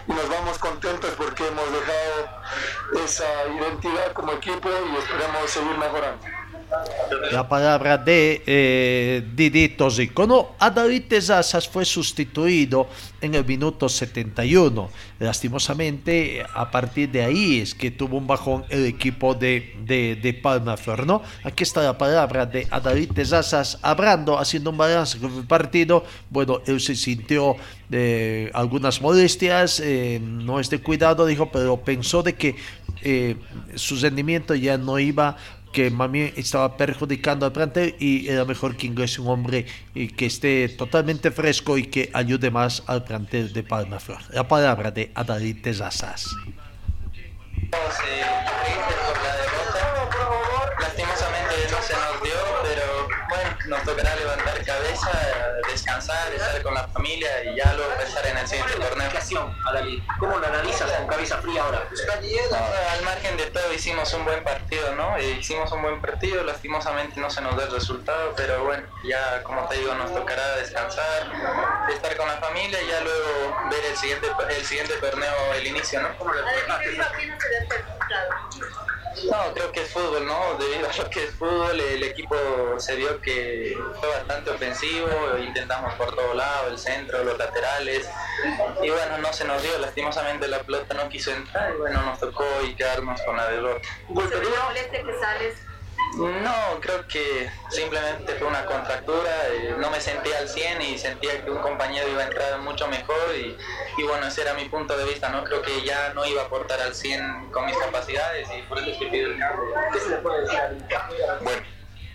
y 0.07 0.11
nos 0.11 0.29
vamos 0.29 0.57
contentos 0.59 1.11
porque 1.17 1.47
hemos 1.47 1.65
dejado 1.71 3.03
esa 3.05 3.47
identidad 3.47 4.13
como 4.13 4.33
equipo 4.33 4.69
y 4.69 4.97
esperamos 4.97 5.49
seguir 5.49 5.77
mejorando. 5.77 6.42
La 7.31 7.47
palabra 7.47 7.97
de 7.97 8.43
eh, 8.45 9.23
Didito 9.35 9.89
Zico. 9.89 10.27
No, 10.27 10.51
a 10.59 10.69
David 10.69 11.03
Tezazas 11.07 11.67
fue 11.67 11.83
sustituido 11.85 12.87
en 13.21 13.33
el 13.33 13.45
minuto 13.45 13.89
71. 13.89 14.89
Lastimosamente, 15.19 16.45
a 16.53 16.69
partir 16.69 17.09
de 17.09 17.23
ahí 17.23 17.59
es 17.59 17.73
que 17.73 17.91
tuvo 17.91 18.17
un 18.17 18.27
bajón 18.27 18.65
el 18.69 18.85
equipo 18.85 19.33
de, 19.33 19.75
de, 19.85 20.15
de 20.15 20.33
Palma 20.33 20.77
Flor, 20.77 21.07
¿no? 21.07 21.23
Aquí 21.43 21.63
está 21.63 21.81
la 21.81 21.97
palabra 21.97 22.45
de 22.45 22.67
David 22.83 23.13
Tezazas 23.13 23.79
hablando, 23.81 24.37
haciendo 24.37 24.69
un 24.69 24.77
balance 24.77 25.17
con 25.17 25.35
el 25.35 25.45
partido. 25.45 26.03
Bueno, 26.29 26.61
él 26.67 26.79
se 26.81 26.95
sintió 26.95 27.55
de 27.89 28.51
algunas 28.53 29.01
molestias, 29.01 29.79
eh, 29.79 30.19
no 30.21 30.59
es 30.59 30.69
de 30.69 30.79
cuidado, 30.79 31.25
dijo, 31.25 31.49
pero 31.51 31.77
pensó 31.77 32.21
de 32.21 32.33
que 32.35 32.55
eh, 33.01 33.35
su 33.75 33.95
rendimiento 33.97 34.55
ya 34.55 34.77
no 34.77 34.99
iba 34.99 35.37
que 35.73 35.89
mami 35.89 36.31
estaba 36.37 36.77
perjudicando 36.77 37.45
al 37.45 37.51
plantel 37.51 37.95
y 37.99 38.29
era 38.29 38.45
mejor 38.45 38.77
que 38.77 38.87
ingrese 38.87 39.19
un 39.19 39.27
hombre 39.27 39.65
y 39.93 40.07
que 40.07 40.27
esté 40.27 40.69
totalmente 40.69 41.31
fresco 41.31 41.77
y 41.77 41.87
que 41.87 42.09
ayude 42.13 42.51
más 42.51 42.83
al 42.87 43.03
plantel 43.03 43.51
de 43.51 43.63
Palma 43.63 43.99
Flor. 43.99 44.19
La 44.29 44.47
palabra 44.47 44.91
de 44.91 45.11
Adalid 45.15 45.61
Tezazas. 45.61 46.27
Eh. 47.57 48.23
Lastimosamente 50.79 51.55
no 51.71 51.81
se 51.81 51.93
nos 51.93 52.23
dio, 52.23 52.39
pero 52.63 53.07
bueno, 53.29 53.49
nos 53.67 53.83
tocará 53.83 54.15
levantar 54.15 54.63
cabeza, 54.63 55.32
descansar, 55.73 56.31
estar 56.31 56.61
con 56.61 56.73
la 56.73 56.87
familia 56.87 57.43
y 57.43 57.57
ya 57.57 57.73
luego 57.73 57.91
pensar 57.95 58.25
en 58.27 58.37
el 58.37 58.47
siguiente 58.47 58.75
torneo. 58.75 59.09
¿Cómo 60.19 60.39
la 60.39 60.47
analizas 60.47 60.91
con 60.91 61.07
cabeza 61.07 61.41
fría 61.41 61.63
ahora? 61.63 61.87
No, 62.51 62.57
al 62.91 63.03
margen 63.03 63.37
de 63.37 63.47
todo 63.47 63.73
hicimos 63.73 64.13
un 64.13 64.23
buen 64.25 64.43
partido, 64.43 64.95
¿no? 64.95 65.17
Eh, 65.17 65.37
hicimos 65.39 65.71
un 65.71 65.81
buen 65.81 66.01
partido, 66.01 66.43
lastimosamente 66.43 67.19
no 67.19 67.29
se 67.29 67.41
nos 67.41 67.57
da 67.57 67.63
el 67.63 67.71
resultado, 67.71 68.33
pero 68.35 68.63
bueno, 68.63 68.87
ya 69.03 69.41
como 69.43 69.67
te 69.67 69.77
digo, 69.77 69.93
nos 69.95 70.13
tocará 70.13 70.55
descansar, 70.57 71.31
estar 71.91 72.15
con 72.17 72.27
la 72.27 72.37
familia 72.37 72.81
y 72.81 72.87
ya 72.87 73.01
luego 73.01 73.55
ver 73.71 73.85
el 73.85 73.97
siguiente, 73.97 74.27
el 74.49 74.65
siguiente 74.65 74.93
torneo, 74.97 75.53
el 75.55 75.67
inicio, 75.67 76.01
¿no? 76.01 76.17
¿Cómo 76.17 76.33
la 76.33 76.43
No, 79.29 79.53
creo 79.53 79.71
que 79.71 79.81
es 79.81 79.89
fútbol, 79.89 80.25
¿no? 80.25 80.55
Debido 80.57 80.89
a 80.89 80.93
lo 80.97 81.09
que 81.09 81.23
es 81.23 81.31
fútbol, 81.35 81.79
el 81.79 82.03
equipo 82.03 82.35
se 82.77 82.95
vio 82.95 83.19
que 83.21 83.77
fue 83.99 84.09
bastante 84.09 84.51
ofensivo, 84.51 85.07
intentamos 85.37 85.93
por 85.95 86.15
todos 86.15 86.35
lados, 86.35 86.71
el 86.71 86.77
centro, 86.77 87.23
los 87.23 87.37
laterales, 87.37 88.09
y 88.81 88.89
bueno, 88.89 89.17
no 89.19 89.31
se 89.31 89.45
nos 89.45 89.61
dio, 89.61 89.77
lastimosamente 89.79 90.47
la 90.47 90.59
pelota 90.59 90.93
no 90.95 91.09
quiso 91.09 91.31
entrar, 91.31 91.73
y 91.75 91.77
bueno, 91.77 92.01
nos 92.03 92.19
tocó 92.19 92.45
y 92.63 92.75
quedarnos 92.75 93.21
con 93.21 93.37
la 93.37 93.49
derrota. 93.49 93.87
¿Se 94.07 94.63
molestia 94.63 95.03
que 95.03 95.19
sales? 95.19 95.55
No, 96.15 96.79
creo 96.79 97.07
que 97.07 97.49
simplemente 97.69 98.33
fue 98.35 98.47
una 98.47 98.65
contractura, 98.65 99.31
eh, 99.51 99.75
no 99.79 99.89
me 99.89 99.99
sentía 99.99 100.37
al 100.39 100.47
100 100.47 100.81
y 100.81 100.97
sentía 100.97 101.43
que 101.43 101.49
un 101.49 101.57
compañero 101.57 102.07
iba 102.07 102.21
a 102.21 102.25
entrar 102.27 102.59
mucho 102.61 102.87
mejor 102.87 103.17
y, 103.35 103.57
y 103.99 104.03
bueno, 104.03 104.27
ese 104.27 104.41
era 104.41 104.53
mi 104.53 104.65
punto 104.69 104.95
de 104.95 105.05
vista, 105.05 105.29
¿no? 105.29 105.43
Creo 105.43 105.63
que 105.63 105.83
ya 105.83 106.13
no 106.13 106.23
iba 106.25 106.43
a 106.43 106.45
aportar 106.45 106.79
al 106.81 106.93
100 106.93 107.49
con 107.51 107.65
mis 107.65 107.75
capacidades 107.77 108.47
y 108.55 108.61
por 108.69 108.77
eso 108.77 108.91
es 108.91 108.97
que 108.97 109.07
pido 109.07 109.31
el 109.31 109.39
cambio. 109.39 109.65
¿Qué 109.91 109.99
se 109.99 110.09
le 110.09 110.15
puede 110.17 110.41
decir? 110.41 110.59
Bueno. 111.41 111.61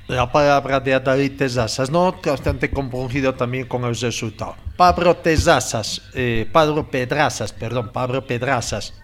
La 0.07 0.31
palabra 0.31 0.81
de 0.81 0.99
David 0.99 1.37
Tezazas, 1.37 1.91
no 1.91 2.13
bastante 2.25 2.71
compungido 2.71 3.35
también 3.35 3.67
con 3.67 3.85
el 3.85 3.95
resultado. 3.95 4.57
Pablo 4.77 5.17
Tezazas, 5.17 6.01
eh, 6.15 6.49
Pablo 6.51 6.89
Pedrazas, 6.89 7.53
perdón, 7.53 7.91
Pablo 7.93 8.25
Pedrazas. 8.27 8.95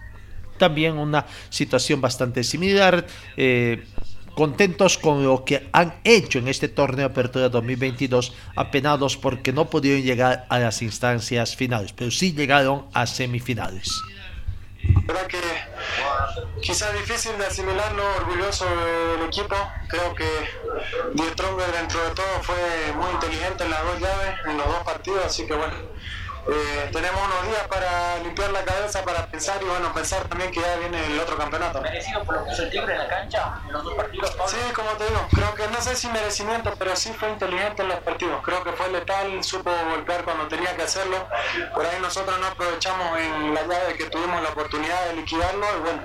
También 0.57 0.97
una 0.97 1.25
situación 1.49 1.99
bastante 2.01 2.43
similar. 2.43 3.05
eh, 3.35 3.83
contentos 4.35 4.97
con 4.97 5.23
lo 5.23 5.45
que 5.45 5.67
han 5.71 5.95
hecho 6.03 6.39
en 6.39 6.47
este 6.47 6.67
torneo 6.67 7.07
Apertura 7.07 7.49
2022, 7.49 8.33
apenados 8.55 9.17
porque 9.17 9.53
no 9.53 9.69
pudieron 9.69 10.03
llegar 10.03 10.45
a 10.49 10.59
las 10.59 10.81
instancias 10.81 11.55
finales, 11.55 11.93
pero 11.93 12.11
sí 12.11 12.33
llegaron 12.33 12.85
a 12.93 13.07
semifinales. 13.07 13.89
verdad 15.07 15.27
que 15.27 15.39
quizás 16.61 16.93
difícil 16.93 17.37
de 17.37 17.45
asimilarlo, 17.45 18.03
orgulloso 18.17 18.65
del 18.65 19.27
equipo. 19.27 19.55
Creo 19.87 20.13
que 20.13 20.29
Die 21.13 21.29
Stronger 21.31 21.71
dentro 21.71 22.03
de 22.03 22.11
todo 22.11 22.43
fue 22.43 22.93
muy 22.95 23.09
inteligente 23.11 23.63
en 23.63 23.69
las 23.69 23.83
dos 23.83 23.99
llaves, 23.99 24.35
en 24.45 24.57
los 24.57 24.67
dos 24.67 24.83
partidos, 24.83 25.25
así 25.25 25.45
que 25.45 25.53
bueno. 25.53 25.94
Eh, 26.47 26.89
tenemos 26.91 27.19
unos 27.21 27.47
días 27.47 27.67
para 27.67 28.17
limpiar 28.19 28.51
la 28.51 28.63
cabeza, 28.63 29.03
para 29.03 29.25
pensar 29.25 29.61
y 29.61 29.65
bueno, 29.65 29.91
pensar 29.93 30.27
también 30.27 30.51
que 30.51 30.61
ya 30.61 30.75
viene 30.77 31.03
el 31.05 31.19
otro 31.19 31.37
campeonato. 31.37 31.81
¿Merecido 31.81 32.23
por 32.23 32.35
lo 32.35 32.45
que 32.45 32.51
hizo 32.51 32.63
el 32.63 32.69
Tigre 32.69 32.93
en 32.93 32.99
la 32.99 33.07
cancha 33.07 33.61
en 33.65 33.73
los 33.73 33.83
dos 33.83 33.93
partidos, 33.95 34.31
Pablo? 34.31 34.47
Sí, 34.47 34.73
como 34.73 34.91
te 34.91 35.05
digo, 35.05 35.27
creo 35.33 35.55
que 35.55 35.67
no 35.67 35.81
sé 35.81 35.95
si 35.95 36.07
merecimiento, 36.09 36.73
pero 36.77 36.95
sí 36.95 37.11
fue 37.13 37.29
inteligente 37.29 37.81
en 37.81 37.87
los 37.89 37.99
partidos. 37.99 38.41
Creo 38.43 38.63
que 38.63 38.71
fue 38.73 38.89
letal, 38.89 39.43
supo 39.43 39.71
golpear 39.89 40.23
cuando 40.23 40.47
tenía 40.47 40.75
que 40.75 40.83
hacerlo. 40.83 41.27
Por 41.73 41.85
ahí 41.85 41.99
nosotros 41.99 42.37
no 42.39 42.47
aprovechamos 42.47 43.19
en 43.19 43.53
la 43.53 43.61
llave 43.63 43.95
que 43.97 44.05
tuvimos 44.05 44.41
la 44.43 44.49
oportunidad 44.49 45.05
de 45.07 45.13
liquidarlo. 45.13 45.65
Y 45.77 45.79
bueno, 45.81 46.03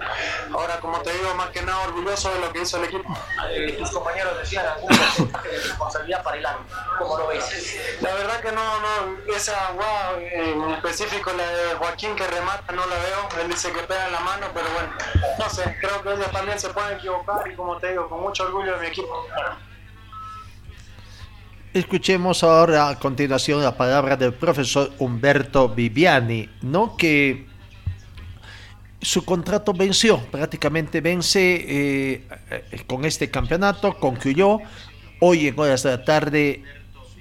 ahora 0.54 0.80
como 0.80 1.00
te 1.00 1.12
digo, 1.12 1.34
más 1.34 1.50
que 1.50 1.62
nada 1.62 1.80
orgulloso 1.80 2.32
de 2.32 2.40
lo 2.40 2.52
que 2.52 2.62
hizo 2.62 2.78
el 2.78 2.84
equipo. 2.84 3.14
Eh, 3.50 3.76
tus 3.78 3.90
compañeros 3.90 4.38
decían 4.38 4.66
algún 4.66 4.88
porcentaje 4.88 5.48
de 5.48 5.58
responsabilidad 5.58 6.22
para 6.22 6.36
el 6.38 6.46
árbitro. 6.46 6.76
¿Cómo 6.98 7.18
lo 7.18 7.26
ves? 7.28 7.98
La 8.00 8.14
verdad 8.14 8.40
que 8.40 8.52
no, 8.52 8.80
no, 8.80 9.34
esa 9.34 9.72
guau, 9.72 10.29
en 10.32 10.70
específico 10.70 11.32
la 11.36 11.46
de 11.46 11.74
Joaquín 11.74 12.14
que 12.16 12.26
remata 12.26 12.72
no 12.72 12.86
la 12.86 12.96
veo. 12.96 13.42
Él 13.42 13.50
dice 13.50 13.72
que 13.72 13.80
pega 13.80 14.06
en 14.06 14.12
la 14.12 14.20
mano, 14.20 14.46
pero 14.54 14.66
bueno, 14.72 14.90
no 15.38 15.50
sé, 15.50 15.76
creo 15.80 16.02
que 16.02 16.12
ellos 16.14 16.30
también 16.32 16.58
se 16.58 16.68
pueden 16.70 16.98
equivocar 16.98 17.50
y 17.50 17.54
como 17.54 17.76
te 17.78 17.90
digo, 17.90 18.08
con 18.08 18.22
mucho 18.22 18.44
orgullo 18.44 18.74
de 18.74 18.80
mi 18.80 18.86
equipo. 18.86 19.26
Escuchemos 21.72 22.42
ahora 22.42 22.88
a 22.88 22.98
continuación 22.98 23.62
la 23.62 23.76
palabra 23.76 24.16
del 24.16 24.34
profesor 24.34 24.90
Humberto 24.98 25.68
Viviani, 25.68 26.48
¿no? 26.62 26.96
Que 26.96 27.46
su 29.00 29.24
contrato 29.24 29.72
venció, 29.72 30.18
prácticamente 30.30 31.00
vence 31.00 31.40
eh, 31.40 32.28
eh, 32.50 32.84
con 32.86 33.04
este 33.04 33.30
campeonato, 33.30 33.96
concluyó. 33.98 34.58
Hoy 35.20 35.48
en 35.48 35.60
horas 35.60 35.82
de 35.82 35.90
la 35.90 36.04
tarde, 36.04 36.64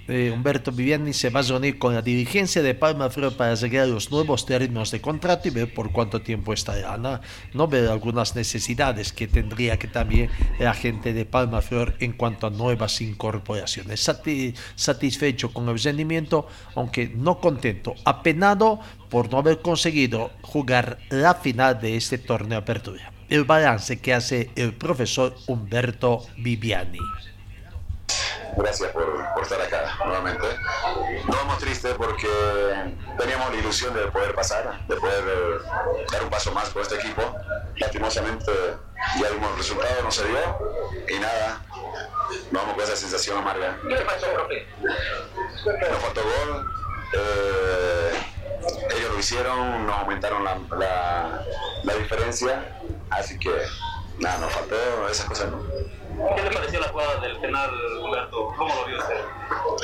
eh, 0.10 0.32
Humberto 0.34 0.72
Viviani 0.72 1.14
se 1.14 1.30
va 1.30 1.40
a 1.40 1.44
reunir 1.44 1.78
con 1.80 1.94
la 1.94 2.02
dirigencia 2.02 2.62
de 2.62 2.74
Palma 2.74 3.10
para 3.38 3.54
llegar 3.56 3.84
a 3.84 3.88
los 3.88 4.12
nuevos 4.12 4.46
términos 4.46 4.92
de 4.92 5.00
contrato 5.00 5.48
y 5.48 5.52
ver 5.52 5.74
por 5.74 5.92
cuánto 5.92 6.22
tiempo 6.22 6.52
estará, 6.52 6.98
¿no? 6.98 7.20
no 7.54 7.68
ver 7.68 7.88
algunas 7.90 8.36
necesidades 8.36 9.14
que 9.14 9.28
tendría 9.28 9.78
que 9.78 9.88
también 9.88 10.30
la 10.60 10.74
gente 10.74 11.14
de 11.14 11.26
Palma 11.26 11.62
Flor 11.62 11.96
en 12.00 12.14
cuanto 12.14 12.48
a 12.48 12.50
nuevas 12.50 13.00
incorporaciones. 13.02 14.08
Sati- 14.08 14.54
satisfecho 14.76 15.54
con 15.54 15.70
el 15.70 15.80
rendimiento, 15.80 16.48
aunque 16.76 17.08
no 17.08 17.40
contento, 17.40 17.96
apenado 18.06 18.80
por 19.10 19.32
no 19.32 19.38
haber 19.38 19.60
conseguido 19.60 20.32
jugar 20.42 20.98
la 21.10 21.36
final 21.36 21.80
de 21.80 21.96
este 21.96 22.18
torneo 22.18 22.50
de 22.50 22.56
apertura. 22.58 23.12
El 23.30 23.44
balance 23.44 24.00
que 24.00 24.14
hace 24.14 24.50
el 24.56 24.74
profesor 24.74 25.36
Humberto 25.46 26.26
Viviani. 26.38 26.98
Gracias 28.60 28.92
por, 28.92 29.34
por 29.34 29.44
estar 29.44 29.62
acá 29.62 29.98
nuevamente. 30.06 30.46
Nos 31.26 31.38
vamos 31.38 31.60
tristes 31.60 31.94
porque 31.96 32.28
teníamos 33.18 33.52
la 33.54 33.58
ilusión 33.58 33.94
de 33.94 34.02
poder 34.12 34.36
pasar, 34.36 34.86
de 34.86 34.96
poder 34.98 35.24
eh, 35.28 36.06
dar 36.12 36.24
un 36.24 36.30
paso 36.30 36.52
más 36.52 36.70
por 36.70 36.82
este 36.82 36.96
equipo. 36.96 37.22
Lastimosamente 37.78 38.52
ya 39.20 39.30
vimos 39.30 39.52
el 39.52 39.58
resultado, 39.58 40.04
no 40.04 40.12
se 40.12 40.28
dio 40.28 40.38
y 41.08 41.20
nada, 41.20 41.62
nos 42.52 42.62
vamos 42.62 42.76
con 42.76 42.84
esa 42.84 42.98
sensación 42.98 43.38
amarga. 43.38 43.78
¿Qué 43.82 43.96
le 43.96 44.02
pasó, 44.02 44.28
profe? 44.34 44.68
Nos 45.90 46.00
faltó 46.00 46.22
gol, 46.22 46.68
eh, 47.14 48.12
ellos 48.98 49.12
lo 49.14 49.20
hicieron, 49.20 49.88
nos 49.88 49.96
aumentaron 50.00 50.44
la, 50.44 50.60
la, 50.78 51.46
la 51.84 51.94
diferencia, 51.94 52.78
así 53.10 53.40
que 53.40 53.52
nada, 54.18 54.38
nos 54.40 54.52
faltó 54.52 54.76
esas 55.10 55.26
cosas. 55.28 55.50
¿no? 55.50 55.79
¿Qué 56.36 56.42
le 56.44 56.52
pareció 56.52 56.80
la 56.80 56.90
jugada 56.90 57.16
del 57.22 57.40
penal, 57.40 57.72
Humberto? 58.02 58.54
¿Cómo 58.58 58.76
lo 58.76 58.86
vio 58.86 58.98
usted? 58.98 59.22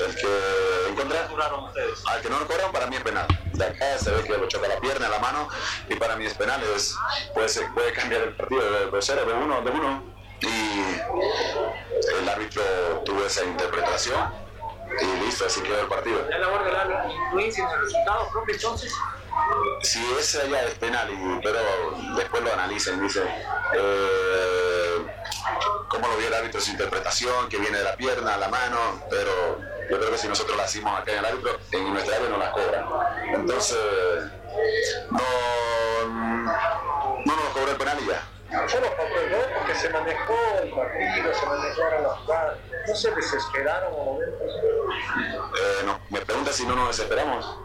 El 0.06 0.15
que 0.15 0.89
encontré, 0.89 1.17
¿Qué 1.17 1.28
juraron 1.30 1.63
ustedes? 1.65 2.04
al 2.08 2.21
que 2.21 2.30
no 2.30 2.39
lo 2.39 2.48
cobran, 2.48 2.71
para 2.71 2.88
mí 2.88 2.95
es 2.98 3.04
penal. 3.04 3.28
De 3.54 3.65
acá 3.65 3.98
se 3.98 4.12
ve 4.12 4.24
que 4.24 4.38
lo 4.38 4.48
choca 4.48 4.67
la 4.67 4.80
pierna, 4.80 5.08
la 5.08 5.19
mano, 5.19 5.48
y 5.89 5.95
para 5.95 6.15
mí 6.17 6.26
es 6.26 6.34
penal. 6.34 6.62
Es, 6.76 6.98
puede, 7.34 7.93
cambiar 7.93 8.21
el 8.24 8.36
partido 8.36 8.62
de, 8.62 8.91
de 8.91 9.02
cero, 9.02 9.26
de 9.26 9.34
uno, 9.34 9.62
de 9.62 9.71
uno. 9.71 10.04
Y 10.41 10.82
el 12.19 12.30
árbitro 12.30 12.62
tuvo 13.06 13.26
esa 13.26 13.45
interpretación 13.45 14.45
y 15.02 15.26
listo, 15.26 15.45
así 15.45 15.62
quedó 15.62 15.82
el 15.82 15.88
partido. 15.88 16.26
¿La 16.30 16.39
labor 16.39 16.65
del 16.65 16.76
árbitro 16.76 17.12
influencia 17.12 17.63
en 17.63 17.69
el 17.71 17.82
resultado, 17.82 18.30
profe, 18.32 18.52
entonces? 18.52 18.93
si 19.82 20.00
es 20.17 20.36
allá 20.36 20.63
es 20.63 20.76
penal, 20.76 21.10
y, 21.12 21.41
pero 21.43 21.60
después 22.15 22.43
lo 22.43 22.54
analizan, 22.54 23.02
dicen 23.02 23.28
eh, 23.74 24.85
cómo 25.88 26.08
lo 26.08 26.17
vio 26.17 26.27
el 26.27 26.34
árbitro, 26.34 26.62
su 26.62 26.71
interpretación, 26.71 27.49
que 27.49 27.58
viene 27.58 27.77
de 27.77 27.84
la 27.84 27.95
pierna, 27.95 28.38
la 28.38 28.49
mano, 28.49 28.77
pero 29.10 29.58
yo 29.89 29.99
creo 29.99 30.12
que 30.12 30.17
si 30.17 30.27
nosotros 30.27 30.58
la 30.58 30.63
hacemos 30.63 30.99
acá 30.99 31.12
en 31.12 31.19
el 31.19 31.25
árbitro, 31.25 31.58
en 31.71 31.93
nuestra 31.93 32.15
área 32.15 32.29
no 32.29 32.38
la 32.38 32.51
cobran. 32.51 32.86
Entonces, 33.34 33.77
no, 35.12 35.19
no 37.25 37.36
nos 37.36 37.49
cobró 37.53 37.71
el 37.71 37.77
penal 37.77 37.97
y 38.01 38.08
ya. 38.08 38.27
Solo 38.67 38.88
¿no? 38.88 39.60
porque 39.60 39.75
se 39.75 39.89
manejó 39.89 40.36
el 40.62 40.69
partido, 40.71 41.34
se 41.34 41.45
manejaron 41.45 42.03
las 42.03 42.17
jugadas. 42.19 42.58
¿No 42.88 42.95
se 42.95 43.12
desesperaron 43.12 43.93
momentos? 43.93 44.51
Eh, 45.60 45.84
no, 45.86 45.99
me 46.10 46.21
pregunta 46.21 46.53
si 46.53 46.65
no 46.65 46.75
nos 46.75 46.89
desesperamos. 46.89 47.60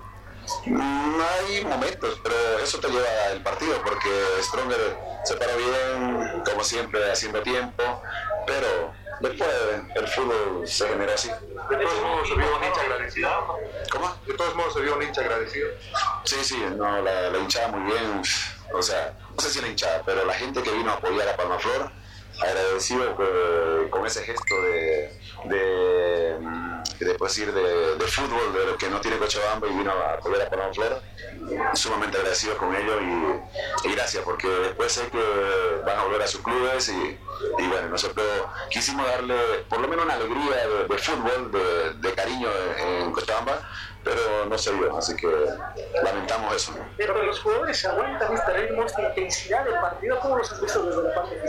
No 0.67 1.25
hay 1.25 1.65
momentos, 1.65 2.21
pero 2.23 2.35
eso 2.63 2.79
te 2.81 2.89
lleva 2.89 3.27
el 3.33 3.43
partido 3.43 3.81
porque 3.83 4.09
Stronger 4.43 4.97
se 5.25 5.37
paró 5.37 5.57
bien, 5.57 6.43
como 6.45 6.65
siempre, 6.65 7.11
haciendo 7.11 7.43
tiempo, 7.43 8.03
pero 8.47 8.93
después 9.21 9.51
el 9.95 10.09
fútbol 10.09 10.67
se 10.67 10.89
generó 10.89 11.13
así. 11.13 11.29
De 11.29 11.77
todos 11.77 12.03
modos 12.03 12.29
se 12.29 12.35
vio 12.35 12.57
un 12.57 12.65
hincha 12.65 12.81
agradecido. 12.81 13.31
¿Cómo? 13.93 14.17
De 14.27 14.35
todos 14.35 14.55
modos 14.55 14.75
se 14.75 14.81
vio 14.81 14.97
un 14.97 15.03
hincha 15.03 15.21
agradecido. 15.21 15.69
Sí, 16.25 16.37
sí, 16.43 16.63
no, 16.77 17.03
la, 17.03 17.31
la 17.31 17.39
hinchada 17.39 17.69
muy 17.69 17.93
bien, 17.93 18.23
o 18.73 18.83
sea, 18.83 19.15
no 19.35 19.43
sé 19.43 19.51
si 19.51 19.61
la 19.61 19.69
hinchada, 19.69 20.03
pero 20.05 20.25
la 20.25 20.35
gente 20.35 20.63
que 20.63 20.71
vino 20.71 20.91
a 20.91 20.95
apoyar 20.95 21.29
a 21.29 21.37
Palmaflor, 21.37 21.91
agradecido 22.43 23.17
eh, 23.19 23.89
con 23.91 24.07
ese 24.07 24.23
gesto 24.23 24.55
de, 24.63 25.13
de, 25.45 26.37
mm, 26.41 26.83
de, 26.99 27.15
pues, 27.15 27.37
de, 27.37 28.07
fútbol, 28.07 28.53
de 28.53 28.67
lo 28.67 28.77
que 28.77 28.89
no 28.89 29.01
tiene 29.01 29.19
Cochabamba 29.19 29.69
y 29.69 29.71
vino 29.71 29.91
a 29.91 30.15
apoyar 30.15 30.43
a 30.43 30.51
Palmaflor, 30.51 31.01
sumamente 31.75 32.17
agradecido 32.19 32.57
con 32.57 32.75
ellos 32.75 33.01
y, 33.85 33.93
gracias, 33.93 34.25
porque 34.25 34.49
después 34.49 34.93
sé 34.93 35.09
que 35.09 35.83
van 35.85 35.99
a 35.99 36.05
volver 36.05 36.23
a 36.23 36.27
sus 36.27 36.43
clubes 36.43 36.89
y, 36.89 37.19
y 37.59 37.67
bueno, 37.69 37.89
nosotros 37.89 38.27
quisimos 38.71 39.07
darle 39.07 39.37
por 39.69 39.81
lo 39.81 39.89
menos 39.89 40.05
una 40.05 40.15
alegría 40.15 40.67
de, 40.89 40.99
fútbol, 40.99 41.53
de, 42.01 42.15
cariño 42.15 42.49
en, 42.79 43.13
Cochabamba, 43.13 43.61
pero 44.03 44.47
no 44.47 44.57
se 44.57 44.73
dio, 44.75 44.97
así 44.97 45.15
que 45.17 45.29
lamentamos 46.03 46.57
eso. 46.57 46.73
Pero 46.97 47.23
los 47.23 47.41
jugadores 47.41 47.85
aguantan 47.85 48.35
este 48.35 48.53
ritmo, 48.53 48.85
esta 48.85 49.03
intensidad 49.03 49.65
del 49.65 49.75
partido. 49.75 50.19
¿Cómo 50.21 50.39
los 50.39 50.51
has 50.51 50.61
visto 50.61 50.83
desde 50.85 51.03
la 51.03 51.15
parte? 51.15 51.41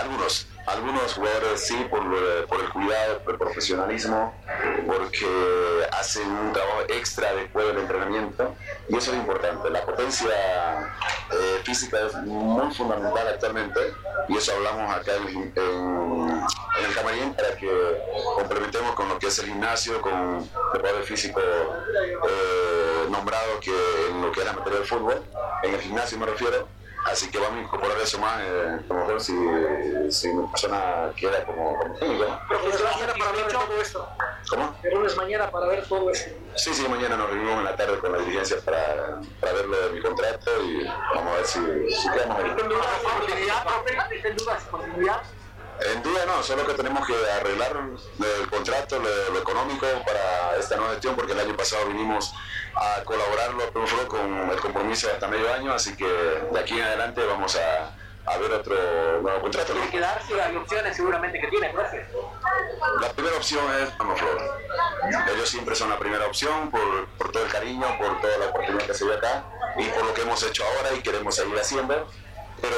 Algunos, 0.00 0.46
algunos 0.66 1.14
jugadores 1.14 1.66
sí, 1.66 1.86
por, 1.90 2.02
eh, 2.02 2.46
por 2.48 2.60
el 2.60 2.68
cuidado, 2.70 3.18
por 3.20 3.34
el 3.34 3.38
profesionalismo, 3.38 4.34
porque 4.86 5.26
hacen 5.92 6.30
un 6.30 6.52
trabajo 6.52 6.82
extra 6.88 7.32
después 7.34 7.66
del 7.66 7.78
entrenamiento 7.78 8.54
y 8.88 8.96
eso 8.96 9.12
es 9.12 9.18
importante. 9.18 9.70
La 9.70 9.84
potencia 9.84 10.28
eh, 11.30 11.60
física 11.64 11.98
es 12.06 12.14
muy 12.14 12.72
fundamental 12.74 13.26
actualmente 13.28 13.80
y 14.28 14.36
eso 14.36 14.52
hablamos 14.54 14.94
acá 14.94 15.12
en 15.16 16.32
el 16.84 16.94
camarín 16.94 17.34
para 17.34 17.56
que 17.56 17.68
complementemos 18.36 18.94
con 18.94 19.08
lo 19.08 19.18
que 19.18 19.28
es 19.28 19.38
el 19.38 19.46
gimnasio, 19.46 20.00
con 20.00 20.48
preparador 20.72 21.04
físico 21.04 21.40
eh, 21.40 23.08
nombrado 23.10 23.60
que 23.60 23.72
en 24.10 24.22
lo 24.22 24.32
que 24.32 24.40
es 24.40 24.46
la 24.46 24.52
materia 24.52 24.78
del 24.78 24.88
fútbol, 24.88 25.22
en 25.62 25.74
el 25.74 25.80
gimnasio 25.80 26.18
me 26.18 26.26
refiero. 26.26 26.68
Así 27.06 27.30
que 27.30 27.38
vamos 27.38 27.58
a 27.58 27.62
incorporar 27.62 27.98
eso 27.98 28.18
más, 28.18 28.40
eh, 28.42 28.80
a 28.88 28.92
lo 28.92 29.00
mejor 29.00 29.20
si, 29.20 29.32
si 30.10 30.28
mi 30.32 30.46
persona 30.48 31.12
queda 31.16 31.44
como. 31.44 31.78
¿no? 32.00 32.40
Pero 32.48 32.62
lunes 32.62 32.82
mañana 32.84 33.14
para 33.14 33.32
ver 33.32 33.46
todo 33.52 33.80
esto. 33.80 34.08
¿Cómo? 34.50 34.76
El 34.82 34.94
lunes 34.94 35.16
mañana 35.16 35.50
para 35.50 35.66
ver 35.66 35.86
todo 35.86 36.10
esto. 36.10 36.30
Sí, 36.56 36.74
sí, 36.74 36.88
mañana 36.88 37.16
nos 37.16 37.30
reunimos 37.30 37.58
en 37.58 37.64
la 37.64 37.76
tarde 37.76 37.98
con 37.98 38.12
la 38.12 38.18
dirigencia 38.18 38.56
para, 38.64 39.20
para 39.40 39.52
ver 39.52 39.66
lo 39.66 39.80
de 39.82 39.90
mi 39.90 40.00
contrato 40.00 40.50
y 40.64 40.84
vamos 41.14 41.32
a 41.32 41.36
ver 41.36 41.46
si, 41.46 41.60
si 41.94 42.10
quedamos 42.10 42.38
ahí. 42.38 42.50
¿En 42.50 42.68
dudas 42.68 42.86
continuidad, 43.02 43.64
profe? 43.64 44.28
¿En 44.28 44.36
dudas 44.36 44.62
continuidad? 44.64 45.22
En 45.78 46.02
duda 46.02 46.24
no, 46.26 46.42
solo 46.42 46.66
que 46.66 46.72
tenemos 46.72 47.06
que 47.06 47.14
arreglar 47.38 47.76
el 48.40 48.48
contrato, 48.48 48.98
lo, 48.98 49.32
lo 49.32 49.38
económico 49.38 49.86
para 50.06 50.56
esta 50.58 50.76
nueva 50.76 50.92
gestión, 50.92 51.14
porque 51.14 51.32
el 51.32 51.40
año 51.40 51.56
pasado 51.56 51.86
vinimos 51.86 52.32
a 52.76 53.02
colaborarlo 53.04 53.72
con 54.08 54.50
el 54.50 54.60
compromiso 54.60 55.08
hasta 55.12 55.26
medio 55.28 55.52
año, 55.52 55.72
así 55.72 55.96
que 55.96 56.06
de 56.06 56.60
aquí 56.60 56.74
en 56.74 56.82
adelante 56.82 57.24
vamos 57.24 57.56
a, 57.56 57.90
a 58.30 58.38
ver 58.38 58.52
otro 58.52 59.22
nuevo 59.22 59.40
contrato. 59.40 59.72
Tiene 59.72 59.90
que 59.90 60.00
darse 60.00 60.40
hay 60.40 60.56
opciones 60.56 60.96
seguramente 60.96 61.40
que 61.40 61.48
tiene, 61.48 61.70
profe. 61.70 62.06
La 63.00 63.08
primera 63.10 63.36
opción 63.36 63.64
es. 63.80 63.90
Ellos 65.32 65.48
siempre 65.48 65.74
son 65.74 65.90
la 65.90 65.98
primera 65.98 66.26
opción 66.26 66.70
por, 66.70 67.06
por 67.16 67.32
todo 67.32 67.44
el 67.44 67.50
cariño, 67.50 67.86
por 67.98 68.20
toda 68.20 68.36
la 68.38 68.46
oportunidad 68.46 68.86
que 68.86 68.94
se 68.94 69.04
dio 69.04 69.14
acá 69.14 69.44
y 69.78 69.84
por 69.84 70.04
lo 70.04 70.14
que 70.14 70.22
hemos 70.22 70.42
hecho 70.42 70.64
ahora 70.64 70.92
y 70.96 71.00
queremos 71.00 71.34
seguir 71.34 71.58
haciendo. 71.58 72.08
Pero 72.60 72.76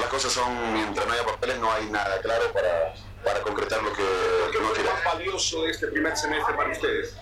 las 0.00 0.08
cosas 0.10 0.32
son, 0.32 0.72
mientras 0.74 1.06
no 1.06 1.12
haya 1.12 1.24
papeles, 1.24 1.58
no 1.58 1.72
hay 1.72 1.86
nada 1.86 2.20
claro 2.20 2.52
para, 2.52 2.94
para 3.26 3.40
concretar 3.40 3.82
lo 3.82 3.92
que, 3.92 4.04
que 4.52 4.58
uno 4.58 4.72
quiere. 4.72 4.88
valioso 5.04 5.62
de 5.64 5.70
este 5.72 5.88
primer 5.88 6.16
semestre 6.16 6.54
para 6.54 6.70
ustedes? 6.70 7.16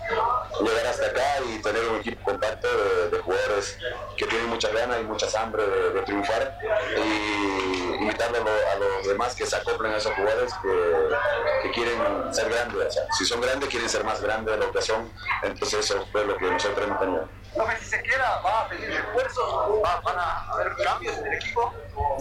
Llegar 0.61 0.87
hasta 0.87 1.07
acá 1.07 1.25
y 1.49 1.63
tener 1.63 1.83
un 1.89 1.97
equipo 1.97 2.23
compacto 2.31 2.69
de, 2.69 3.09
de 3.11 3.19
jugadores 3.23 3.79
que 4.19 4.27
tienen 4.27 4.49
muchas 4.49 4.73
ganas 4.75 5.01
y 5.01 5.05
muchas 5.05 5.35
hambre 5.35 5.67
de, 5.67 5.91
de 5.95 6.03
triunfar 6.03 6.59
y 6.97 8.03
invitarle 8.03 8.39
a, 8.39 8.43
lo- 8.43 8.51
a 8.73 8.75
los 8.77 9.09
demás 9.09 9.35
que 9.35 9.47
se 9.47 9.57
acoplen 9.57 9.93
a 9.93 9.97
esos 9.97 10.13
jugadores 10.15 10.53
que, 10.63 11.63
que 11.63 11.71
quieren 11.73 12.35
ser 12.35 12.51
grandes. 12.51 12.87
O 12.87 12.91
sea, 12.93 13.03
si 13.17 13.25
son 13.25 13.41
grandes, 13.41 13.69
quieren 13.71 13.89
ser 13.89 14.05
más 14.05 14.21
grandes 14.21 14.59
de 14.59 14.67
lo 14.67 14.71
que 14.73 14.83
son. 14.83 15.11
Entonces 15.43 15.81
eso 15.91 16.07
fue 16.13 16.25
lo 16.27 16.37
que 16.37 16.45
nosotros 16.51 16.87
hemos 16.87 17.01
tenido. 17.01 17.29
Profe, 17.55 17.77
si 17.79 17.85
se 17.87 18.03
queda, 18.03 18.41
va 18.45 18.63
a 18.63 18.69
pedir 18.69 18.91
refuerzos, 18.91 19.45
va- 19.85 20.01
van 20.01 20.19
a 20.19 20.51
haber 20.53 20.75
cambios 20.77 21.17
en 21.19 21.27
el 21.27 21.35
equipo. 21.35 21.73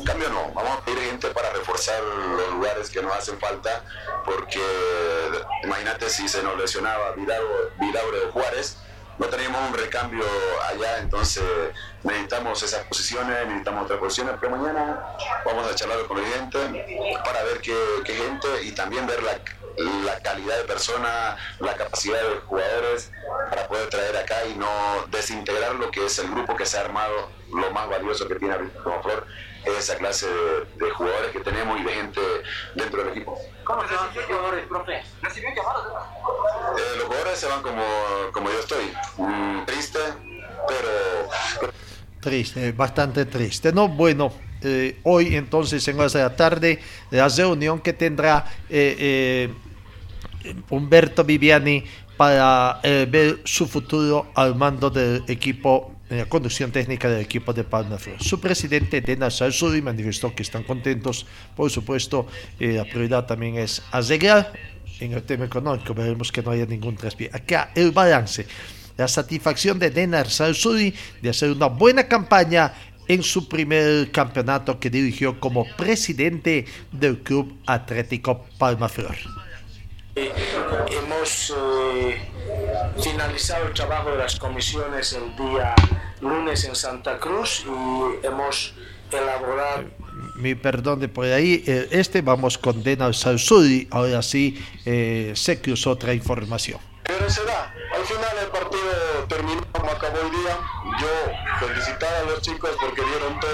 Cambio 0.06 0.30
no, 0.30 0.52
vamos 0.54 0.78
a 0.78 0.86
pedir 0.86 1.00
gente 1.10 1.30
para 1.30 1.50
reforzar 1.52 2.02
los 2.04 2.50
lugares 2.54 2.90
que 2.90 3.02
nos 3.02 3.14
hacen 3.16 3.40
falta, 3.40 3.82
porque 4.26 4.62
imagínate 5.64 6.10
si 6.10 6.28
se 6.28 6.44
nos 6.44 6.58
lesionaba 6.58 7.12
Vidauro 7.12 8.28
o 8.28 8.32
Juárez, 8.32 8.78
no 9.18 9.28
teníamos 9.28 9.70
un 9.70 9.76
recambio 9.78 10.24
allá, 10.70 10.98
entonces 11.00 11.44
necesitamos 12.04 12.62
esas 12.64 12.84
posiciones, 12.86 13.46
necesitamos 13.48 13.86
otras 13.86 14.00
posiciones, 14.00 14.36
pero 14.40 14.56
mañana 14.56 15.16
vamos 15.46 15.68
a 15.72 15.76
charlar 15.76 16.06
con 16.08 16.22
la 16.22 16.28
gente 16.30 17.18
para 17.24 17.44
ver 17.44 17.60
qué, 17.62 17.76
qué 18.06 18.14
gente 18.16 18.64
y 18.64 18.72
también 18.74 19.06
ver 19.08 19.22
la, 19.24 19.34
la 19.78 20.20
calidad 20.20 20.58
de 20.58 20.64
persona, 20.64 21.38
la 21.60 21.76
capacidad 21.76 22.22
de 22.22 22.40
jugadores 22.42 23.12
para 23.50 23.68
poder 23.68 23.90
traer 23.90 24.16
acá 24.18 24.46
y 24.46 24.56
no 24.56 24.68
desintegrar 25.10 25.76
lo 25.76 25.90
que 25.92 26.06
es 26.06 26.20
el 26.20 26.30
grupo 26.30 26.56
que 26.56 26.66
se 26.66 26.78
ha 26.78 26.82
armado, 26.82 27.30
lo 27.54 27.72
más 27.72 27.90
valioso 27.90 28.28
que 28.28 28.36
tiene 28.36 28.54
ahorita 28.54 28.80
como 28.84 29.02
Flor, 29.02 29.26
es 29.66 29.78
esa 29.78 29.96
clase 29.98 30.28
de, 30.28 30.86
de 30.86 30.92
jugadores 30.92 31.32
que 31.32 31.40
tenemos 31.40 31.80
y 31.80 31.84
de 31.84 31.94
gente 31.94 32.22
dentro 32.76 33.04
del 33.04 33.10
equipo. 33.14 33.40
¿Cómo 33.64 33.88
se 33.88 33.96
van 33.96 34.14
los 34.14 34.26
jugadores, 34.26 34.68
profe? 34.68 35.04
¿Recibió 35.22 35.50
llamadas? 35.56 35.84
Eh, 36.78 36.96
los 36.98 37.06
jugadores 37.06 37.40
se 37.40 37.48
van 37.48 37.62
como, 37.62 37.84
como 38.34 38.50
yo 38.52 38.60
estoy, 38.60 38.94
Mm, 39.18 39.66
triste, 39.66 40.00
pero 40.68 41.70
Triste, 42.20 42.72
bastante 42.72 43.26
triste. 43.26 43.72
No, 43.74 43.88
bueno, 43.90 44.32
eh, 44.64 44.98
hoy 45.04 45.36
entonces 45.36 45.88
en 45.88 46.00
horas 46.00 46.14
de 46.14 46.20
la 46.20 46.36
tarde, 46.36 46.80
la 47.12 47.28
reunión 47.28 47.80
que 47.80 47.94
tendrá 47.94 48.46
eh, 48.70 49.50
eh, 50.44 50.54
Humberto 50.70 51.24
Viviani 51.24 51.84
para 52.18 52.80
eh, 52.84 53.08
ver 53.10 53.40
su 53.44 53.68
futuro 53.68 54.32
al 54.36 54.56
mando 54.56 54.90
del 54.90 55.24
equipo, 55.28 55.96
en 56.10 56.20
la 56.20 56.26
conducción 56.26 56.72
técnica 56.72 57.10
del 57.10 57.22
equipo 57.22 57.54
de 57.54 57.64
Palma 57.64 57.98
Flor. 57.98 58.22
Su 58.22 58.40
presidente, 58.40 59.02
Dena 59.02 59.32
Salsuri, 59.32 59.82
manifestó 59.82 60.34
que 60.36 60.44
están 60.44 60.64
contentos. 60.64 61.26
Por 61.56 61.72
supuesto, 61.72 62.28
eh, 62.60 62.74
la 62.74 62.84
prioridad 62.84 63.26
también 63.26 63.58
es 63.58 63.82
arreglar 63.92 64.54
en 65.00 65.14
el 65.14 65.24
tema 65.24 65.46
económico. 65.46 65.94
Veremos 65.94 66.32
que 66.32 66.44
no 66.44 66.52
haya 66.52 66.66
ningún 66.66 66.96
traspié. 66.96 67.30
Acá 67.34 67.72
el 67.76 67.92
balance 67.92 68.46
la 68.96 69.08
satisfacción 69.08 69.80
de 69.80 69.90
Denar 69.90 70.30
Salsuri 70.30 70.94
de 71.20 71.30
hacer 71.30 71.50
una 71.52 71.66
buena 71.66 72.08
campaña 72.08 72.72
en 73.08 73.24
su 73.24 73.48
primer 73.48 74.12
campeonato 74.12 74.80
que 74.80 74.90
dirigió 74.90 75.40
como 75.40 75.66
presidente 75.76 76.66
del 76.92 77.20
Club 77.20 77.58
Atlético 77.66 78.46
Palmaflor. 78.58 79.16
Hemos 80.16 81.54
eh, 81.58 82.22
finalizado 83.02 83.68
el 83.68 83.74
trabajo 83.74 84.12
de 84.12 84.18
las 84.18 84.38
comisiones 84.38 85.14
el 85.14 85.36
día 85.36 85.74
lunes 86.22 86.64
en 86.66 86.76
Santa 86.76 87.18
Cruz 87.20 87.66
y 87.66 88.26
hemos 88.26 88.74
elaborado 89.12 89.86
Mi 90.36 90.56
perdón 90.56 91.00
de 91.00 91.08
por 91.08 91.26
ahí, 91.26 91.64
eh, 91.68 91.88
este 91.92 92.22
vamos 92.22 92.58
con 92.58 92.84
Denar 92.84 93.14
Salsuri, 93.16 93.88
ahora 93.92 94.22
sí 94.22 94.64
eh, 94.86 95.34
sé 95.36 95.62
que 95.62 95.72
usó 95.72 95.92
otra 95.92 96.14
información. 96.14 96.80
Pero 97.04 97.30
se 97.30 97.44
da. 97.44 97.74
Al 97.96 98.04
final 98.06 98.38
el 98.42 98.50
partido 98.50 98.84
terminó 99.28 99.62
como 99.72 99.92
acabó 99.92 100.20
el 100.22 100.32
día. 100.32 100.58
Yo 101.00 101.66
felicitar 101.68 102.14
a 102.16 102.24
los 102.24 102.42
chicos 102.42 102.72
porque 102.80 103.02
dieron 103.04 103.40
todo. 103.40 103.52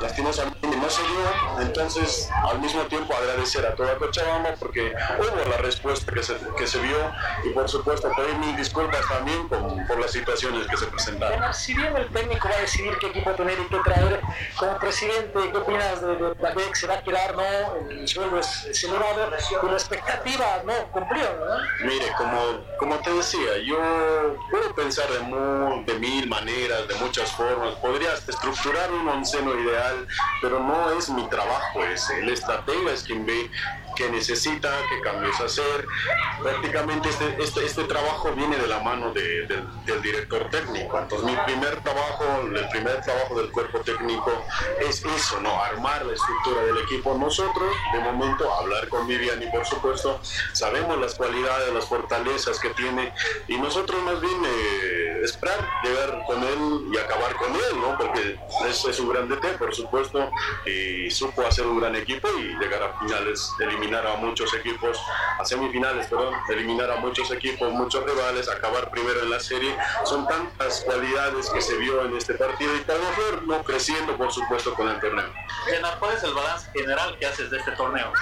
Lastimosamente 0.00 0.66
no 0.76 0.88
se 0.88 1.02
dio. 1.02 1.60
Entonces, 1.62 2.28
al 2.50 2.58
mismo 2.60 2.82
tiempo 2.82 3.14
agradecer 3.14 3.66
a 3.66 3.74
toda 3.74 3.96
Cochabamba 3.96 4.54
porque 4.58 4.94
hubo 5.18 5.50
la 5.50 5.56
respuesta 5.58 6.12
que 6.12 6.22
se, 6.22 6.36
que 6.56 6.66
se 6.66 6.78
vio 6.80 6.96
y 7.44 7.50
por 7.50 7.68
supuesto 7.68 8.10
pedir 8.16 8.36
mil 8.36 8.56
disculpas 8.56 9.00
también 9.08 9.48
con, 9.48 9.86
por 9.86 9.98
las 9.98 10.12
situaciones 10.12 10.66
que 10.68 10.76
se 10.76 10.86
presentaron. 10.86 11.52
Si 11.52 11.74
bien 11.74 11.96
el 11.96 12.06
técnico 12.10 12.48
va 12.48 12.54
a 12.56 12.60
decidir 12.60 12.96
qué 12.98 13.08
equipo 13.08 13.32
tener 13.32 13.58
y 13.58 13.64
qué 13.64 13.78
traer, 13.84 14.20
como 14.56 14.78
presidente, 14.78 15.38
¿qué 15.50 15.56
opinas 15.58 16.00
de, 16.00 16.16
de 16.16 16.34
Baguette? 16.34 16.74
¿Se 16.76 16.86
va 16.86 16.94
a 16.94 17.02
quedar, 17.02 17.34
no? 17.36 17.42
El 17.90 18.06
sueldo 18.06 18.38
es 18.38 18.68
celebrado, 18.72 19.30
con 19.60 19.70
la 19.70 19.76
expectativa, 19.76 20.62
¿no? 20.64 20.72
Cumplió, 20.92 21.24
¿no? 21.24 21.86
Mire, 21.88 22.12
como, 22.16 22.40
como 22.78 22.96
te 23.00 23.12
decía, 23.14 23.58
yo 23.66 24.36
puedo 24.50 24.74
pensar 24.74 25.08
de, 25.10 25.18
mu- 25.20 25.84
de 25.84 25.94
mil 25.94 26.28
maneras, 26.28 26.67
de 26.76 26.94
muchas 26.96 27.32
formas, 27.32 27.74
podría 27.76 28.12
estructurar 28.14 28.92
un 28.92 29.08
onceno 29.08 29.58
ideal, 29.58 30.06
pero 30.42 30.60
no 30.60 30.90
es 30.98 31.08
mi 31.08 31.26
trabajo 31.28 31.82
ese. 31.84 32.18
El 32.20 32.28
estratega 32.30 32.92
es 32.92 33.02
quien 33.02 33.24
ve 33.26 33.50
qué 33.96 34.08
necesita, 34.10 34.70
qué 34.90 35.00
cambios 35.00 35.40
hacer. 35.40 35.86
Prácticamente 36.42 37.08
este, 37.08 37.42
este, 37.42 37.64
este 37.66 37.84
trabajo 37.84 38.30
viene 38.32 38.56
de 38.56 38.66
la 38.68 38.78
mano 38.80 39.12
de- 39.12 39.46
del- 39.46 39.84
del 39.86 40.02
director 40.02 40.48
técnico. 40.50 40.98
Entonces 40.98 41.28
mi 41.28 41.36
primer 41.46 41.82
trabajo, 41.82 42.24
el 42.44 42.68
primer 42.68 43.00
trabajo 43.02 43.40
del 43.40 43.50
cuerpo 43.50 43.80
técnico 43.80 44.30
es 44.80 45.04
eso, 45.04 45.40
¿no? 45.40 45.60
Armar 45.62 46.04
la 46.06 46.12
estructura 46.14 46.62
del 46.64 46.78
equipo. 46.78 47.14
Nosotros, 47.18 47.74
de 47.92 47.98
momento, 48.00 48.52
hablar 48.54 48.88
con 48.88 49.06
Viviani, 49.08 49.46
por 49.50 49.66
supuesto, 49.66 50.20
sabemos 50.52 50.98
las 50.98 51.14
cualidades, 51.16 51.72
las 51.74 51.86
fortalezas 51.86 52.58
que 52.60 52.70
tiene 52.70 53.12
y 53.48 53.56
nosotros 53.56 54.00
más 54.04 54.20
bien 54.20 54.40
eh, 54.46 55.20
esperar 55.24 55.58
llegar 55.82 56.22
con 56.26 56.42
él 56.44 56.57
y 56.92 56.96
acabar 56.96 57.34
con 57.36 57.54
él, 57.54 57.80
¿no? 57.80 57.96
Porque 57.96 58.38
es, 58.68 58.84
es 58.84 59.00
un 59.00 59.08
gran 59.08 59.28
DT, 59.28 59.58
por 59.58 59.74
supuesto, 59.74 60.30
y 60.66 61.10
supo 61.10 61.46
hacer 61.46 61.66
un 61.66 61.80
gran 61.80 61.96
equipo 61.96 62.28
y 62.38 62.56
llegar 62.58 62.82
a 62.82 62.98
finales, 62.98 63.52
eliminar 63.60 64.06
a 64.06 64.16
muchos 64.16 64.52
equipos, 64.54 64.98
a 65.38 65.44
semifinales, 65.44 66.06
perdón, 66.06 66.34
eliminar 66.48 66.90
a 66.90 66.96
muchos 66.96 67.30
equipos, 67.30 67.72
muchos 67.72 68.04
rivales, 68.04 68.48
acabar 68.48 68.90
primero 68.90 69.22
en 69.22 69.30
la 69.30 69.40
serie. 69.40 69.76
Son 70.04 70.26
tantas 70.26 70.82
cualidades 70.84 71.48
que 71.50 71.60
se 71.60 71.76
vio 71.76 72.04
en 72.04 72.16
este 72.16 72.34
partido 72.34 72.74
y 72.76 72.80
Palmaflor 72.80 73.46
no 73.46 73.62
creciendo, 73.62 74.16
por 74.16 74.32
supuesto, 74.32 74.74
con 74.74 74.88
el 74.88 75.00
torneo. 75.00 75.32
¿cuál 75.98 76.16
es 76.16 76.22
el 76.22 76.34
balance 76.34 76.70
general 76.72 77.16
que 77.18 77.26
haces 77.26 77.50
de 77.50 77.58
este 77.58 77.72
torneo? 77.72 78.12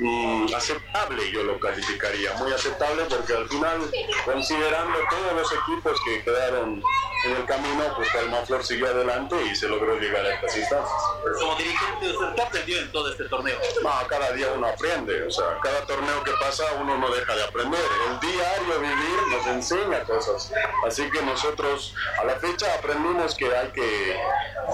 Mm, 0.00 0.46
aceptable 0.54 1.30
yo 1.30 1.42
lo 1.42 1.60
calificaría, 1.60 2.32
muy 2.38 2.50
aceptable 2.52 3.02
porque 3.04 3.34
al 3.34 3.46
final, 3.50 3.80
considerando 4.24 4.98
todos 5.10 5.32
los 5.34 5.52
equipos 5.52 6.00
que 6.06 6.22
quedaron 6.22 6.82
en 7.26 7.36
el 7.36 7.44
camino, 7.44 7.84
pues 7.96 8.08
Palmaflor 8.08 8.64
siguió 8.64 8.86
adelante 8.86 9.36
y 9.44 9.54
se 9.54 9.68
logró 9.68 9.98
llegar 9.98 10.24
a 10.24 10.34
estas 10.36 10.56
instancias. 10.56 11.02
Como 11.38 11.54
dirigente, 11.56 12.16
¿usted 12.16 12.34
qué 12.34 12.42
aprendió 12.42 12.80
en 12.80 12.92
todo 12.92 13.10
este 13.10 13.24
torneo? 13.24 13.58
No, 13.82 13.90
cada 14.08 14.32
día 14.32 14.46
uno 14.56 14.68
aprende, 14.68 15.22
o 15.24 15.30
sea, 15.30 15.58
cada 15.62 15.82
torneo 15.82 16.24
que 16.24 16.32
pasa 16.40 16.64
uno 16.80 16.96
no 16.96 17.10
deja 17.10 17.36
de 17.36 17.44
aprender. 17.44 17.80
El 18.08 18.20
diario 18.20 18.80
vivir 18.80 19.36
nos 19.36 19.46
enseña 19.48 20.02
cosas. 20.04 20.50
Así 20.86 21.10
que 21.10 21.20
nosotros 21.20 21.94
a 22.18 22.24
la 22.24 22.36
fecha 22.36 22.74
aprendimos 22.74 23.34
que 23.34 23.54
hay 23.54 23.68
que, 23.68 24.18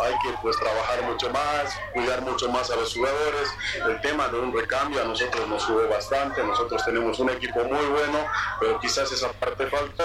hay 0.04 0.14
que 0.22 0.38
pues 0.40 0.56
trabajar 0.56 1.02
mucho 1.02 1.28
más, 1.30 1.76
cuidar 1.92 2.22
mucho 2.22 2.48
más 2.48 2.70
a 2.70 2.76
los 2.76 2.94
jugadores. 2.94 3.48
El 3.88 4.00
tema 4.02 4.28
de 4.28 4.38
un 4.38 4.56
recambio 4.56 5.02
a 5.02 5.04
nosotros 5.04 5.15
nos 5.48 5.64
jugó 5.64 5.88
bastante, 5.88 6.42
nosotros 6.44 6.84
tenemos 6.84 7.18
un 7.18 7.30
equipo 7.30 7.64
muy 7.64 7.84
bueno, 7.86 8.26
pero 8.60 8.78
quizás 8.80 9.10
esa 9.10 9.32
parte 9.32 9.66
faltó, 9.66 10.04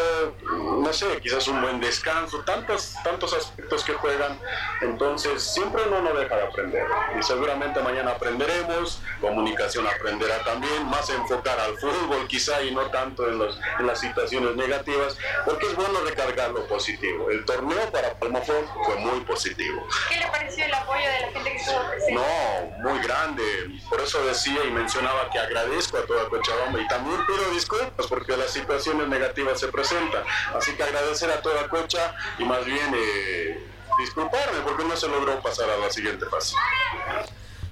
no 0.79 0.93
sé, 0.93 1.19
quizás 1.21 1.47
un 1.47 1.61
buen 1.61 1.79
descanso, 1.81 2.39
tantos, 2.41 2.93
tantos 3.03 3.33
aspectos 3.33 3.83
que 3.83 3.93
juegan. 3.93 4.39
Entonces 4.81 5.43
siempre 5.43 5.83
uno 5.87 6.01
no 6.01 6.13
deja 6.13 6.35
de 6.35 6.43
aprender 6.43 6.85
y 7.19 7.23
seguramente 7.23 7.81
mañana 7.81 8.11
aprenderemos, 8.11 9.01
comunicación 9.19 9.85
aprenderá 9.87 10.43
también, 10.43 10.85
más 10.85 11.09
enfocar 11.09 11.59
al 11.59 11.77
fútbol 11.77 12.27
quizá 12.27 12.61
y 12.61 12.73
no 12.73 12.83
tanto 12.87 13.27
en, 13.27 13.37
los, 13.37 13.59
en 13.79 13.87
las 13.87 13.99
situaciones 13.99 14.55
negativas, 14.55 15.17
porque 15.45 15.67
es 15.67 15.75
bueno 15.75 15.99
recargar 16.05 16.51
lo 16.51 16.65
positivo. 16.67 17.29
El 17.29 17.43
torneo 17.45 17.91
para 17.91 18.13
Palmaflor 18.13 18.65
fue 18.85 18.95
muy 18.95 19.19
positivo. 19.21 19.85
¿Qué 20.09 20.19
le 20.19 20.27
pareció 20.27 20.65
el 20.65 20.73
apoyo 20.73 21.05
de 21.05 21.21
la 21.21 21.31
gente 21.31 21.51
que 21.51 21.57
estuvo 21.57 21.89
presente? 21.89 22.13
No, 22.13 22.89
muy 22.89 22.99
grande. 23.01 23.43
Por 23.89 23.99
eso 23.99 24.23
decía 24.25 24.63
y 24.63 24.71
mencionaba 24.91 25.29
que 25.31 25.39
agradezco 25.39 25.97
a 25.97 26.05
toda 26.05 26.27
Cochabamba 26.27 26.81
y 26.81 26.87
también 26.87 27.15
pido 27.25 27.53
disculpas 27.53 28.07
porque 28.07 28.35
las 28.35 28.51
situaciones 28.51 29.07
negativas 29.07 29.57
se 29.57 29.69
presentan. 29.69 30.23
Así 30.53 30.73
que 30.73 30.83
agradecer 30.83 31.31
a 31.31 31.41
toda 31.41 31.69
Cocha 31.69 32.13
y 32.37 32.43
más 32.43 32.65
bien 32.65 32.93
eh, 32.93 33.63
disculparme 33.99 34.59
porque 34.65 34.83
no 34.83 34.97
se 34.97 35.07
logró 35.07 35.41
pasar 35.41 35.69
a 35.69 35.77
la 35.77 35.89
siguiente 35.89 36.25
fase. 36.25 36.55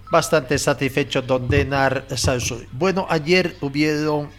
Bastante 0.10 0.58
satisfecho 0.58 1.22
Don 1.22 1.50
Denar 1.50 2.06
Salsoy. 2.16 2.70
Bueno, 2.72 3.06
ayer 3.10 3.58
hubieron 3.60 4.32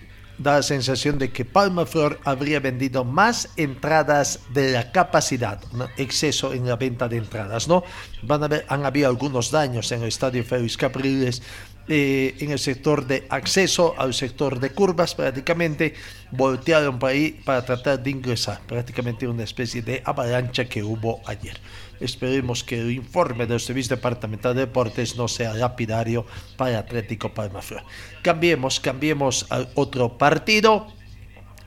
la 0.42 0.62
sensación 0.62 1.18
de 1.18 1.30
que 1.30 1.44
Palma 1.44 1.84
Flor 1.84 2.18
habría 2.24 2.60
vendido 2.60 3.04
más 3.04 3.50
entradas 3.56 4.40
de 4.54 4.72
la 4.72 4.90
capacidad, 4.90 5.60
un 5.72 5.86
exceso 5.98 6.54
en 6.54 6.66
la 6.66 6.76
venta 6.76 7.08
de 7.08 7.18
entradas, 7.18 7.68
¿no? 7.68 7.84
Van 8.22 8.42
a 8.42 8.48
ver, 8.48 8.64
han 8.68 8.86
habido 8.86 9.08
algunos 9.08 9.50
daños 9.50 9.92
en 9.92 10.02
el 10.02 10.08
estadio 10.08 10.42
Félix 10.42 10.78
Capriles, 10.78 11.42
eh, 11.88 12.36
en 12.38 12.52
el 12.52 12.58
sector 12.58 13.06
de 13.06 13.26
acceso 13.28 13.94
al 13.98 14.14
sector 14.14 14.60
de 14.60 14.70
curvas, 14.70 15.14
prácticamente 15.14 15.94
voltearon 16.30 16.98
por 16.98 17.10
ahí 17.10 17.40
para 17.44 17.64
tratar 17.64 18.02
de 18.02 18.10
ingresar, 18.10 18.60
prácticamente 18.66 19.26
una 19.26 19.44
especie 19.44 19.82
de 19.82 20.02
avalancha 20.04 20.66
que 20.66 20.82
hubo 20.82 21.20
ayer. 21.26 21.58
Esperemos 21.98 22.64
que 22.64 22.80
el 22.80 22.92
informe 22.92 23.46
del 23.46 23.60
Servicio 23.60 23.96
Departamental 23.96 24.54
de 24.54 24.62
Deportes 24.62 25.16
no 25.16 25.28
sea 25.28 25.52
lapidario 25.52 26.24
para 26.56 26.78
Atlético 26.78 27.34
Palma 27.34 27.60
Flor. 27.60 27.82
Cambiemos, 28.22 28.80
cambiemos 28.80 29.46
al 29.50 29.68
otro 29.74 30.16
partido. 30.16 30.86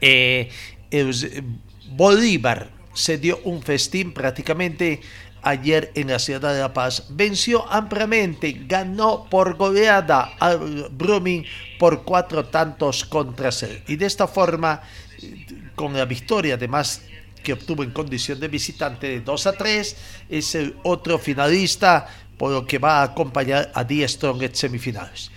Eh, 0.01 0.49
el 0.89 1.14
Bolívar 1.91 2.70
se 2.93 3.18
dio 3.18 3.39
un 3.43 3.61
festín 3.61 4.14
prácticamente 4.14 5.01
ayer 5.43 5.91
en 5.95 6.07
la 6.07 6.19
ciudad 6.19 6.53
de 6.53 6.59
La 6.59 6.73
Paz. 6.73 7.05
Venció 7.09 7.69
ampliamente, 7.71 8.63
ganó 8.65 9.25
por 9.29 9.55
goleada 9.55 10.33
al 10.39 10.89
Brumming 10.91 11.45
por 11.77 12.03
cuatro 12.03 12.45
tantos 12.45 13.05
contra 13.05 13.51
cero. 13.51 13.81
Y 13.87 13.95
de 13.95 14.05
esta 14.05 14.27
forma, 14.27 14.81
con 15.75 15.93
la 15.93 16.05
victoria 16.05 16.55
además 16.55 17.01
que 17.43 17.53
obtuvo 17.53 17.83
en 17.83 17.91
condición 17.91 18.39
de 18.39 18.47
visitante 18.47 19.07
de 19.07 19.21
2 19.21 19.47
a 19.47 19.53
3, 19.53 19.95
es 20.29 20.55
el 20.55 20.77
otro 20.83 21.19
finalista 21.19 22.07
por 22.37 22.51
lo 22.51 22.65
que 22.65 22.79
va 22.79 23.01
a 23.01 23.03
acompañar 23.03 23.69
a 23.75 23.83
Die 23.83 24.07
Strongest 24.07 24.55
semifinales. 24.55 25.29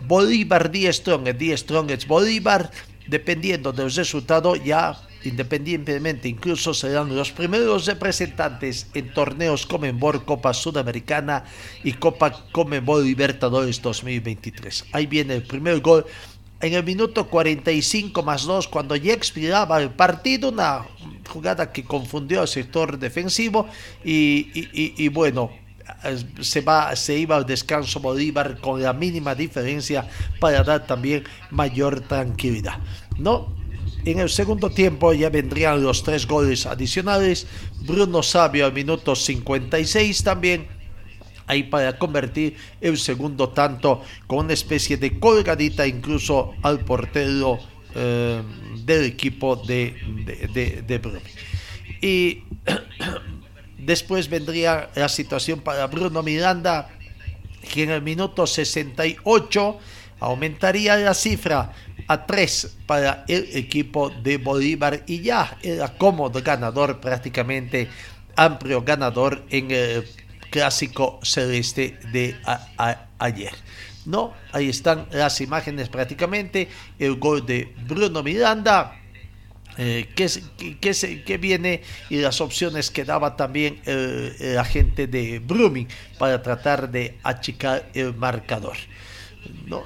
Bolívar 0.00 0.70
Die 0.70 0.92
Strongest, 0.92 1.38
Die 1.38 1.56
Strongest 1.56 2.06
Bolívar, 2.06 2.70
dependiendo 3.08 3.72
del 3.72 3.92
resultado 3.92 4.54
ya 4.54 4.96
independientemente 5.24 6.28
incluso 6.28 6.74
serán 6.74 7.14
los 7.14 7.32
primeros 7.32 7.86
representantes 7.86 8.88
en 8.94 9.12
torneos 9.12 9.66
Comenbol, 9.66 10.24
Copa 10.24 10.54
Sudamericana 10.54 11.44
y 11.84 11.92
Copa 11.94 12.44
Comenbol 12.52 13.04
Libertadores 13.04 13.82
2023. 13.82 14.86
Ahí 14.92 15.06
viene 15.06 15.34
el 15.34 15.42
primer 15.42 15.80
gol 15.80 16.06
en 16.60 16.74
el 16.74 16.84
minuto 16.84 17.28
45 17.28 18.22
más 18.22 18.42
2, 18.44 18.66
cuando 18.68 18.96
ya 18.96 19.12
expiraba 19.12 19.80
el 19.80 19.90
partido, 19.90 20.48
una 20.48 20.84
jugada 21.28 21.70
que 21.70 21.84
confundió 21.84 22.40
al 22.40 22.48
sector 22.48 22.98
defensivo 22.98 23.68
y, 24.04 24.48
y 24.72 25.08
bueno, 25.08 25.52
se, 26.40 26.60
va, 26.60 26.94
se 26.96 27.18
iba 27.18 27.36
al 27.36 27.46
descanso 27.46 28.00
Bolívar 28.00 28.60
con 28.60 28.82
la 28.82 28.92
mínima 28.92 29.34
diferencia 29.34 30.08
para 30.40 30.62
dar 30.62 30.86
también 30.86 31.24
mayor 31.50 32.00
tranquilidad. 32.00 32.78
¿no? 33.18 33.57
En 34.10 34.20
el 34.20 34.30
segundo 34.30 34.70
tiempo 34.70 35.12
ya 35.12 35.28
vendrían 35.28 35.82
los 35.82 36.02
tres 36.02 36.26
goles 36.26 36.64
adicionales. 36.64 37.46
Bruno 37.80 38.22
Sabio 38.22 38.64
al 38.64 38.72
minuto 38.72 39.14
56 39.14 40.24
también 40.24 40.66
ahí 41.46 41.64
para 41.64 41.98
convertir 41.98 42.56
el 42.80 42.96
segundo 42.96 43.50
tanto 43.50 44.02
con 44.26 44.46
una 44.46 44.54
especie 44.54 44.96
de 44.96 45.18
colgadita 45.20 45.86
incluso 45.86 46.54
al 46.62 46.80
portero 46.86 47.58
eh, 47.94 48.40
del 48.82 49.04
equipo 49.04 49.56
de, 49.56 49.94
de, 50.86 50.98
Bruno. 50.98 51.20
Y 52.00 52.44
después 53.78 54.30
vendría 54.30 54.88
la 54.94 55.10
situación 55.10 55.60
para 55.60 55.86
Bruno 55.86 56.22
Miranda, 56.22 56.88
que 57.74 57.82
en 57.82 57.90
el 57.90 58.00
minuto 58.00 58.46
68 58.46 59.78
aumentaría 60.20 60.96
la 60.96 61.12
cifra 61.12 61.74
a 62.08 62.26
3 62.26 62.76
para 62.86 63.24
el 63.28 63.48
equipo 63.54 64.10
de 64.10 64.38
Bolívar 64.38 65.04
y 65.06 65.20
ya 65.20 65.58
era 65.62 65.96
cómodo 65.96 66.42
ganador 66.42 67.00
prácticamente 67.00 67.88
amplio 68.34 68.82
ganador 68.82 69.44
en 69.50 69.70
el 69.70 70.08
clásico 70.50 71.20
celeste 71.22 71.98
de 72.12 72.36
ayer. 73.18 73.52
No, 74.06 74.32
ahí 74.52 74.70
están 74.70 75.06
las 75.10 75.40
imágenes 75.42 75.90
prácticamente, 75.90 76.68
el 76.98 77.16
gol 77.16 77.44
de 77.44 77.74
Bruno 77.86 78.22
Miranda, 78.22 78.94
eh, 79.76 80.08
que, 80.16 80.28
que, 80.80 81.38
viene 81.38 81.82
y 82.08 82.16
las 82.16 82.40
opciones 82.40 82.90
que 82.90 83.04
daba 83.04 83.36
también 83.36 83.80
el, 83.84 84.34
el 84.40 84.58
agente 84.58 85.06
de 85.06 85.40
Brumming 85.40 85.86
para 86.18 86.42
tratar 86.42 86.90
de 86.90 87.18
achicar 87.22 87.88
el 87.94 88.14
marcador. 88.14 88.76
¿no? 89.66 89.84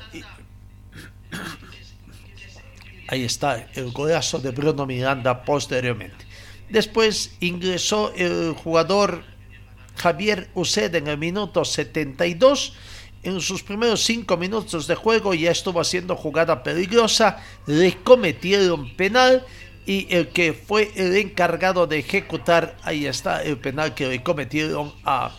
Ahí 3.12 3.24
está 3.24 3.68
el 3.74 3.90
golazo 3.90 4.38
de 4.38 4.52
Bruno 4.52 4.86
Miranda 4.86 5.44
posteriormente. 5.44 6.24
Después 6.70 7.36
ingresó 7.40 8.10
el 8.16 8.54
jugador 8.54 9.22
Javier 9.96 10.48
Uceda 10.54 10.96
en 10.96 11.08
el 11.08 11.18
minuto 11.18 11.62
72. 11.62 12.72
En 13.22 13.42
sus 13.42 13.62
primeros 13.62 14.02
cinco 14.02 14.38
minutos 14.38 14.86
de 14.86 14.94
juego 14.94 15.34
ya 15.34 15.50
estuvo 15.50 15.78
haciendo 15.78 16.16
jugada 16.16 16.62
peligrosa, 16.62 17.36
le 17.66 17.98
cometieron 17.98 18.96
penal 18.96 19.44
y 19.84 20.06
el 20.08 20.28
que 20.28 20.54
fue 20.54 20.90
el 20.96 21.14
encargado 21.14 21.86
de 21.86 21.98
ejecutar, 21.98 22.78
ahí 22.82 23.04
está 23.04 23.42
el 23.42 23.58
penal 23.58 23.92
que 23.92 24.08
le 24.08 24.22
cometieron 24.22 24.90
a 25.04 25.36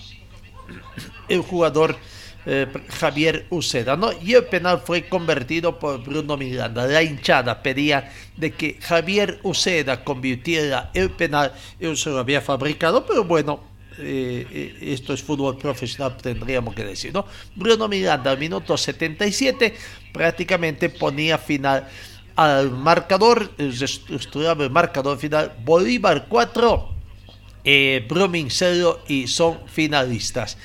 el 1.28 1.42
jugador 1.42 1.98
eh, 2.46 2.68
Javier 2.90 3.46
Uceda, 3.50 3.96
¿no? 3.96 4.12
Y 4.22 4.34
el 4.34 4.46
penal 4.46 4.82
fue 4.86 5.08
convertido 5.08 5.80
por 5.80 6.04
Bruno 6.04 6.38
Miranda. 6.38 6.86
La 6.88 7.02
hinchada 7.02 7.62
pedía 7.64 8.12
de 8.38 8.52
que 8.52 8.78
Javier 8.82 9.40
Uceda 9.44 10.04
convirtiera 10.04 10.92
el 10.94 11.12
penal. 11.12 11.54
Él 11.80 11.96
se 11.96 12.10
lo 12.10 12.20
había 12.20 12.42
fabricado, 12.42 13.06
pero 13.06 13.24
bueno, 13.24 13.62
eh, 13.98 14.78
esto 14.82 15.14
es 15.14 15.22
fútbol 15.22 15.58
profesional, 15.58 16.18
tendríamos 16.18 16.74
que 16.74 16.84
decir, 16.84 17.14
¿no? 17.14 17.26
Bruno 17.56 17.88
Miranda, 17.88 18.32
al 18.32 18.40
minuto 18.40 18.76
77, 18.76 19.76
prácticamente 20.12 20.90
ponía 20.90 21.38
final 21.38 21.88
al 22.36 22.72
marcador, 22.72 23.52
estudiaba 23.58 24.64
el 24.64 24.72
marcador 24.72 25.18
final, 25.18 25.54
Bolívar 25.64 26.26
4, 26.28 26.90
eh, 27.64 28.06
Brumming 28.10 28.50
0 28.50 29.04
y 29.08 29.28
son 29.28 29.60
finalistas. 29.68 30.58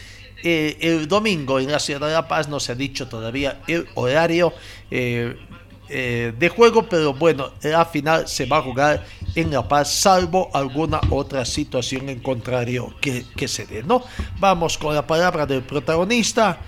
Eh, 0.43 0.77
el 0.81 1.09
domingo 1.09 1.59
en 1.59 1.73
la 1.73 1.81
ciudad 1.81 2.07
de 2.07 2.13
La 2.13 2.29
Paz 2.29 2.49
no 2.49 2.61
se 2.61 2.71
ha 2.71 2.75
dicho 2.77 3.09
todavía 3.09 3.61
el 3.67 3.89
horario 3.95 4.53
eh, 4.89 5.37
eh, 5.89 6.33
de 6.39 6.49
juego, 6.49 6.89
pero 6.89 7.13
bueno, 7.13 7.53
la 7.63 7.85
final 7.85 8.29
se 8.29 8.47
va 8.47 8.59
a 8.59 8.63
jugar 8.63 9.05
en 9.35 9.51
La 9.51 9.67
Paz, 9.67 9.93
salvo 9.93 10.49
alguna 10.55 11.01
otra 11.11 11.45
situación 11.45 12.09
en 12.09 12.21
contrario 12.21 12.95
que, 13.01 13.25
que 13.37 13.49
se 13.49 13.67
dé, 13.67 13.83
¿no? 13.83 14.05
Vamos 14.39 14.79
con 14.79 14.95
la 14.95 15.05
palabra 15.05 15.45
del 15.45 15.63
protagonista, 15.63 16.61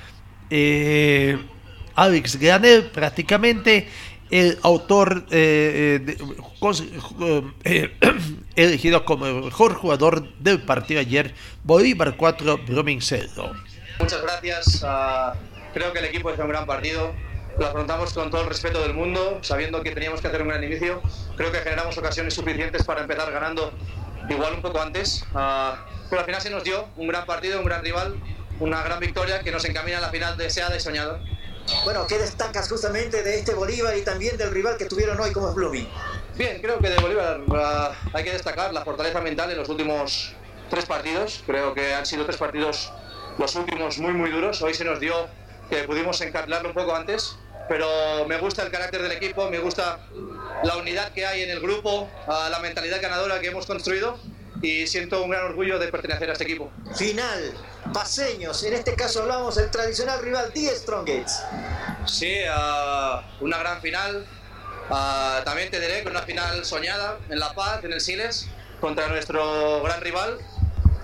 Alex 1.94 2.36
Granel, 2.36 2.86
prácticamente 2.86 3.88
el 4.30 4.58
autor 4.62 5.24
eh, 5.30 6.00
de, 6.02 6.16
eh, 7.64 7.96
elegido 8.56 9.04
como 9.04 9.26
el 9.26 9.34
mejor 9.44 9.74
jugador 9.74 10.32
del 10.38 10.62
partido 10.62 11.00
ayer, 11.00 11.34
Bolívar 11.64 12.16
4, 12.16 12.58
Brumming 12.66 13.00
0. 13.00 13.52
Muchas 13.98 14.22
gracias. 14.22 14.82
Uh, 14.82 15.36
creo 15.74 15.92
que 15.92 15.98
el 15.98 16.06
equipo 16.06 16.32
hizo 16.32 16.42
un 16.42 16.48
gran 16.48 16.66
partido. 16.66 17.12
Lo 17.58 17.66
afrontamos 17.66 18.14
con 18.14 18.30
todo 18.30 18.42
el 18.42 18.48
respeto 18.48 18.80
del 18.80 18.94
mundo, 18.94 19.38
sabiendo 19.42 19.82
que 19.82 19.90
teníamos 19.90 20.20
que 20.20 20.28
hacer 20.28 20.42
un 20.42 20.48
gran 20.48 20.62
inicio. 20.62 21.02
Creo 21.36 21.50
que 21.52 21.58
generamos 21.58 21.98
ocasiones 21.98 22.32
suficientes 22.34 22.84
para 22.84 23.02
empezar 23.02 23.30
ganando 23.32 23.72
igual 24.28 24.54
un 24.54 24.62
poco 24.62 24.80
antes. 24.80 25.24
Uh, 25.34 25.74
pero 26.08 26.20
al 26.20 26.26
final 26.26 26.40
se 26.40 26.50
nos 26.50 26.64
dio 26.64 26.88
un 26.96 27.08
gran 27.08 27.26
partido, 27.26 27.58
un 27.58 27.64
gran 27.64 27.84
rival, 27.84 28.16
una 28.60 28.82
gran 28.82 29.00
victoria 29.00 29.40
que 29.40 29.50
nos 29.50 29.64
encamina 29.64 29.98
a 29.98 30.00
la 30.00 30.10
final 30.10 30.36
deseada 30.36 30.76
y 30.76 30.80
soñada. 30.80 31.20
Bueno, 31.84 32.06
¿qué 32.06 32.18
destacas 32.18 32.68
justamente 32.68 33.22
de 33.22 33.38
este 33.38 33.54
Bolívar 33.54 33.96
y 33.96 34.02
también 34.02 34.36
del 34.36 34.50
rival 34.50 34.76
que 34.76 34.84
tuvieron 34.86 35.18
hoy 35.18 35.32
como 35.32 35.48
es 35.48 35.54
Blooming? 35.54 35.88
Bien, 36.36 36.60
creo 36.60 36.78
que 36.80 36.88
de 36.88 36.98
Bolívar 36.98 37.40
hay 38.12 38.24
que 38.24 38.32
destacar 38.32 38.72
la 38.72 38.84
fortaleza 38.84 39.20
mental 39.20 39.50
en 39.50 39.58
los 39.58 39.68
últimos 39.68 40.34
tres 40.68 40.86
partidos. 40.86 41.42
Creo 41.46 41.74
que 41.74 41.94
han 41.94 42.06
sido 42.06 42.24
tres 42.24 42.36
partidos 42.36 42.92
los 43.38 43.54
últimos 43.56 43.98
muy 43.98 44.12
muy 44.12 44.30
duros. 44.30 44.60
Hoy 44.62 44.74
se 44.74 44.84
nos 44.84 45.00
dio 45.00 45.28
que 45.68 45.84
pudimos 45.84 46.20
encarlarlo 46.20 46.68
un 46.68 46.74
poco 46.74 46.94
antes, 46.94 47.36
pero 47.68 48.26
me 48.26 48.38
gusta 48.38 48.62
el 48.62 48.70
carácter 48.70 49.02
del 49.02 49.12
equipo, 49.12 49.50
me 49.50 49.58
gusta 49.58 50.00
la 50.62 50.76
unidad 50.76 51.12
que 51.12 51.24
hay 51.26 51.42
en 51.42 51.50
el 51.50 51.60
grupo, 51.60 52.10
la 52.26 52.58
mentalidad 52.60 53.00
ganadora 53.00 53.40
que 53.40 53.48
hemos 53.48 53.66
construido 53.66 54.18
y 54.62 54.86
siento 54.86 55.22
un 55.22 55.30
gran 55.30 55.44
orgullo 55.44 55.78
de 55.78 55.88
pertenecer 55.88 56.28
a 56.28 56.32
este 56.32 56.44
equipo. 56.44 56.70
Final, 56.94 57.52
paseños, 57.92 58.62
en 58.64 58.74
este 58.74 58.94
caso 58.94 59.22
hablamos 59.22 59.56
del 59.56 59.70
tradicional 59.70 60.20
rival 60.22 60.52
The 60.52 60.76
Strongest. 60.76 61.44
Sí, 62.06 62.36
uh, 62.44 63.44
una 63.44 63.58
gran 63.58 63.80
final. 63.80 64.26
Uh, 64.90 65.44
también 65.44 65.70
te 65.70 65.78
diré 65.78 66.02
que 66.02 66.08
una 66.08 66.22
final 66.22 66.64
soñada 66.64 67.18
en 67.28 67.38
La 67.38 67.54
Paz, 67.54 67.84
en 67.84 67.92
el 67.92 68.00
Siles, 68.00 68.48
contra 68.80 69.08
nuestro 69.08 69.82
gran 69.82 70.00
rival. 70.00 70.38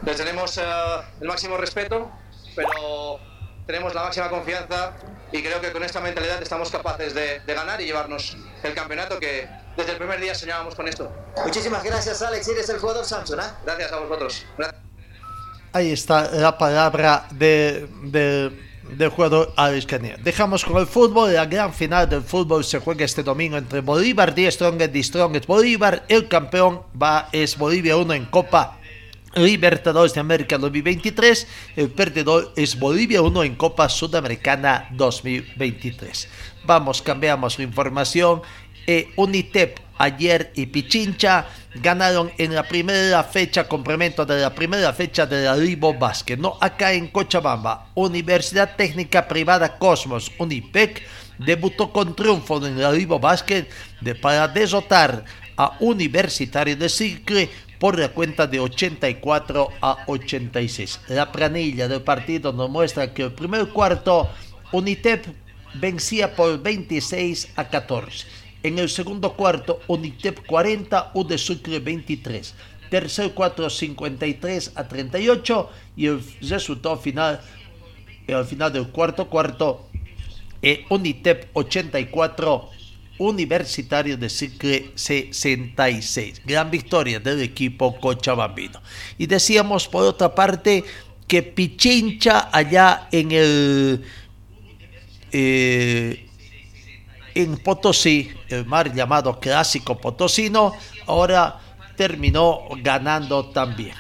Les 0.05 0.17
tenemos 0.17 0.57
uh, 0.57 1.03
el 1.21 1.29
máximo 1.29 1.57
respeto, 1.57 2.11
pero 2.55 3.21
tenemos 3.67 3.95
la 3.95 4.05
máxima 4.05 4.29
confianza 4.29 4.93
y 5.33 5.43
creo 5.43 5.61
que 5.61 5.73
con 5.73 5.83
esta 5.83 6.01
mentalidad 6.01 6.41
estamos 6.41 6.71
capaces 6.71 7.15
de, 7.15 7.41
de 7.41 7.55
ganar 7.55 7.81
y 7.81 7.87
llevarnos 7.87 8.37
el 8.63 8.75
campeonato 8.75 9.19
que 9.19 9.49
desde 9.77 9.93
el 9.93 9.99
primer 9.99 10.21
día 10.21 10.35
soñábamos 10.35 10.75
con 10.75 10.89
esto. 10.89 11.11
Muchísimas 11.45 11.83
gracias, 11.85 12.23
Alex. 12.23 12.49
Eres 12.49 12.69
el 12.69 12.79
jugador 12.79 13.05
Samson. 13.05 13.41
¿eh? 13.41 13.45
Gracias 13.65 13.93
a 13.93 13.99
vosotros. 13.99 14.47
Gracias. 14.57 14.81
Ahí 15.73 15.93
está 15.93 16.31
la 16.31 16.57
palabra 16.57 17.27
de, 17.33 17.87
de, 18.05 18.51
del 18.97 19.11
jugador 19.11 19.53
Alex 19.57 19.85
Canier. 19.85 20.19
Dejamos 20.21 20.65
con 20.65 20.79
el 20.79 20.87
fútbol. 20.87 21.35
La 21.35 21.45
gran 21.45 21.75
final 21.75 22.09
del 22.09 22.23
fútbol 22.23 22.65
se 22.65 22.79
juega 22.79 23.05
este 23.05 23.23
domingo 23.23 23.59
entre 23.59 23.81
Bolívar 23.81 24.33
y 24.39 24.51
Strongest 24.51 24.97
y 24.97 25.03
Strongest 25.03 25.47
Bolívar. 25.47 26.05
El 26.09 26.29
campeón 26.29 26.83
va 27.01 27.29
es 27.33 27.59
Bolivia 27.59 27.97
1 27.97 28.15
en 28.15 28.25
Copa 28.27 28.79
Libertadores 29.37 30.15
de 30.15 30.21
América 30.21 30.57
2023. 30.57 31.47
El 31.77 31.91
perdedor 31.91 32.53
es 32.57 32.79
Bolivia 32.79 33.21
1 33.21 33.45
en 33.45 33.55
Copa 33.55 33.87
Sudamericana 33.89 34.89
2023. 34.93 36.29
Vamos, 36.65 37.03
cambiamos 37.03 37.59
la 37.59 37.65
información. 37.65 38.41
Eh, 38.87 39.13
Unitep 39.17 39.79
ayer 39.99 40.53
y 40.55 40.67
Pichincha 40.67 41.47
ganaron 41.75 42.33
en 42.39 42.55
la 42.55 42.63
primera 42.63 43.23
fecha, 43.25 43.69
complemento 43.69 44.25
de 44.25 44.41
la 44.41 44.55
primera 44.55 44.93
fecha 44.93 45.27
de 45.27 45.45
la 45.45 45.57
Libo 45.57 45.93
Básquet, 45.93 46.39
¿no? 46.39 46.57
Acá 46.61 46.93
en 46.93 47.09
Cochabamba, 47.09 47.91
Universidad 47.95 48.75
Técnica 48.77 49.29
Privada 49.29 49.77
Cosmos, 49.77 50.33
Unipec, 50.39 51.03
debutó 51.39 51.93
con 51.93 52.17
triunfo 52.17 52.65
en 52.67 52.81
la 52.81 52.93
Libo 52.93 53.19
Básquet 53.19 53.69
de, 54.01 54.15
para 54.15 54.49
desotar 54.49 55.25
a 55.57 55.77
Universitario 55.81 56.77
de 56.77 56.89
Sicle 56.89 57.51
por 57.79 57.99
la 57.99 58.09
cuenta 58.09 58.47
de 58.47 58.61
84 58.61 59.69
a 59.81 60.05
86. 60.07 61.01
La 61.09 61.33
planilla 61.33 61.89
del 61.89 62.03
partido 62.03 62.53
nos 62.53 62.71
muestra 62.71 63.13
que 63.13 63.23
el 63.23 63.33
primer 63.33 63.69
cuarto 63.69 64.29
Unitep 64.73 65.27
vencía 65.75 66.35
por 66.35 66.61
26 66.63 67.53
a 67.57 67.69
14. 67.69 68.27
En 68.63 68.79
el 68.79 68.89
segundo 68.89 69.35
cuarto, 69.35 69.81
Unitep 69.87 70.45
40, 70.47 71.13
UD 71.15 71.37
Sucre 71.37 71.79
23. 71.79 72.55
Tercer 72.91 73.33
cuarto, 73.33 73.69
53 73.69 74.73
a 74.75 74.89
38. 74.89 75.71
Y 75.97 76.07
el 76.07 76.21
resultado 76.41 76.97
final, 76.97 77.41
al 78.29 78.45
final 78.45 78.73
del 78.73 78.89
cuarto 78.89 79.29
cuarto, 79.29 79.87
eh, 80.63 80.85
Unitep 80.89 81.51
84, 81.53 82.71
Universitario 83.19 84.17
de 84.17 84.29
Sucre 84.29 84.93
66. 84.95 86.43
Gran 86.45 86.71
victoria 86.71 87.21
del 87.21 87.41
equipo 87.43 87.99
cochabambino. 87.99 88.81
Y 89.19 89.27
decíamos 89.27 89.89
por 89.89 90.05
otra 90.05 90.35
parte 90.35 90.85
que 91.27 91.43
Pichincha 91.43 92.51
allá 92.53 93.09
en 93.11 93.33
el... 93.33 94.05
Eh, 95.33 96.23
en 97.35 97.59
Potosí, 97.59 98.31
el 98.49 98.65
mar 98.65 98.95
llamado 98.95 99.39
Clásico 99.39 99.99
Potosino, 99.99 100.73
ahora 101.07 101.61
terminó 101.97 102.63
ganando 102.83 103.51
también. 103.51 103.95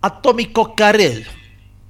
Atómico 0.00 0.74
Carel, 0.76 1.26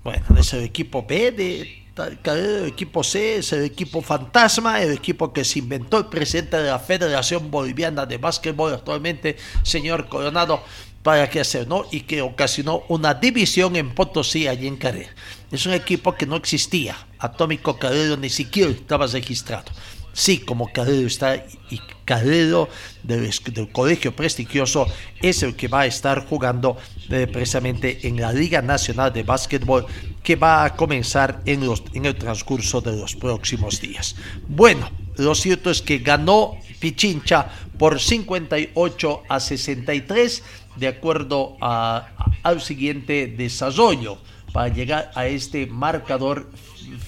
bueno, 0.03 0.25
es 0.39 0.53
el 0.55 0.65
equipo 0.65 1.05
B 1.07 1.33
de 1.33 1.82
el 1.97 2.67
equipo 2.67 3.05
C 3.05 3.37
es 3.37 3.53
el 3.53 3.65
equipo 3.65 4.01
fantasma, 4.01 4.81
el 4.81 4.93
equipo 4.93 5.33
que 5.33 5.45
se 5.45 5.59
inventó 5.59 5.99
el 5.99 6.07
presidente 6.07 6.57
de 6.57 6.71
la 6.71 6.79
Federación 6.79 7.51
Boliviana 7.51 8.07
de 8.07 8.17
Básquetbol 8.17 8.73
actualmente, 8.73 9.37
señor 9.63 10.09
Coronado, 10.09 10.63
para 11.03 11.29
qué 11.29 11.41
hacer, 11.41 11.69
¿no? 11.69 11.85
Y 11.91 12.03
que 12.03 12.23
ocasionó 12.23 12.85
una 12.89 13.15
división 13.15 13.77
en 13.77 13.95
Potosí, 13.95 14.47
allí 14.47 14.69
en 14.69 14.77
Carel. 14.77 15.09
Es 15.51 15.67
un 15.67 15.75
equipo 15.75 16.15
que 16.15 16.27
no 16.27 16.37
existía. 16.37 16.97
Atómico 17.19 17.79
Carrero 17.79 18.17
ni 18.17 18.31
siquiera 18.31 18.71
estaba 18.71 19.07
registrado. 19.07 19.71
Sí, 20.13 20.39
como 20.41 20.71
Carrero 20.73 21.07
está 21.07 21.37
y 21.71 21.81
Carrero 22.05 22.69
del, 23.03 23.31
colegio 23.73 24.15
prestigioso 24.15 24.87
es 25.21 25.43
el 25.43 25.57
que 25.57 25.69
va 25.69 25.81
a 25.83 25.87
estar 25.87 26.27
jugando 26.27 26.77
eh, 27.09 27.27
precisamente 27.27 28.07
en 28.07 28.21
la 28.21 28.33
Liga 28.33 28.61
Nacional 28.61 29.13
de 29.13 29.23
Básquetbol 29.23 29.87
que 30.23 30.37
va 30.37 30.65
a 30.65 30.77
comenzar 30.77 31.41
en, 31.47 31.65
los, 31.65 31.83
en 31.95 32.05
el 32.07 32.17
transcurso 32.17 32.81
de 32.81 32.97
los 32.97 33.17
próximos 33.17 33.81
días. 33.81 34.17
Bueno, 34.49 34.91
lo 35.17 35.35
cierto 35.35 35.71
es 35.71 35.81
que 35.81 35.99
ganó 35.99 36.57
Pichincha 36.81 37.47
por 37.79 38.01
58 38.01 39.23
a 39.29 39.41
63 39.41 40.43
de 40.77 40.89
acuerdo 40.89 41.57
a- 41.61 42.09
al 42.43 42.61
siguiente 42.61 43.29
desarrollo 43.29 44.19
para 44.53 44.69
llegar 44.69 45.11
a 45.15 45.27
este 45.27 45.67
marcador 45.67 46.51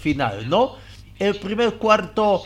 final, 0.00 0.48
¿no? 0.48 0.76
El 1.18 1.36
primer 1.36 1.74
cuarto 1.74 2.42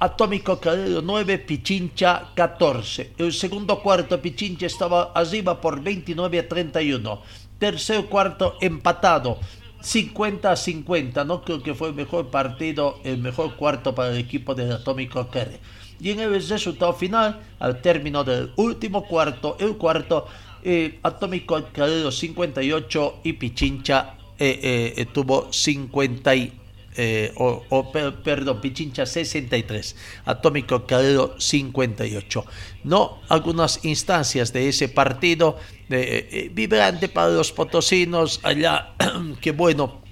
Atómico 0.00 0.58
Calero 0.58 1.02
9, 1.02 1.38
Pichincha 1.38 2.30
14. 2.34 3.12
El 3.16 3.32
segundo 3.32 3.80
cuarto, 3.80 4.20
Pichincha 4.20 4.66
estaba 4.66 5.12
arriba 5.14 5.60
por 5.60 5.80
29 5.80 6.38
a 6.38 6.48
31. 6.48 7.22
Tercer 7.58 8.04
cuarto, 8.06 8.56
empatado. 8.60 9.38
50 9.80 10.50
a 10.50 10.56
50, 10.56 11.24
no 11.24 11.42
creo 11.42 11.62
que 11.62 11.74
fue 11.74 11.88
el 11.88 11.94
mejor 11.94 12.30
partido, 12.30 13.00
el 13.04 13.18
mejor 13.18 13.54
cuarto 13.56 13.94
para 13.94 14.10
el 14.10 14.18
equipo 14.18 14.54
del 14.54 14.72
Atómico 14.72 15.28
Calero. 15.28 15.58
Y 16.00 16.10
en 16.10 16.20
el 16.20 16.48
resultado 16.48 16.92
final, 16.94 17.40
al 17.58 17.80
término 17.80 18.24
del 18.24 18.52
último 18.56 19.06
cuarto, 19.06 19.56
el 19.60 19.76
cuarto, 19.76 20.26
eh, 20.62 20.98
Atómico 21.02 21.62
Calero 21.72 22.10
58 22.10 23.20
y 23.24 23.34
Pichincha 23.34 24.14
eh, 24.36 24.58
eh, 24.62 24.94
eh, 24.96 25.06
tuvo 25.06 25.52
50 25.52 26.34
y 26.34 26.52
eh, 26.96 27.32
o, 27.36 27.64
o, 27.70 27.90
per- 27.92 28.22
perdón, 28.22 28.60
Pichincha 28.60 29.04
63, 29.06 29.96
Atómico 30.26 30.86
Calero 30.86 31.34
58. 31.38 32.44
No, 32.84 33.20
algunas 33.28 33.84
instancias 33.84 34.52
de 34.52 34.68
ese 34.68 34.88
partido 34.88 35.58
eh, 35.90 36.28
eh, 36.30 36.50
vibrante 36.52 37.08
para 37.08 37.30
los 37.30 37.52
potosinos 37.52 38.40
allá, 38.42 38.94
que 39.40 39.50
bueno, 39.52 40.02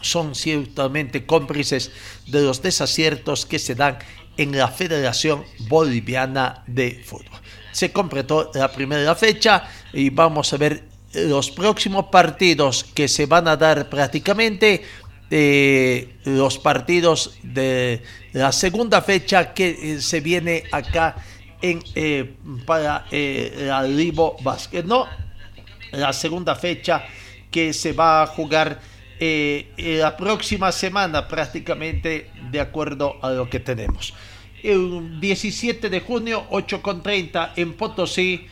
son 0.00 0.34
ciertamente 0.34 1.26
cómplices 1.26 1.90
de 2.26 2.42
los 2.42 2.62
desaciertos 2.62 3.44
que 3.44 3.58
se 3.58 3.74
dan 3.74 3.98
en 4.36 4.56
la 4.56 4.68
Federación 4.68 5.44
Boliviana 5.68 6.62
de 6.68 7.02
Fútbol. 7.04 7.40
Se 7.72 7.90
completó 7.92 8.50
la 8.54 8.70
primera 8.70 9.14
fecha 9.16 9.68
y 9.92 10.10
vamos 10.10 10.52
a 10.52 10.56
ver 10.56 10.84
los 11.14 11.50
próximos 11.50 12.06
partidos 12.12 12.84
que 12.84 13.08
se 13.08 13.26
van 13.26 13.48
a 13.48 13.56
dar 13.56 13.88
prácticamente 13.88 14.84
eh, 15.30 16.16
los 16.24 16.58
partidos 16.58 17.38
de 17.42 18.02
la 18.32 18.52
segunda 18.52 19.02
fecha 19.02 19.52
que 19.52 19.68
eh, 19.70 20.00
se 20.00 20.20
viene 20.20 20.64
acá 20.72 21.16
en 21.60 21.82
eh, 21.94 22.34
para 22.64 23.06
eh, 23.10 23.64
la 23.66 23.82
Libo 23.82 24.36
Basket, 24.42 24.84
no 24.84 25.06
la 25.92 26.12
segunda 26.12 26.54
fecha 26.54 27.04
que 27.50 27.72
se 27.72 27.92
va 27.92 28.22
a 28.22 28.26
jugar 28.26 28.80
la 29.20 30.16
próxima 30.16 30.70
semana 30.70 31.26
prácticamente 31.26 32.30
de 32.52 32.60
acuerdo 32.60 33.16
a 33.20 33.30
lo 33.30 33.50
que 33.50 33.58
tenemos. 33.58 34.14
El 34.62 35.18
17 35.18 35.90
de 35.90 36.00
junio, 36.00 36.46
8.30 36.50 37.54
en 37.56 37.72
Potosí, 37.72 38.46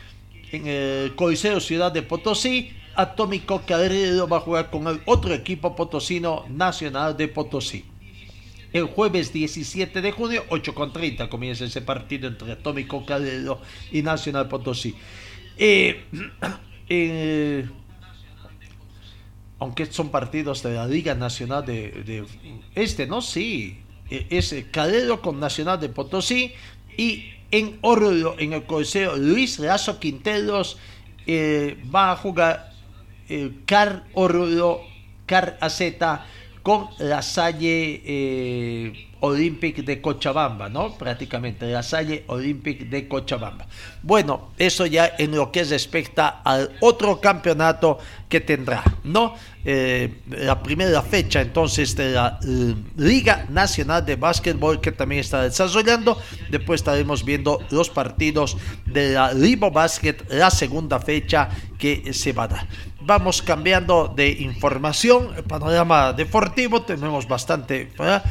en 0.51 0.67
el 0.67 1.15
Coliseo 1.15 1.61
Ciudad 1.61 1.93
de 1.93 2.01
Potosí, 2.01 2.73
Atómico 2.97 3.61
Calero 3.61 4.27
va 4.27 4.37
a 4.37 4.39
jugar 4.39 4.71
con 4.71 4.87
el 4.87 4.99
otro 5.05 5.31
equipo 5.31 5.75
potosino 5.75 6.45
Nacional 6.49 7.15
de 7.15 7.27
Potosí. 7.27 7.85
El 8.73 8.85
jueves 8.85 9.31
17 9.31 10.01
de 10.01 10.11
junio, 10.11 10.43
8.30, 10.49 11.29
comienza 11.29 11.63
ese 11.63 11.81
partido 11.81 12.27
entre 12.27 12.53
Atómico 12.53 13.05
Calero 13.05 13.61
y 13.91 14.01
Nacional 14.01 14.47
Potosí. 14.47 14.95
Eh, 15.59 16.05
eh, 16.89 17.69
aunque 19.59 19.85
son 19.85 20.09
partidos 20.09 20.63
de 20.63 20.73
la 20.73 20.87
Liga 20.87 21.13
Nacional 21.13 21.67
de, 21.67 22.25
este, 22.73 23.05
¿no? 23.05 23.21
Sí, 23.21 23.79
eh, 24.09 24.25
es 24.31 24.55
Calero 24.71 25.21
con 25.21 25.39
Nacional 25.39 25.79
de 25.79 25.89
Potosí 25.89 26.51
y 26.97 27.25
en 27.51 27.77
Oruro, 27.81 28.35
en 28.39 28.53
el 28.53 28.63
Coliseo 28.63 29.17
Luis 29.17 29.59
Lazo 29.59 29.99
Quinteros, 29.99 30.79
va 31.93 32.11
a 32.11 32.15
jugar 32.15 32.76
el 33.29 33.63
Car 33.65 34.03
Oruro, 34.13 34.81
Car 35.25 35.57
AZ 35.61 35.81
con 36.67 36.89
la 36.99 37.21
Salle 37.21 38.01
eh, 38.05 39.07
Olympic 39.21 39.77
de 39.85 40.01
Cochabamba, 40.01 40.67
¿no? 40.67 40.97
Prácticamente, 40.97 41.65
la 41.65 41.81
Salle 41.81 42.25
Olympic 42.27 42.89
de 42.89 43.07
Cochabamba. 43.07 43.67
Bueno, 44.03 44.49
eso 44.57 44.85
ya 44.85 45.13
en 45.17 45.31
lo 45.31 45.49
que 45.49 45.63
respecta 45.63 46.41
al 46.43 46.71
otro 46.81 47.21
campeonato 47.21 47.99
que 48.27 48.41
tendrá, 48.41 48.83
¿no? 49.05 49.35
Eh, 49.63 50.21
la 50.29 50.61
primera 50.61 51.01
fecha 51.01 51.41
entonces 51.41 51.95
de 51.95 52.11
la 52.11 52.39
eh, 52.45 52.75
Liga 52.97 53.45
Nacional 53.49 54.05
de 54.05 54.15
Básquetbol 54.17 54.81
que 54.81 54.91
también 54.91 55.21
está 55.21 55.43
desarrollando. 55.43 56.21
Después 56.51 56.81
estaremos 56.81 57.23
viendo 57.23 57.59
los 57.71 57.89
partidos 57.89 58.57
de 58.85 59.13
la 59.13 59.33
Libo 59.33 59.71
Basket, 59.71 60.17
la 60.29 60.51
segunda 60.51 60.99
fecha 60.99 61.49
que 61.79 62.13
se 62.13 62.33
va 62.33 62.43
a 62.43 62.47
dar. 62.49 62.67
Vamos 63.07 63.41
cambiando 63.41 64.11
de 64.13 64.27
información, 64.31 65.33
el 65.37 65.45
panorama 65.45 66.11
deportivo, 66.11 66.81
tenemos 66.81 67.25
bastante. 67.25 67.89
¿verdad? 67.97 68.21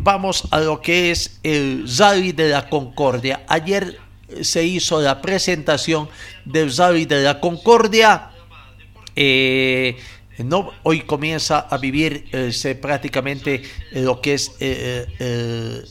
Vamos 0.00 0.48
a 0.50 0.58
lo 0.58 0.80
que 0.80 1.12
es 1.12 1.38
el 1.44 1.84
Rally 1.96 2.32
de 2.32 2.48
la 2.48 2.68
Concordia. 2.68 3.44
Ayer 3.46 4.00
eh, 4.28 4.42
se 4.42 4.64
hizo 4.64 5.00
la 5.00 5.22
presentación 5.22 6.08
del 6.44 6.76
Rally 6.76 7.04
de 7.04 7.22
la 7.22 7.38
Concordia. 7.38 8.30
Eh, 9.14 9.96
no, 10.44 10.70
hoy 10.82 11.00
comienza 11.02 11.60
a 11.60 11.78
vivir 11.78 12.26
eh, 12.32 12.74
prácticamente 12.74 13.62
eh, 13.92 14.02
lo 14.02 14.20
que 14.20 14.34
es 14.34 14.52
eh, 14.60 15.06
eh, 15.18 15.82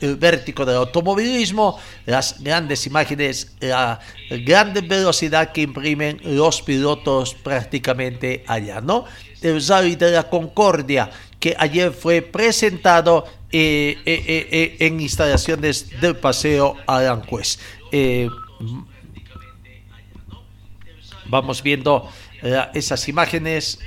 el 0.00 0.16
vértigo 0.16 0.64
del 0.64 0.76
automovilismo, 0.76 1.78
las 2.06 2.42
grandes 2.42 2.86
imágenes, 2.86 3.54
la 3.60 4.00
grande 4.30 4.80
velocidad 4.80 5.52
que 5.52 5.62
imprimen 5.62 6.20
los 6.24 6.62
pilotos 6.62 7.34
prácticamente 7.34 8.44
allá, 8.46 8.80
¿no? 8.80 9.04
El 9.42 9.64
Rally 9.66 9.96
de 9.96 10.12
la 10.12 10.28
Concordia, 10.28 11.10
que 11.38 11.54
ayer 11.58 11.92
fue 11.92 12.22
presentado 12.22 13.26
en 13.50 15.00
instalaciones 15.00 16.00
del 16.00 16.16
Paseo 16.16 16.76
Aranjuez. 16.86 17.58
Vamos 21.26 21.62
viendo 21.62 22.08
eh, 22.42 22.66
esas 22.74 23.08
imágenes 23.08 23.78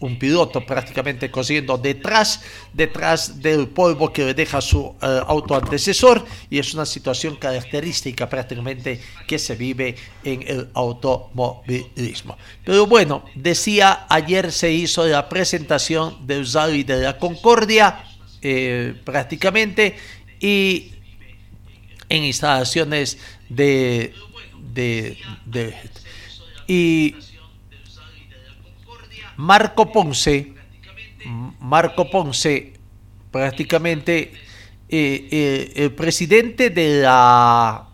un 0.00 0.18
piloto 0.18 0.64
prácticamente 0.64 1.30
corriendo 1.30 1.76
detrás 1.76 2.40
detrás 2.72 3.40
del 3.40 3.68
polvo 3.68 4.12
que 4.12 4.26
le 4.26 4.34
deja 4.34 4.60
su 4.60 4.94
eh, 5.02 5.20
auto 5.26 5.56
antecesor 5.56 6.24
y 6.48 6.58
es 6.58 6.74
una 6.74 6.86
situación 6.86 7.36
característica 7.36 8.28
prácticamente 8.28 9.00
que 9.26 9.38
se 9.38 9.56
vive 9.56 9.96
en 10.22 10.42
el 10.46 10.68
automovilismo. 10.74 12.36
Pero 12.64 12.86
bueno 12.86 13.24
decía 13.34 14.06
ayer 14.08 14.52
se 14.52 14.70
hizo 14.70 15.06
la 15.06 15.28
presentación 15.28 16.26
del 16.26 16.50
Rally 16.50 16.84
de 16.84 16.98
la 16.98 17.18
Concordia 17.18 18.04
eh, 18.40 18.94
prácticamente 19.04 19.96
y 20.38 20.92
en 22.08 22.24
instalaciones 22.24 23.18
de, 23.48 24.14
y 26.68 27.16
Marco 29.36 29.90
Ponce 29.90 30.52
Marco 31.60 32.08
Ponce 32.08 32.74
prácticamente 33.30 34.32
eh, 34.88 35.28
eh, 35.30 35.72
el 35.76 35.92
presidente 35.92 36.70
de 36.70 37.02
la 37.02 37.84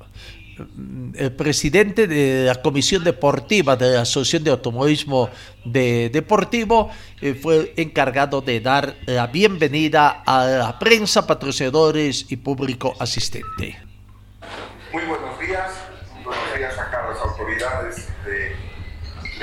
presidente 1.37 2.07
de 2.07 2.45
la 2.45 2.63
comisión 2.63 3.03
deportiva 3.03 3.75
de 3.75 3.95
la 3.95 4.03
Asociación 4.03 4.45
de 4.45 4.51
Automovilismo 4.53 5.29
de 5.65 6.11
Deportivo 6.11 6.91
eh, 7.21 7.35
fue 7.35 7.75
encargado 7.77 8.41
de 8.41 8.61
dar 8.61 8.95
la 9.07 9.27
bienvenida 9.27 10.23
a 10.25 10.45
la 10.45 10.79
prensa, 10.79 11.27
patrocinadores 11.27 12.31
y 12.31 12.37
público 12.37 12.95
asistente. 13.01 13.79
Muy 14.93 15.03
días, 15.47 15.73
buenos 16.25 16.57
días 16.57 16.79
acá 16.79 17.05
a 17.05 17.11
las 17.11 17.21
autoridades 17.21 18.09
de, 18.25 18.57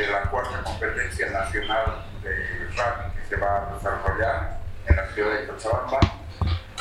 de 0.02 0.12
la 0.12 0.24
cuarta 0.30 0.64
competencia 0.64 1.30
nacional 1.30 2.06
de 2.24 2.32
rally 2.76 3.12
que 3.16 3.28
se 3.30 3.31
va 3.42 3.58
a 3.58 3.74
desarrollar 3.74 4.60
en 4.86 4.96
la 4.96 5.08
ciudad 5.14 5.40
de 5.40 5.48
Cochabamba. 5.48 6.00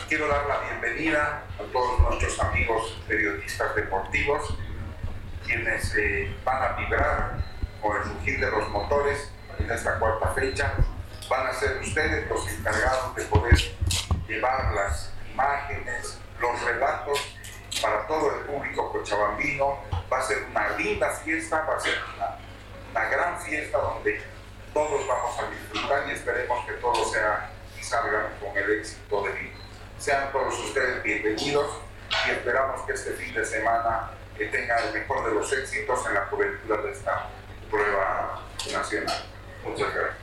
Quiero 0.08 0.28
dar 0.28 0.46
la 0.46 0.58
bienvenida 0.60 1.42
a 1.58 1.72
todos 1.72 2.00
nuestros 2.00 2.38
amigos 2.40 3.00
periodistas 3.08 3.74
deportivos, 3.74 4.54
quienes 5.44 5.94
eh, 5.96 6.36
van 6.44 6.62
a 6.62 6.76
vibrar 6.76 7.44
con 7.80 7.96
el 7.96 8.04
rugir 8.04 8.40
de 8.40 8.50
los 8.50 8.68
motores 8.68 9.32
en 9.58 9.70
esta 9.70 9.98
cuarta 9.98 10.28
fecha. 10.34 10.74
Van 11.30 11.46
a 11.46 11.52
ser 11.52 11.78
ustedes 11.80 12.28
los 12.28 12.46
encargados 12.48 13.14
de 13.14 13.22
poder 13.24 13.56
llevar 14.28 14.74
las 14.74 15.12
imágenes, 15.32 16.18
los 16.40 16.62
relatos 16.62 17.36
para 17.80 18.06
todo 18.06 18.36
el 18.36 18.44
público 18.46 18.92
cochabambino. 18.92 19.78
Va 20.12 20.18
a 20.18 20.22
ser 20.22 20.44
una 20.50 20.76
linda 20.76 21.08
fiesta, 21.10 21.64
va 21.64 21.76
a 21.76 21.80
ser 21.80 21.94
una, 22.16 22.36
una 22.90 23.04
gran 23.08 23.40
fiesta 23.40 23.78
donde 23.78 24.20
todos 24.72 25.06
vamos 25.06 25.38
a 25.38 25.50
disfrutar 25.50 26.08
y 26.08 26.12
esperemos 26.12 26.66
que 26.66 26.72
todo 26.74 27.04
sea 27.10 27.50
y 27.78 27.82
salga 27.82 28.30
con 28.40 28.56
el 28.56 28.78
éxito 28.78 29.22
debido. 29.22 29.58
Sean 29.98 30.32
todos 30.32 30.58
ustedes 30.58 31.02
bienvenidos 31.02 31.66
y 32.26 32.30
esperamos 32.30 32.82
que 32.82 32.92
este 32.92 33.12
fin 33.12 33.34
de 33.34 33.44
semana 33.44 34.10
eh, 34.38 34.46
tenga 34.46 34.76
el 34.78 34.94
mejor 34.94 35.28
de 35.28 35.34
los 35.34 35.52
éxitos 35.52 36.06
en 36.06 36.14
la 36.14 36.28
cobertura 36.28 36.82
de 36.82 36.92
esta 36.92 37.28
prueba 37.70 38.42
nacional. 38.72 39.24
Muchas 39.64 39.94
gracias. 39.94 40.20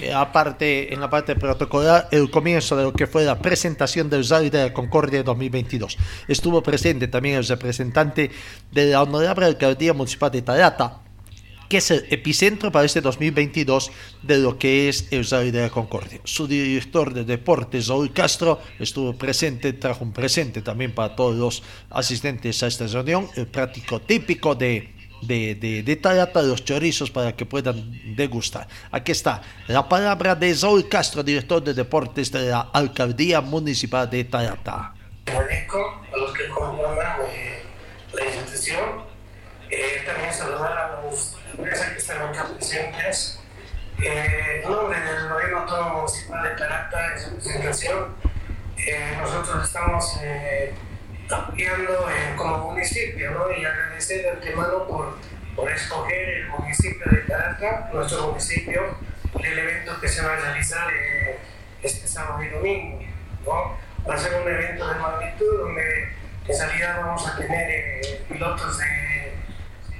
Eh, 0.00 0.12
aparte, 0.12 0.94
en 0.94 1.00
la 1.00 1.10
parte 1.10 1.36
protocolar, 1.36 2.08
el 2.10 2.30
comienzo 2.30 2.76
de 2.76 2.84
lo 2.84 2.92
que 2.94 3.06
fue 3.06 3.24
la 3.24 3.38
presentación 3.38 4.08
del 4.08 4.26
Rally 4.26 4.48
de 4.48 4.68
la 4.68 4.72
Concordia 4.72 5.22
2022. 5.22 5.98
Estuvo 6.28 6.62
presente 6.62 7.08
también 7.08 7.36
el 7.36 7.46
representante 7.46 8.30
de 8.70 8.86
la 8.86 9.02
Honorable 9.02 9.44
Alcaldía 9.44 9.92
Municipal 9.92 10.30
de 10.30 10.40
Tarata, 10.40 11.02
que 11.72 11.78
es 11.78 11.90
el 11.90 12.06
epicentro 12.10 12.70
para 12.70 12.84
este 12.84 13.00
2022 13.00 13.90
de 14.20 14.36
lo 14.36 14.58
que 14.58 14.90
es 14.90 15.10
el 15.10 15.26
Rally 15.26 15.50
de 15.50 15.62
la 15.62 15.70
Concordia. 15.70 16.20
Su 16.22 16.46
director 16.46 17.14
de 17.14 17.24
deportes, 17.24 17.88
Raúl 17.88 18.12
Castro, 18.12 18.60
estuvo 18.78 19.14
presente, 19.14 19.72
trajo 19.72 20.04
un 20.04 20.12
presente 20.12 20.60
también 20.60 20.94
para 20.94 21.16
todos 21.16 21.34
los 21.34 21.62
asistentes 21.88 22.62
a 22.62 22.66
esta 22.66 22.86
reunión, 22.88 23.26
el 23.36 23.46
práctico 23.46 24.02
típico 24.02 24.54
de 24.54 24.92
de, 25.22 25.54
de, 25.54 25.82
de 25.82 25.96
Tarata, 25.96 26.42
los 26.42 26.62
chorizos 26.62 27.10
para 27.10 27.34
que 27.34 27.46
puedan 27.46 28.14
degustar. 28.16 28.68
Aquí 28.90 29.12
está 29.12 29.40
la 29.68 29.88
palabra 29.88 30.34
de 30.34 30.54
Raúl 30.60 30.90
Castro, 30.90 31.22
director 31.22 31.64
de 31.64 31.72
deportes 31.72 32.30
de 32.32 32.50
la 32.50 32.68
Alcaldía 32.70 33.40
Municipal 33.40 34.10
de 34.10 34.24
Tarata. 34.24 34.92
Agradezco 35.24 36.02
a 36.12 36.16
los 36.18 36.32
que 36.34 36.48
conforman 36.48 37.20
eh, 37.30 37.62
la 38.12 38.24
institución, 38.26 39.04
eh, 39.70 40.02
también 40.04 40.34
saludar 40.34 40.76
a 40.76 40.91
presentes. 42.72 43.38
Eh, 44.02 44.62
en 44.64 44.70
nombre 44.70 44.98
del 44.98 45.28
gobierno 45.28 45.58
autónomo 45.58 45.98
municipal 46.00 46.42
de 46.42 46.56
Tarata, 46.56 47.12
en 47.12 47.20
su 47.20 47.34
presentación, 47.34 48.16
eh, 48.78 49.16
nosotros 49.20 49.64
estamos 49.64 50.18
eh, 50.22 50.74
eh, 51.58 52.34
como 52.36 52.72
municipio 52.72 53.30
¿no? 53.32 53.52
y 53.52 53.64
agradecer 53.64 54.22
de 54.22 54.30
antemano 54.30 54.86
por, 54.88 55.18
por 55.54 55.70
escoger 55.70 56.28
el 56.28 56.48
municipio 56.48 57.04
de 57.10 57.18
Tarata, 57.18 57.90
nuestro 57.92 58.28
municipio, 58.28 58.96
el 59.38 59.58
evento 59.58 60.00
que 60.00 60.08
se 60.08 60.22
va 60.24 60.32
a 60.32 60.36
realizar 60.36 60.88
eh, 60.92 61.38
este 61.82 62.08
sábado 62.08 62.42
y 62.42 62.48
domingo. 62.48 63.02
¿no? 63.44 63.76
Va 64.08 64.14
a 64.14 64.18
ser 64.18 64.40
un 64.40 64.48
evento 64.48 64.88
de 64.88 64.94
magnitud 64.98 65.58
donde 65.60 66.08
en 66.48 66.56
salida 66.56 66.98
vamos 66.98 67.28
a 67.28 67.36
tener 67.36 67.70
eh, 67.70 68.24
pilotos 68.28 68.78
de, 68.78 69.01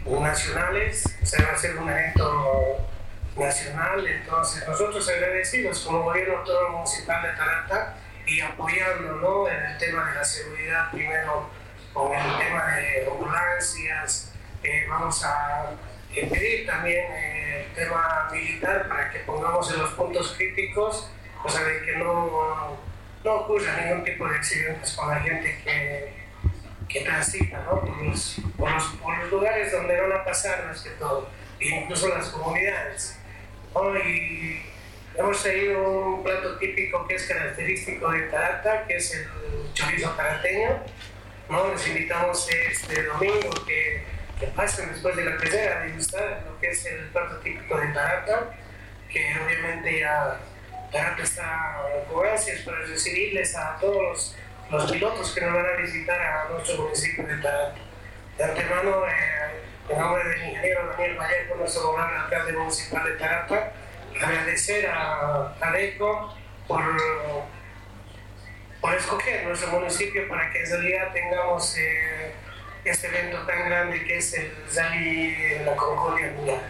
nacionales, 0.07 1.05
o 1.22 1.26
sea, 1.26 1.46
va 1.46 1.53
a 1.53 1.57
ser 1.57 1.76
un 1.76 1.88
evento 1.88 2.88
nacional, 3.36 4.07
entonces 4.07 4.66
nosotros 4.68 5.09
agradecidos 5.09 5.80
como 5.80 6.03
gobierno 6.03 6.38
autónomo 6.38 6.78
municipal 6.78 7.22
de 7.22 7.28
Tarata 7.30 7.96
y 8.26 8.40
apoyando 8.40 9.14
¿no? 9.16 9.48
en 9.48 9.64
el 9.64 9.78
tema 9.78 10.11
de 10.11 10.14
la 10.16 10.24
seguridad, 10.24 10.90
primero 10.90 11.48
con 11.92 12.12
el 12.12 12.38
tema 12.38 12.76
de 12.76 13.09
ambulancias, 13.11 14.32
eh, 14.62 14.86
vamos 14.88 15.24
a 15.24 15.70
pedir 16.12 16.66
también 16.66 17.05
eh, 17.12 17.66
el 17.66 17.74
tema 17.74 18.28
militar 18.32 18.88
para 18.88 19.11
que 19.11 19.20
pongamos 19.20 19.72
en 19.72 19.78
los 19.78 19.90
puntos 19.94 20.34
críticos, 20.36 21.11
cosa 21.42 21.64
de 21.64 21.82
que 21.82 21.96
no, 21.96 22.78
no 23.24 23.34
ocurra 23.34 23.76
ningún 23.76 24.05
tipo 24.05 24.28
de 24.28 24.36
accidentes 24.36 24.92
con 24.92 25.09
la 25.11 25.20
gente 25.20 25.61
que, 25.64 26.22
que 26.93 27.01
transita 27.01 27.62
¿no? 27.62 27.80
por, 27.80 28.03
los, 28.03 28.36
por, 28.57 28.70
los, 28.70 28.84
por, 29.03 29.18
los, 29.18 29.30
lugares 29.30 29.72
donde 29.72 30.01
van 30.01 30.12
a 30.12 30.24
pasar 30.24 30.66
más 30.66 30.80
que 30.82 30.90
todo, 30.90 31.28
incluso 31.61 32.09
las 32.09 32.28
comunidades. 32.28 33.18
¿no? 33.74 33.97
Y, 33.99 34.62
Hemos 35.14 35.43
traído 35.43 35.82
un 35.90 36.22
plato 36.22 36.57
típico 36.57 37.07
que 37.07 37.16
es 37.16 37.26
característico 37.26 38.11
de 38.11 38.22
Tarata, 38.22 38.86
que 38.86 38.97
es 38.97 39.14
el 39.14 39.26
chorizo 39.74 40.11
tarateño. 40.12 40.82
¿no? 41.51 41.70
Les 41.70 41.86
invitamos 41.86 42.49
este 42.49 43.03
domingo 43.03 43.51
que, 43.66 44.05
que 44.40 44.47
pasen 44.49 44.90
después 44.90 45.14
de 45.14 45.26
la 45.26 45.36
carrera 45.36 45.80
a 45.80 45.84
degustar 45.84 46.45
lo 46.47 46.59
que 46.59 46.70
es 46.70 46.86
el 46.86 47.09
plato 47.09 47.36
típico 47.40 47.78
de 47.78 47.88
Tarata, 47.88 48.55
que 49.11 49.34
obviamente 49.45 50.01
ya 50.01 50.40
Tarata 50.90 51.22
está 51.22 51.82
con 52.11 52.26
ansias 52.26 52.62
para 52.62 52.78
recibirles 52.78 53.55
a 53.55 53.76
todos 53.78 54.03
los, 54.03 54.36
los, 54.73 54.91
pilotos 54.91 55.33
que 55.33 55.41
nos 55.43 55.55
van 55.55 55.66
a 55.66 55.81
visitar 55.81 56.20
a 56.20 56.49
nuestro 56.49 56.85
municipio 56.85 57.27
de 57.27 57.37
Tarata. 57.37 57.75
De 58.39 58.45
antemano, 58.45 59.07
eh, 59.07 59.62
en 59.89 59.99
nombre 59.99 60.25
del 60.25 60.43
ingeniero 60.49 60.89
Daniel 60.89 61.18
Vallejo, 61.18 61.55
nuestro 61.57 61.83
gobernador 61.89 62.25
alcalde 62.25 62.53
municipal 62.55 63.05
de 63.05 63.12
Tarata, 63.12 63.73
agradecer 64.20 64.89
a 64.89 65.55
ADECO 65.61 66.35
por, 66.66 66.83
por 68.81 68.95
escoger 68.95 69.47
nuestro 69.47 69.68
municipio 69.73 70.27
para 70.29 70.51
que 70.51 70.62
en 70.62 70.70
realidad 70.70 71.12
tengamos 71.12 71.77
eh, 71.77 72.33
este 72.85 73.09
evento 73.09 73.47
tan 73.47 73.68
grande 73.68 74.03
que 74.05 74.16
es 74.16 74.33
el 74.35 74.53
de 74.75 75.62
la 75.66 75.77
Concordia 75.77 76.33
Mundial. 76.33 76.62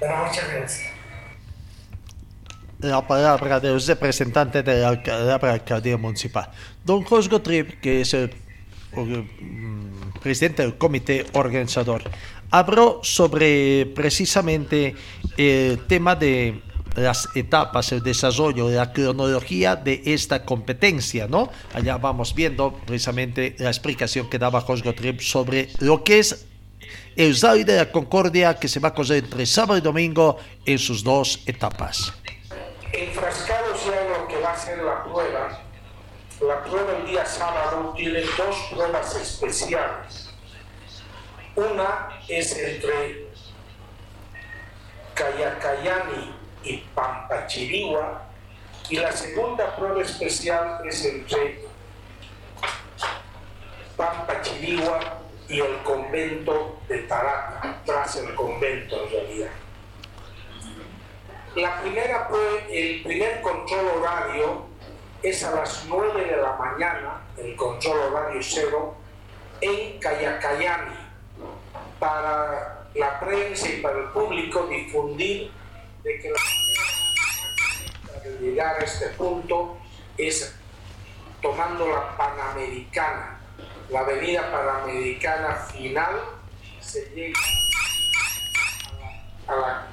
Bueno, 0.00 0.16
muchas 0.16 0.50
gracias. 0.50 0.93
La 2.84 3.00
palabra 3.06 3.60
del 3.60 3.80
representante 3.80 4.62
de 4.62 4.82
la, 4.82 4.92
la 4.92 5.34
alcaldía 5.36 5.96
municipal. 5.96 6.50
Don 6.84 7.02
Josgo 7.02 7.40
Trip, 7.40 7.80
que 7.80 8.02
es 8.02 8.12
el, 8.12 8.30
el 8.94 9.26
presidente 10.22 10.60
del 10.60 10.76
comité 10.76 11.24
organizador, 11.32 12.02
habló 12.50 13.00
sobre 13.02 13.86
precisamente 13.86 14.94
el 15.38 15.86
tema 15.86 16.14
de 16.14 16.60
las 16.94 17.26
etapas, 17.34 17.90
el 17.92 18.02
desarrollo, 18.02 18.68
la 18.68 18.92
cronología 18.92 19.76
de 19.76 20.02
esta 20.04 20.44
competencia, 20.44 21.26
¿no? 21.26 21.48
Allá 21.72 21.96
vamos 21.96 22.34
viendo 22.34 22.74
precisamente 22.84 23.56
la 23.60 23.70
explicación 23.70 24.28
que 24.28 24.38
daba 24.38 24.60
Jorge 24.60 24.92
Trip 24.92 25.20
sobre 25.22 25.70
lo 25.80 26.04
que 26.04 26.18
es 26.18 26.44
el 27.16 27.34
Rally 27.40 27.64
de 27.64 27.76
la 27.78 27.90
Concordia 27.90 28.58
que 28.58 28.68
se 28.68 28.78
va 28.78 28.88
a 28.88 28.94
correr 28.94 29.24
entre 29.24 29.46
sábado 29.46 29.78
y 29.78 29.80
domingo 29.80 30.36
en 30.66 30.78
sus 30.78 31.02
dos 31.02 31.40
etapas. 31.46 32.12
Enfrascados 32.96 33.84
ya 33.86 34.02
en 34.02 34.12
lo 34.12 34.28
que 34.28 34.40
va 34.40 34.52
a 34.52 34.56
ser 34.56 34.78
la 34.78 35.02
prueba, 35.02 35.58
la 36.40 36.62
prueba 36.62 36.96
el 36.96 37.06
día 37.06 37.26
sábado 37.26 37.92
tiene 37.96 38.20
dos 38.20 38.56
pruebas 38.70 39.16
especiales. 39.16 40.30
Una 41.56 42.20
es 42.28 42.56
entre 42.56 43.26
Cayacayani 45.14 46.36
y 46.62 46.76
Pampachirigua 46.94 48.28
y 48.88 48.98
la 48.98 49.10
segunda 49.10 49.74
prueba 49.74 50.00
especial 50.00 50.80
es 50.86 51.04
entre 51.04 51.64
Pampachirigua 53.96 55.18
y 55.48 55.60
el 55.60 55.78
convento 55.82 56.78
de 56.86 56.98
Tarata, 56.98 57.76
tras 57.84 58.14
el 58.16 58.36
convento 58.36 59.02
en 59.02 59.10
realidad. 59.10 59.63
La 61.56 61.80
primera 61.80 62.28
el 62.68 63.02
primer 63.04 63.40
control 63.40 63.86
horario 63.98 64.66
es 65.22 65.44
a 65.44 65.52
las 65.52 65.84
9 65.86 66.24
de 66.24 66.36
la 66.36 66.56
mañana, 66.56 67.20
el 67.36 67.54
control 67.54 68.12
horario 68.12 68.40
cero, 68.42 68.96
en 69.60 70.00
Cayacayani, 70.00 70.96
para 72.00 72.88
la 72.94 73.20
prensa 73.20 73.68
y 73.68 73.80
para 73.80 74.00
el 74.00 74.06
público 74.06 74.66
difundir 74.66 75.52
de 76.02 76.18
que 76.18 76.30
la 76.30 76.40
manera 76.40 78.20
de 78.24 78.38
llegar 78.40 78.80
a 78.80 78.84
este 78.84 79.10
punto 79.10 79.78
es 80.18 80.56
tomando 81.40 81.86
la 81.86 82.16
Panamericana, 82.16 83.38
la 83.90 84.00
avenida 84.00 84.50
Panamericana 84.50 85.54
final, 85.54 86.20
se 86.80 87.10
llega 87.10 87.38
a 89.46 89.54
la, 89.54 89.54
a 89.54 89.60
la 89.60 89.86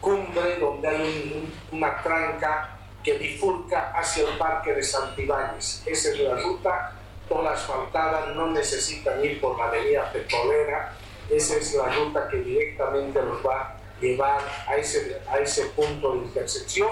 cumbre 0.00 0.56
donde 0.58 0.88
hay 0.88 1.50
un, 1.70 1.78
una 1.78 2.02
tranca 2.02 2.76
que 3.02 3.14
bifurca 3.14 3.92
hacia 3.94 4.28
el 4.28 4.38
parque 4.38 4.74
de 4.74 4.82
Santibáñez. 4.82 5.82
Esa 5.86 6.10
es 6.10 6.18
la 6.20 6.36
ruta, 6.36 6.92
toda 7.28 7.52
asfaltada, 7.52 8.32
no 8.34 8.48
necesitan 8.48 9.24
ir 9.24 9.40
por 9.40 9.58
la 9.58 9.66
avenida 9.66 10.10
petrolera, 10.12 10.96
esa 11.30 11.56
es 11.56 11.74
la 11.74 11.88
ruta 11.92 12.28
que 12.28 12.38
directamente 12.38 13.22
los 13.22 13.44
va 13.46 13.76
llevar 14.00 14.40
a 14.66 14.76
ese, 14.76 15.20
a 15.28 15.38
ese 15.38 15.66
punto 15.66 16.12
de 16.12 16.18
intersección. 16.18 16.90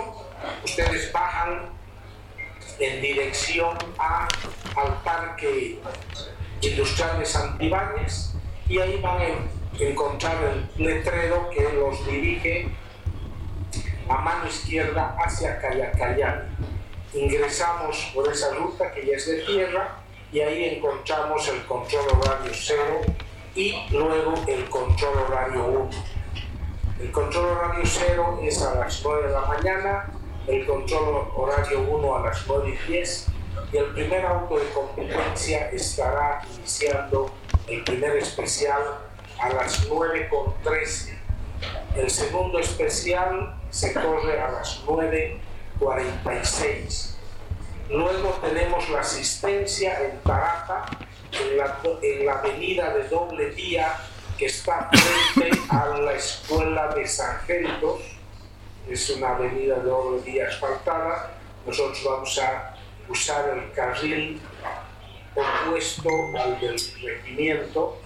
Ustedes 0.65 1.13
bajan 1.13 1.71
en 2.79 3.01
dirección 3.01 3.77
a, 3.99 4.29
al 4.77 5.03
Parque 5.03 5.81
Industrial 6.61 7.19
de 7.19 7.27
Santibáñez 7.27 8.35
y 8.69 8.79
ahí 8.79 9.01
van 9.01 9.21
a 9.21 9.83
encontrar 9.83 10.37
el 10.45 10.85
letrero 10.85 11.51
que 11.51 11.73
los 11.73 12.07
dirige 12.07 12.69
a 14.09 14.17
mano 14.17 14.47
izquierda 14.47 15.17
hacia 15.19 15.59
Cayacayán. 15.61 16.57
Ingresamos 17.15 18.11
por 18.15 18.31
esa 18.31 18.55
ruta 18.55 18.93
que 18.93 19.07
ya 19.07 19.17
es 19.17 19.27
de 19.27 19.43
tierra 19.43 19.97
y 20.33 20.41
ahí 20.41 20.77
encontramos 20.77 21.49
el 21.49 21.65
control 21.65 22.07
horario 22.21 22.53
0 22.53 22.83
y 23.55 23.75
luego 23.91 24.35
el 24.47 24.69
control 24.69 25.19
horario 25.27 25.65
1 25.65 25.91
el 27.01 27.13
control 27.13 27.57
horario 27.57 27.85
0 27.85 28.41
es 28.43 28.61
a 28.61 28.75
las 28.75 29.01
9 29.05 29.29
de 29.29 29.33
la 29.33 29.43
mañana, 29.43 30.13
el 30.49 30.67
control 30.67 31.29
horario 31.37 31.83
1 31.83 32.17
a 32.17 32.27
las 32.27 32.45
9 32.49 32.77
y 32.89 32.93
10 32.93 33.27
y 33.73 33.77
el 33.77 33.85
primer 33.93 34.27
auto 34.27 34.59
de 34.59 34.69
competencia 34.71 35.71
estará 35.71 36.43
iniciando 36.57 37.31
el 37.69 37.85
primer 37.85 38.17
especial 38.17 38.81
a 39.39 39.49
las 39.51 39.89
9.13. 39.89 41.19
El 41.97 42.11
segundo 42.11 42.59
especial 42.59 43.58
se 43.71 43.93
corre 43.93 44.41
a 44.41 44.51
las 44.51 44.83
9.46. 44.85 47.15
Luego 47.91 48.39
tenemos 48.43 48.89
la 48.91 49.01
asistencia 49.01 49.99
en 50.03 50.19
Tarata, 50.21 50.87
en 51.33 51.57
la, 51.57 51.79
en 52.03 52.27
la 52.27 52.35
avenida 52.35 52.95
de 52.95 53.09
doble 53.09 53.47
vía 53.51 53.97
que 54.37 54.45
está 54.47 54.91
frente 55.35 55.61
a 55.69 55.87
la 55.99 56.13
escuela 56.13 56.95
de 56.95 57.07
sargentos. 57.07 58.01
Es 58.89 59.11
una 59.11 59.31
avenida 59.31 59.77
de 59.77 59.83
doble 59.83 60.23
vía 60.23 60.49
asfaltada. 60.49 61.35
Nosotros 61.67 62.03
vamos 62.05 62.39
a 62.39 62.75
usar 63.09 63.57
el 63.57 63.73
carril 63.73 64.41
opuesto 65.35 66.09
al 66.39 66.61
del 66.61 66.79
regimiento 67.03 67.99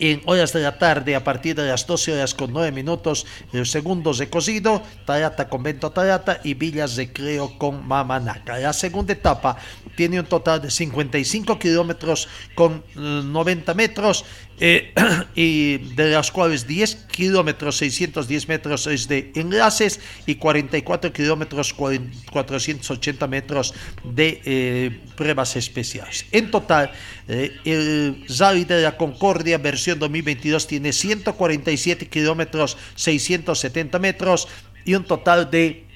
en 0.00 0.22
horas 0.24 0.52
de 0.52 0.60
la 0.60 0.78
tarde 0.78 1.14
a 1.14 1.22
partir 1.22 1.54
de 1.54 1.68
las 1.68 1.86
12 1.86 2.14
horas 2.14 2.34
con 2.34 2.52
9 2.52 2.72
minutos 2.72 3.26
el 3.52 3.66
segundo 3.66 4.12
recocido, 4.12 4.82
Tarata 5.04 5.48
Convento 5.48 5.90
Tarata 5.90 6.40
y 6.42 6.54
Villas 6.54 6.96
de 6.96 7.12
Creo 7.12 7.58
con 7.58 7.86
Mamanaca. 7.86 8.58
La 8.58 8.72
segunda 8.72 9.12
etapa 9.12 9.56
tiene 9.96 10.18
un 10.18 10.26
total 10.26 10.62
de 10.62 10.70
55 10.70 11.58
kilómetros 11.58 12.28
con 12.54 12.82
90 12.94 13.72
eh, 13.72 13.74
metros 13.74 14.24
eh, 14.60 14.92
y 15.34 15.78
de 15.94 16.10
las 16.10 16.30
cuales 16.30 16.66
10 16.66 17.06
kilómetros 17.10 17.78
610 17.78 18.48
metros 18.48 18.86
es 18.86 19.08
de 19.08 19.32
enlaces 19.34 20.00
y 20.26 20.36
44 20.36 21.12
kilómetros 21.12 21.74
480 21.74 23.26
metros 23.26 23.74
de 24.04 24.40
eh, 24.44 25.00
pruebas 25.16 25.56
especiales. 25.56 26.26
En 26.30 26.50
total, 26.50 26.92
el 27.26 28.24
Rally 28.38 28.64
de 28.64 28.82
la 28.82 28.96
Concordia 28.96 29.58
versión 29.58 29.98
2022 29.98 30.66
tiene 30.66 30.92
147 30.92 32.06
kilómetros 32.08 32.76
670 32.96 33.98
metros 33.98 34.48
y 34.84 34.94
un 34.94 35.04
total 35.04 35.50
de 35.50 35.89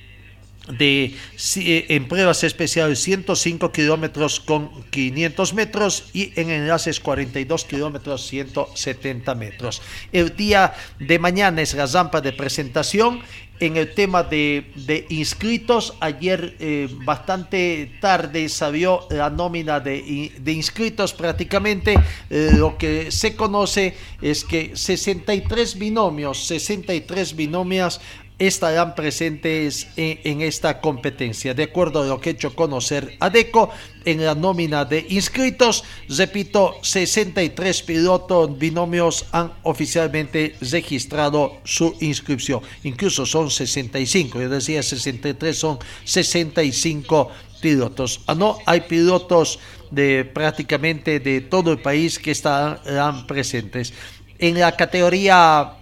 de 0.69 1.15
eh, 1.57 1.87
en 1.89 2.09
pruebas 2.09 2.43
especiales 2.43 3.01
105 3.01 3.71
kilómetros 3.71 4.41
con 4.41 4.71
500 4.91 5.55
metros 5.55 6.05
y 6.13 6.33
en 6.41 6.51
enlaces 6.51 7.01
42 7.01 7.65
kilómetros 7.65 8.27
170 8.27 9.35
metros. 9.35 9.83
El 10.13 10.37
día 10.37 10.75
de 10.99 11.19
mañana 11.19 11.61
es 11.63 11.75
la 11.75 11.87
zampa 11.87 12.21
de 12.21 12.33
presentación. 12.33 13.21
En 13.61 13.77
el 13.77 13.95
tema 13.95 14.25
de, 14.25 15.07
inscritos, 15.11 15.95
ayer 16.01 16.57
eh, 16.59 16.89
bastante 17.05 17.93
tarde 18.01 18.49
salió 18.49 19.07
la 19.11 19.31
nómina 19.31 19.79
de, 19.79 20.33
inscritos 20.45 21.13
prácticamente. 21.13 21.95
Eh, 22.31 22.51
lo 22.57 22.77
que 22.77 23.13
se 23.13 23.37
conoce 23.37 23.95
es 24.21 24.45
que 24.45 24.73
63 24.75 25.79
binomios, 25.79 26.45
63 26.47 27.37
binomios 27.37 28.01
estarán 28.39 28.95
presentes 28.95 29.87
en, 29.97 30.41
esta 30.43 30.81
competencia. 30.81 31.55
De 31.55 31.65
acuerdo 31.65 32.03
a 32.03 32.07
lo 32.07 32.21
que 32.21 32.31
he 32.31 32.33
hecho 32.33 32.55
conocer 32.55 33.17
ADECO, 33.21 33.71
en 34.05 34.25
la 34.25 34.35
nómina 34.35 34.85
de 34.85 35.07
inscritos, 35.09 35.85
repito, 36.09 36.77
63 36.83 37.83
pilotos 37.83 38.59
binomios 38.59 39.27
han 39.33 39.53
oficialmente 39.63 40.57
registrado 40.61 41.59
su 41.65 41.97
inscripción. 42.01 42.61
Incluso 42.83 43.25
son 43.25 43.51
65, 43.51 44.41
yo 44.41 44.49
decía 44.49 44.83
63, 44.83 45.57
son 45.57 45.79
65 46.05 47.31
pilotos. 47.61 48.21
Ah, 48.27 48.35
no, 48.35 48.59
hay 48.67 48.81
pilotos 48.83 49.61
de 49.91 50.25
prácticamente 50.25 51.21
de 51.21 51.41
todo 51.41 51.71
el 51.73 51.79
país 51.79 52.19
que 52.19 52.33
estarán 52.33 53.27
presentes. 53.27 53.95
En 54.39 54.59
la 54.59 54.77
categoría... 54.77 55.75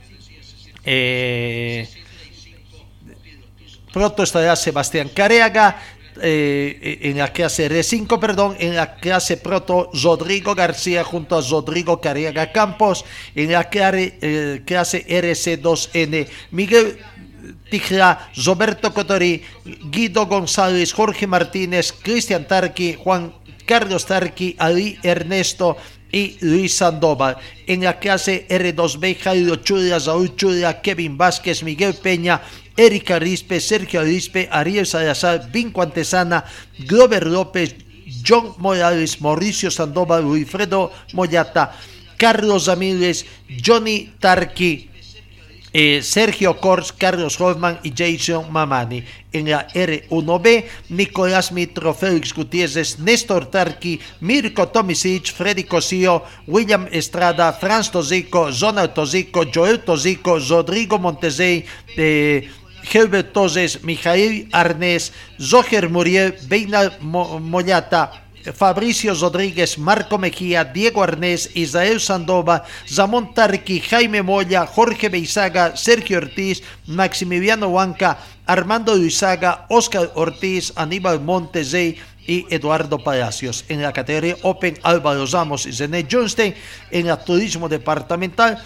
Eh, 0.84 1.88
Pronto 3.93 4.22
estará 4.22 4.57
Sebastián 4.57 5.11
Careaga, 5.14 5.80
eh, 6.20 6.99
en 7.03 7.18
la 7.18 7.32
clase 7.32 7.70
R5, 7.70 8.18
perdón, 8.20 8.57
en 8.59 8.76
la 8.76 8.97
clase 8.97 9.38
Proto 9.38 9.90
Rodrigo 9.95 10.55
García 10.55 11.05
junto 11.05 11.38
a 11.38 11.40
Rodrigo 11.43 12.01
Careaga 12.01 12.53
Campos, 12.53 13.05
en 13.34 13.53
la 13.53 13.64
clase, 13.64 14.18
eh, 14.20 14.62
clase 14.66 15.07
RC2N 15.09 16.28
Miguel 16.51 16.99
Tijra, 17.70 18.30
Roberto 18.45 18.93
Cotori, 18.93 19.43
Guido 19.64 20.26
González, 20.26 20.93
Jorge 20.93 21.26
Martínez, 21.26 21.93
Cristian 21.93 22.47
Tarqui, 22.47 22.95
Juan 22.95 23.34
Carlos 23.64 24.05
Tarqui, 24.05 24.55
Ali 24.59 24.99
Ernesto, 25.03 25.76
y 26.12 26.36
Luis 26.43 26.76
Sandoval. 26.76 27.38
En 27.66 27.82
la 27.82 27.99
clase 27.99 28.47
R2B, 28.49 29.18
Jairo 29.18 29.57
Churia, 29.57 29.99
Saúl 29.99 30.36
Churia, 30.36 30.80
Kevin 30.82 31.16
Vázquez, 31.16 31.62
Miguel 31.62 31.95
Peña, 31.95 32.43
Erika 32.77 33.16
Arispe, 33.16 33.61
Sergio 33.61 34.01
Arispe, 34.01 34.49
Ariel 34.51 34.87
Salazar, 34.87 35.51
Vinco 35.51 35.83
Antesana, 35.83 36.45
Glover 36.87 37.27
López, 37.27 37.75
John 38.23 38.55
Morales, 38.59 39.20
Mauricio 39.20 39.70
Sandoval, 39.70 40.25
Wilfredo 40.25 40.93
Moyata, 41.12 41.73
Carlos 42.16 42.66
Ramírez, 42.66 43.25
Johnny 43.64 44.12
Tarqui, 44.20 44.91
eh, 45.73 46.01
Sergio 46.03 46.61
Kors, 46.61 46.93
Carlos 46.93 47.41
Hoffman 47.41 47.81
y 47.83 47.93
Jason 47.97 48.53
Mamani. 48.53 49.03
En 49.33 49.49
la 49.49 49.66
R1B, 49.68 50.66
Nicolás 50.91 51.51
Mitro, 51.53 51.95
Félix 51.95 52.35
Gutiérrez, 52.35 52.99
Néstor 52.99 53.47
Tarqui, 53.51 53.99
Mirko 54.20 54.68
Tomisic, 54.68 55.33
Freddy 55.33 55.64
Cosío, 55.64 56.23
William 56.47 56.87
Estrada, 56.93 57.53
Franz 57.55 57.91
Tozico, 57.91 58.51
Ronald 58.61 58.93
Tozico, 58.93 59.45
Joel 59.51 59.81
Tozico, 59.81 60.39
Rodrigo 60.39 60.99
Montezey, 60.99 61.64
eh, 61.97 62.51
Herbert 62.91 63.33
Toses, 63.33 63.83
Mijail 63.85 64.49
Arnés, 64.53 65.12
Zoger 65.39 65.89
Muriel, 65.89 66.37
Beina 66.49 66.93
Mollata, 67.01 68.22
Fabricio 68.55 69.14
Rodríguez, 69.14 69.78
Marco 69.78 70.18
Mejía, 70.18 70.64
Diego 70.64 71.03
Arnés, 71.03 71.51
Israel 71.55 72.01
Sandova, 72.01 72.64
Zamón 72.89 73.35
Tarqui, 73.35 73.80
Jaime 73.80 74.22
Moya, 74.22 74.66
Jorge 74.66 75.09
Beizaga, 75.09 75.76
Sergio 75.76 76.18
Ortiz, 76.18 76.62
Maximiliano 76.87 77.68
Huanca, 77.68 78.18
Armando 78.47 78.97
Luizaga, 78.97 79.66
Oscar 79.68 80.11
Ortiz, 80.14 80.72
Aníbal 80.74 81.20
Montezey 81.20 81.99
y 82.26 82.47
Eduardo 82.53 82.99
Palacios. 82.99 83.64
En 83.68 83.83
la 83.83 83.93
categoría 83.93 84.37
Open, 84.43 84.78
Álvaro 84.83 85.26
Ramos 85.26 85.66
y 85.66 85.72
Zené 85.72 86.07
Johnstein. 86.11 86.55
En 86.91 87.09
el 87.09 87.18
turismo 87.18 87.68
departamental, 87.68 88.62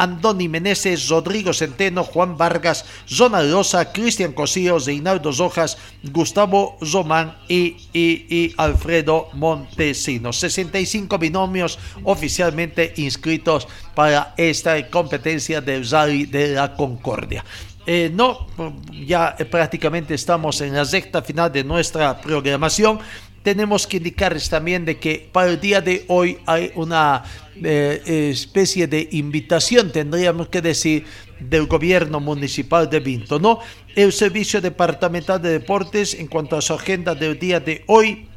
Andoni 0.00 0.48
Meneses, 0.48 1.08
Rodrigo 1.08 1.52
Centeno, 1.52 2.02
Juan 2.04 2.38
Vargas, 2.38 2.86
Zona 3.06 3.42
Rosa, 3.42 3.92
Cristian 3.92 4.32
Cosío, 4.32 4.78
Reinaldo 4.78 5.30
Rojas, 5.30 5.76
Gustavo 6.02 6.78
Román 6.80 7.36
y, 7.48 7.76
y, 7.92 8.26
y 8.28 8.54
Alfredo 8.56 9.28
Montesinos. 9.34 10.38
65 10.38 11.18
binomios 11.18 11.78
oficialmente 12.04 12.94
inscritos 12.96 13.68
para 13.94 14.32
esta 14.38 14.88
competencia 14.88 15.60
del 15.60 15.88
Rally 15.88 16.24
de 16.24 16.54
la 16.54 16.74
Concordia. 16.74 17.44
Eh, 17.86 18.10
no, 18.14 18.46
ya 19.06 19.36
prácticamente 19.50 20.14
estamos 20.14 20.60
en 20.60 20.74
la 20.74 20.84
recta 20.84 21.22
final 21.22 21.52
de 21.52 21.64
nuestra 21.64 22.20
programación. 22.20 23.00
Tenemos 23.42 23.86
que 23.86 23.96
indicarles 23.96 24.48
también 24.48 24.84
de 24.84 24.98
que 24.98 25.28
para 25.32 25.50
el 25.50 25.60
día 25.60 25.80
de 25.80 26.04
hoy 26.08 26.38
hay 26.46 26.72
una 26.74 27.24
eh, 27.62 28.30
especie 28.30 28.86
de 28.86 29.08
invitación, 29.12 29.92
tendríamos 29.92 30.48
que 30.48 30.60
decir, 30.60 31.04
del 31.40 31.66
gobierno 31.66 32.20
municipal 32.20 32.88
de 32.88 33.00
Vinto, 33.00 33.38
¿no? 33.38 33.60
El 33.94 34.12
Servicio 34.12 34.60
Departamental 34.60 35.40
de 35.40 35.50
Deportes, 35.50 36.14
en 36.14 36.26
cuanto 36.26 36.56
a 36.56 36.62
su 36.62 36.74
agenda 36.74 37.14
del 37.14 37.38
día 37.38 37.60
de 37.60 37.82
hoy, 37.86 38.28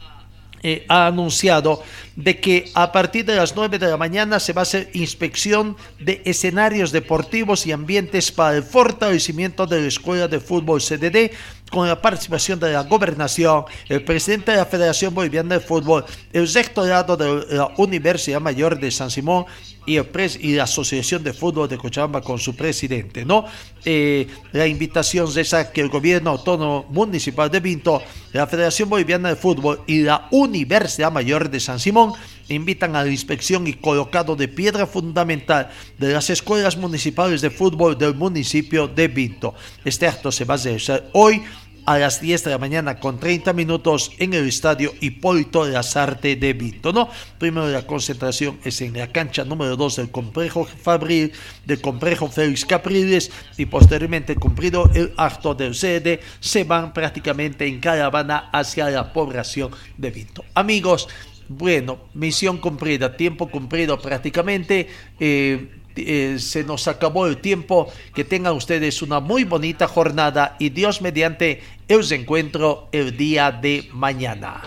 eh, 0.64 0.86
ha 0.88 1.08
anunciado 1.08 1.84
de 2.16 2.40
que 2.40 2.72
a 2.74 2.92
partir 2.92 3.26
de 3.26 3.36
las 3.36 3.56
9 3.56 3.78
de 3.80 3.88
la 3.88 3.98
mañana 3.98 4.40
se 4.40 4.54
va 4.54 4.62
a 4.62 4.64
hacer 4.64 4.90
inspección 4.94 5.76
de 6.00 6.22
escenarios 6.26 6.92
deportivos 6.92 7.68
y 7.68 7.72
ambientes 7.72 8.32
para 8.32 8.56
el 8.56 8.64
fortalecimiento 8.64 9.68
de 9.68 9.82
la 9.82 9.88
Escuela 9.88 10.28
de 10.28 10.40
Fútbol 10.40 10.82
CDD 10.82 11.32
con 11.70 11.88
la 11.88 12.00
participación 12.00 12.60
de 12.60 12.72
la 12.72 12.84
gobernación, 12.84 13.66
el 13.90 14.04
presidente 14.06 14.52
de 14.52 14.58
la 14.58 14.66
Federación 14.66 15.14
Boliviana 15.14 15.56
de 15.56 15.60
Fútbol, 15.60 16.06
el 16.32 16.48
rectorado 16.54 17.18
de 17.18 17.56
la 17.56 17.72
Universidad 17.78 18.40
Mayor 18.40 18.80
de 18.80 18.92
San 18.92 19.10
Simón 19.10 19.46
y, 19.86 19.98
y 19.98 20.56
la 20.56 20.64
Asociación 20.64 21.24
de 21.24 21.34
Fútbol 21.34 21.70
de 21.70 21.78
Cochabamba 21.78 22.22
con 22.22 22.40
su 22.40 22.56
presidente. 22.56 23.26
¿no? 23.26 23.46
Eh, 23.86 24.28
la 24.52 24.68
invitación 24.68 25.28
es 25.30 25.38
esa 25.38 25.72
que 25.72 25.82
el 25.82 25.90
gobierno 25.90 26.32
autónomo 26.32 26.86
municipal 26.90 27.50
de 27.50 27.60
Vinto, 27.60 28.02
la 28.32 28.48
Federación 28.48 28.90
Boliviana 28.90 29.30
de 29.30 29.36
Fútbol 29.36 29.82
y 29.88 30.02
la 30.02 30.28
Universidad 30.32 31.12
Mayor 31.12 31.50
de 31.50 31.60
San 31.60 31.80
Simón 31.80 32.14
invitan 32.50 32.96
a 32.96 33.04
la 33.04 33.12
inspección 33.12 33.68
y 33.68 33.74
colocado 33.74 34.36
de 34.36 34.48
piedra 34.48 34.86
fundamental 34.86 35.70
de 35.98 36.14
las 36.14 36.30
escuelas 36.30 36.78
municipales 36.78 37.42
de 37.42 37.50
fútbol 37.50 37.98
del 37.98 38.16
municipio 38.16 38.88
de 38.88 39.08
Vinto. 39.08 39.54
Este 39.86 40.08
acto 40.08 40.32
se 40.32 40.46
va 40.46 40.56
a 40.56 40.58
hacer 40.58 41.10
hoy 41.14 41.42
a 41.86 41.98
las 41.98 42.22
10 42.22 42.44
de 42.44 42.52
la 42.52 42.58
mañana 42.58 43.00
con 43.00 43.20
30 43.20 43.54
minutos 43.54 44.12
en 44.18 44.34
el 44.34 44.48
estadio 44.48 44.94
Hipólito 45.02 45.66
Lazarte 45.66 46.36
de 46.36 46.54
Vinto. 46.54 47.10
Primero 47.38 47.68
la 47.68 47.86
concentración 47.86 48.60
es 48.64 48.82
en 48.82 48.98
la 48.98 49.08
cancha 49.08 49.44
número 49.44 49.76
2 49.76 49.98
del 49.98 50.12
complejo 50.12 50.66
Fabril, 50.66 51.32
del 51.66 51.82
complejo 51.82 52.30
Félix 52.30 52.66
Capriles 52.66 53.32
y 53.58 53.66
posteriormente 53.66 54.36
cumplido 54.36 54.90
el 54.94 55.14
acto 55.18 55.56
del 55.56 55.76
CD 55.76 56.20
se 56.40 56.64
van 56.64 56.94
prácticamente 56.94 57.66
en 57.66 57.80
caravana 57.80 58.50
hacia 58.52 58.90
la 58.90 59.12
población 59.12 59.72
de 59.98 60.12
Vinto. 60.12 60.46
Amigos, 60.54 61.08
bueno, 61.48 62.00
misión 62.14 62.58
cumplida, 62.58 63.16
tiempo 63.18 63.50
cumplido 63.50 64.00
prácticamente. 64.00 64.88
Eh, 65.20 65.80
eh, 65.96 66.38
se 66.40 66.64
nos 66.64 66.88
acabó 66.88 67.28
el 67.28 67.38
tiempo. 67.38 67.92
Que 68.14 68.24
tengan 68.24 68.54
ustedes 68.54 69.02
una 69.02 69.20
muy 69.20 69.44
bonita 69.44 69.88
jornada 69.88 70.56
y 70.60 70.70
Dios 70.70 71.02
mediante 71.02 71.62
os 71.96 72.12
encuentro 72.12 72.88
el 72.92 73.16
día 73.18 73.52
de 73.52 73.90
mañana. 73.92 74.62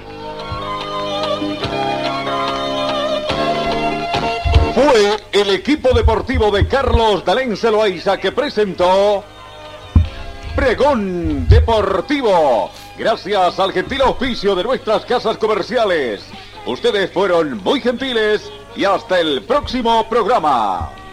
Fue 4.74 5.16
el 5.32 5.50
equipo 5.50 5.94
deportivo 5.94 6.50
de 6.50 6.68
Carlos 6.68 7.24
Dalén 7.24 7.56
Celoaiza 7.56 8.18
que 8.18 8.32
presentó 8.32 9.24
Pregón 10.54 11.48
Deportivo. 11.48 12.70
Gracias 12.98 13.58
al 13.58 13.72
gentil 13.72 14.02
auspicio 14.02 14.54
de 14.54 14.64
nuestras 14.64 15.04
casas 15.04 15.38
comerciales. 15.38 16.26
Ustedes 16.66 17.10
fueron 17.10 17.62
muy 17.62 17.80
gentiles 17.80 18.50
y 18.74 18.84
hasta 18.84 19.20
el 19.20 19.42
próximo 19.42 20.08
programa. 20.08 21.05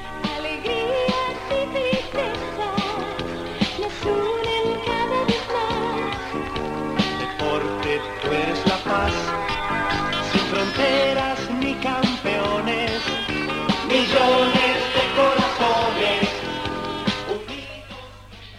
Lord. 14.23 14.52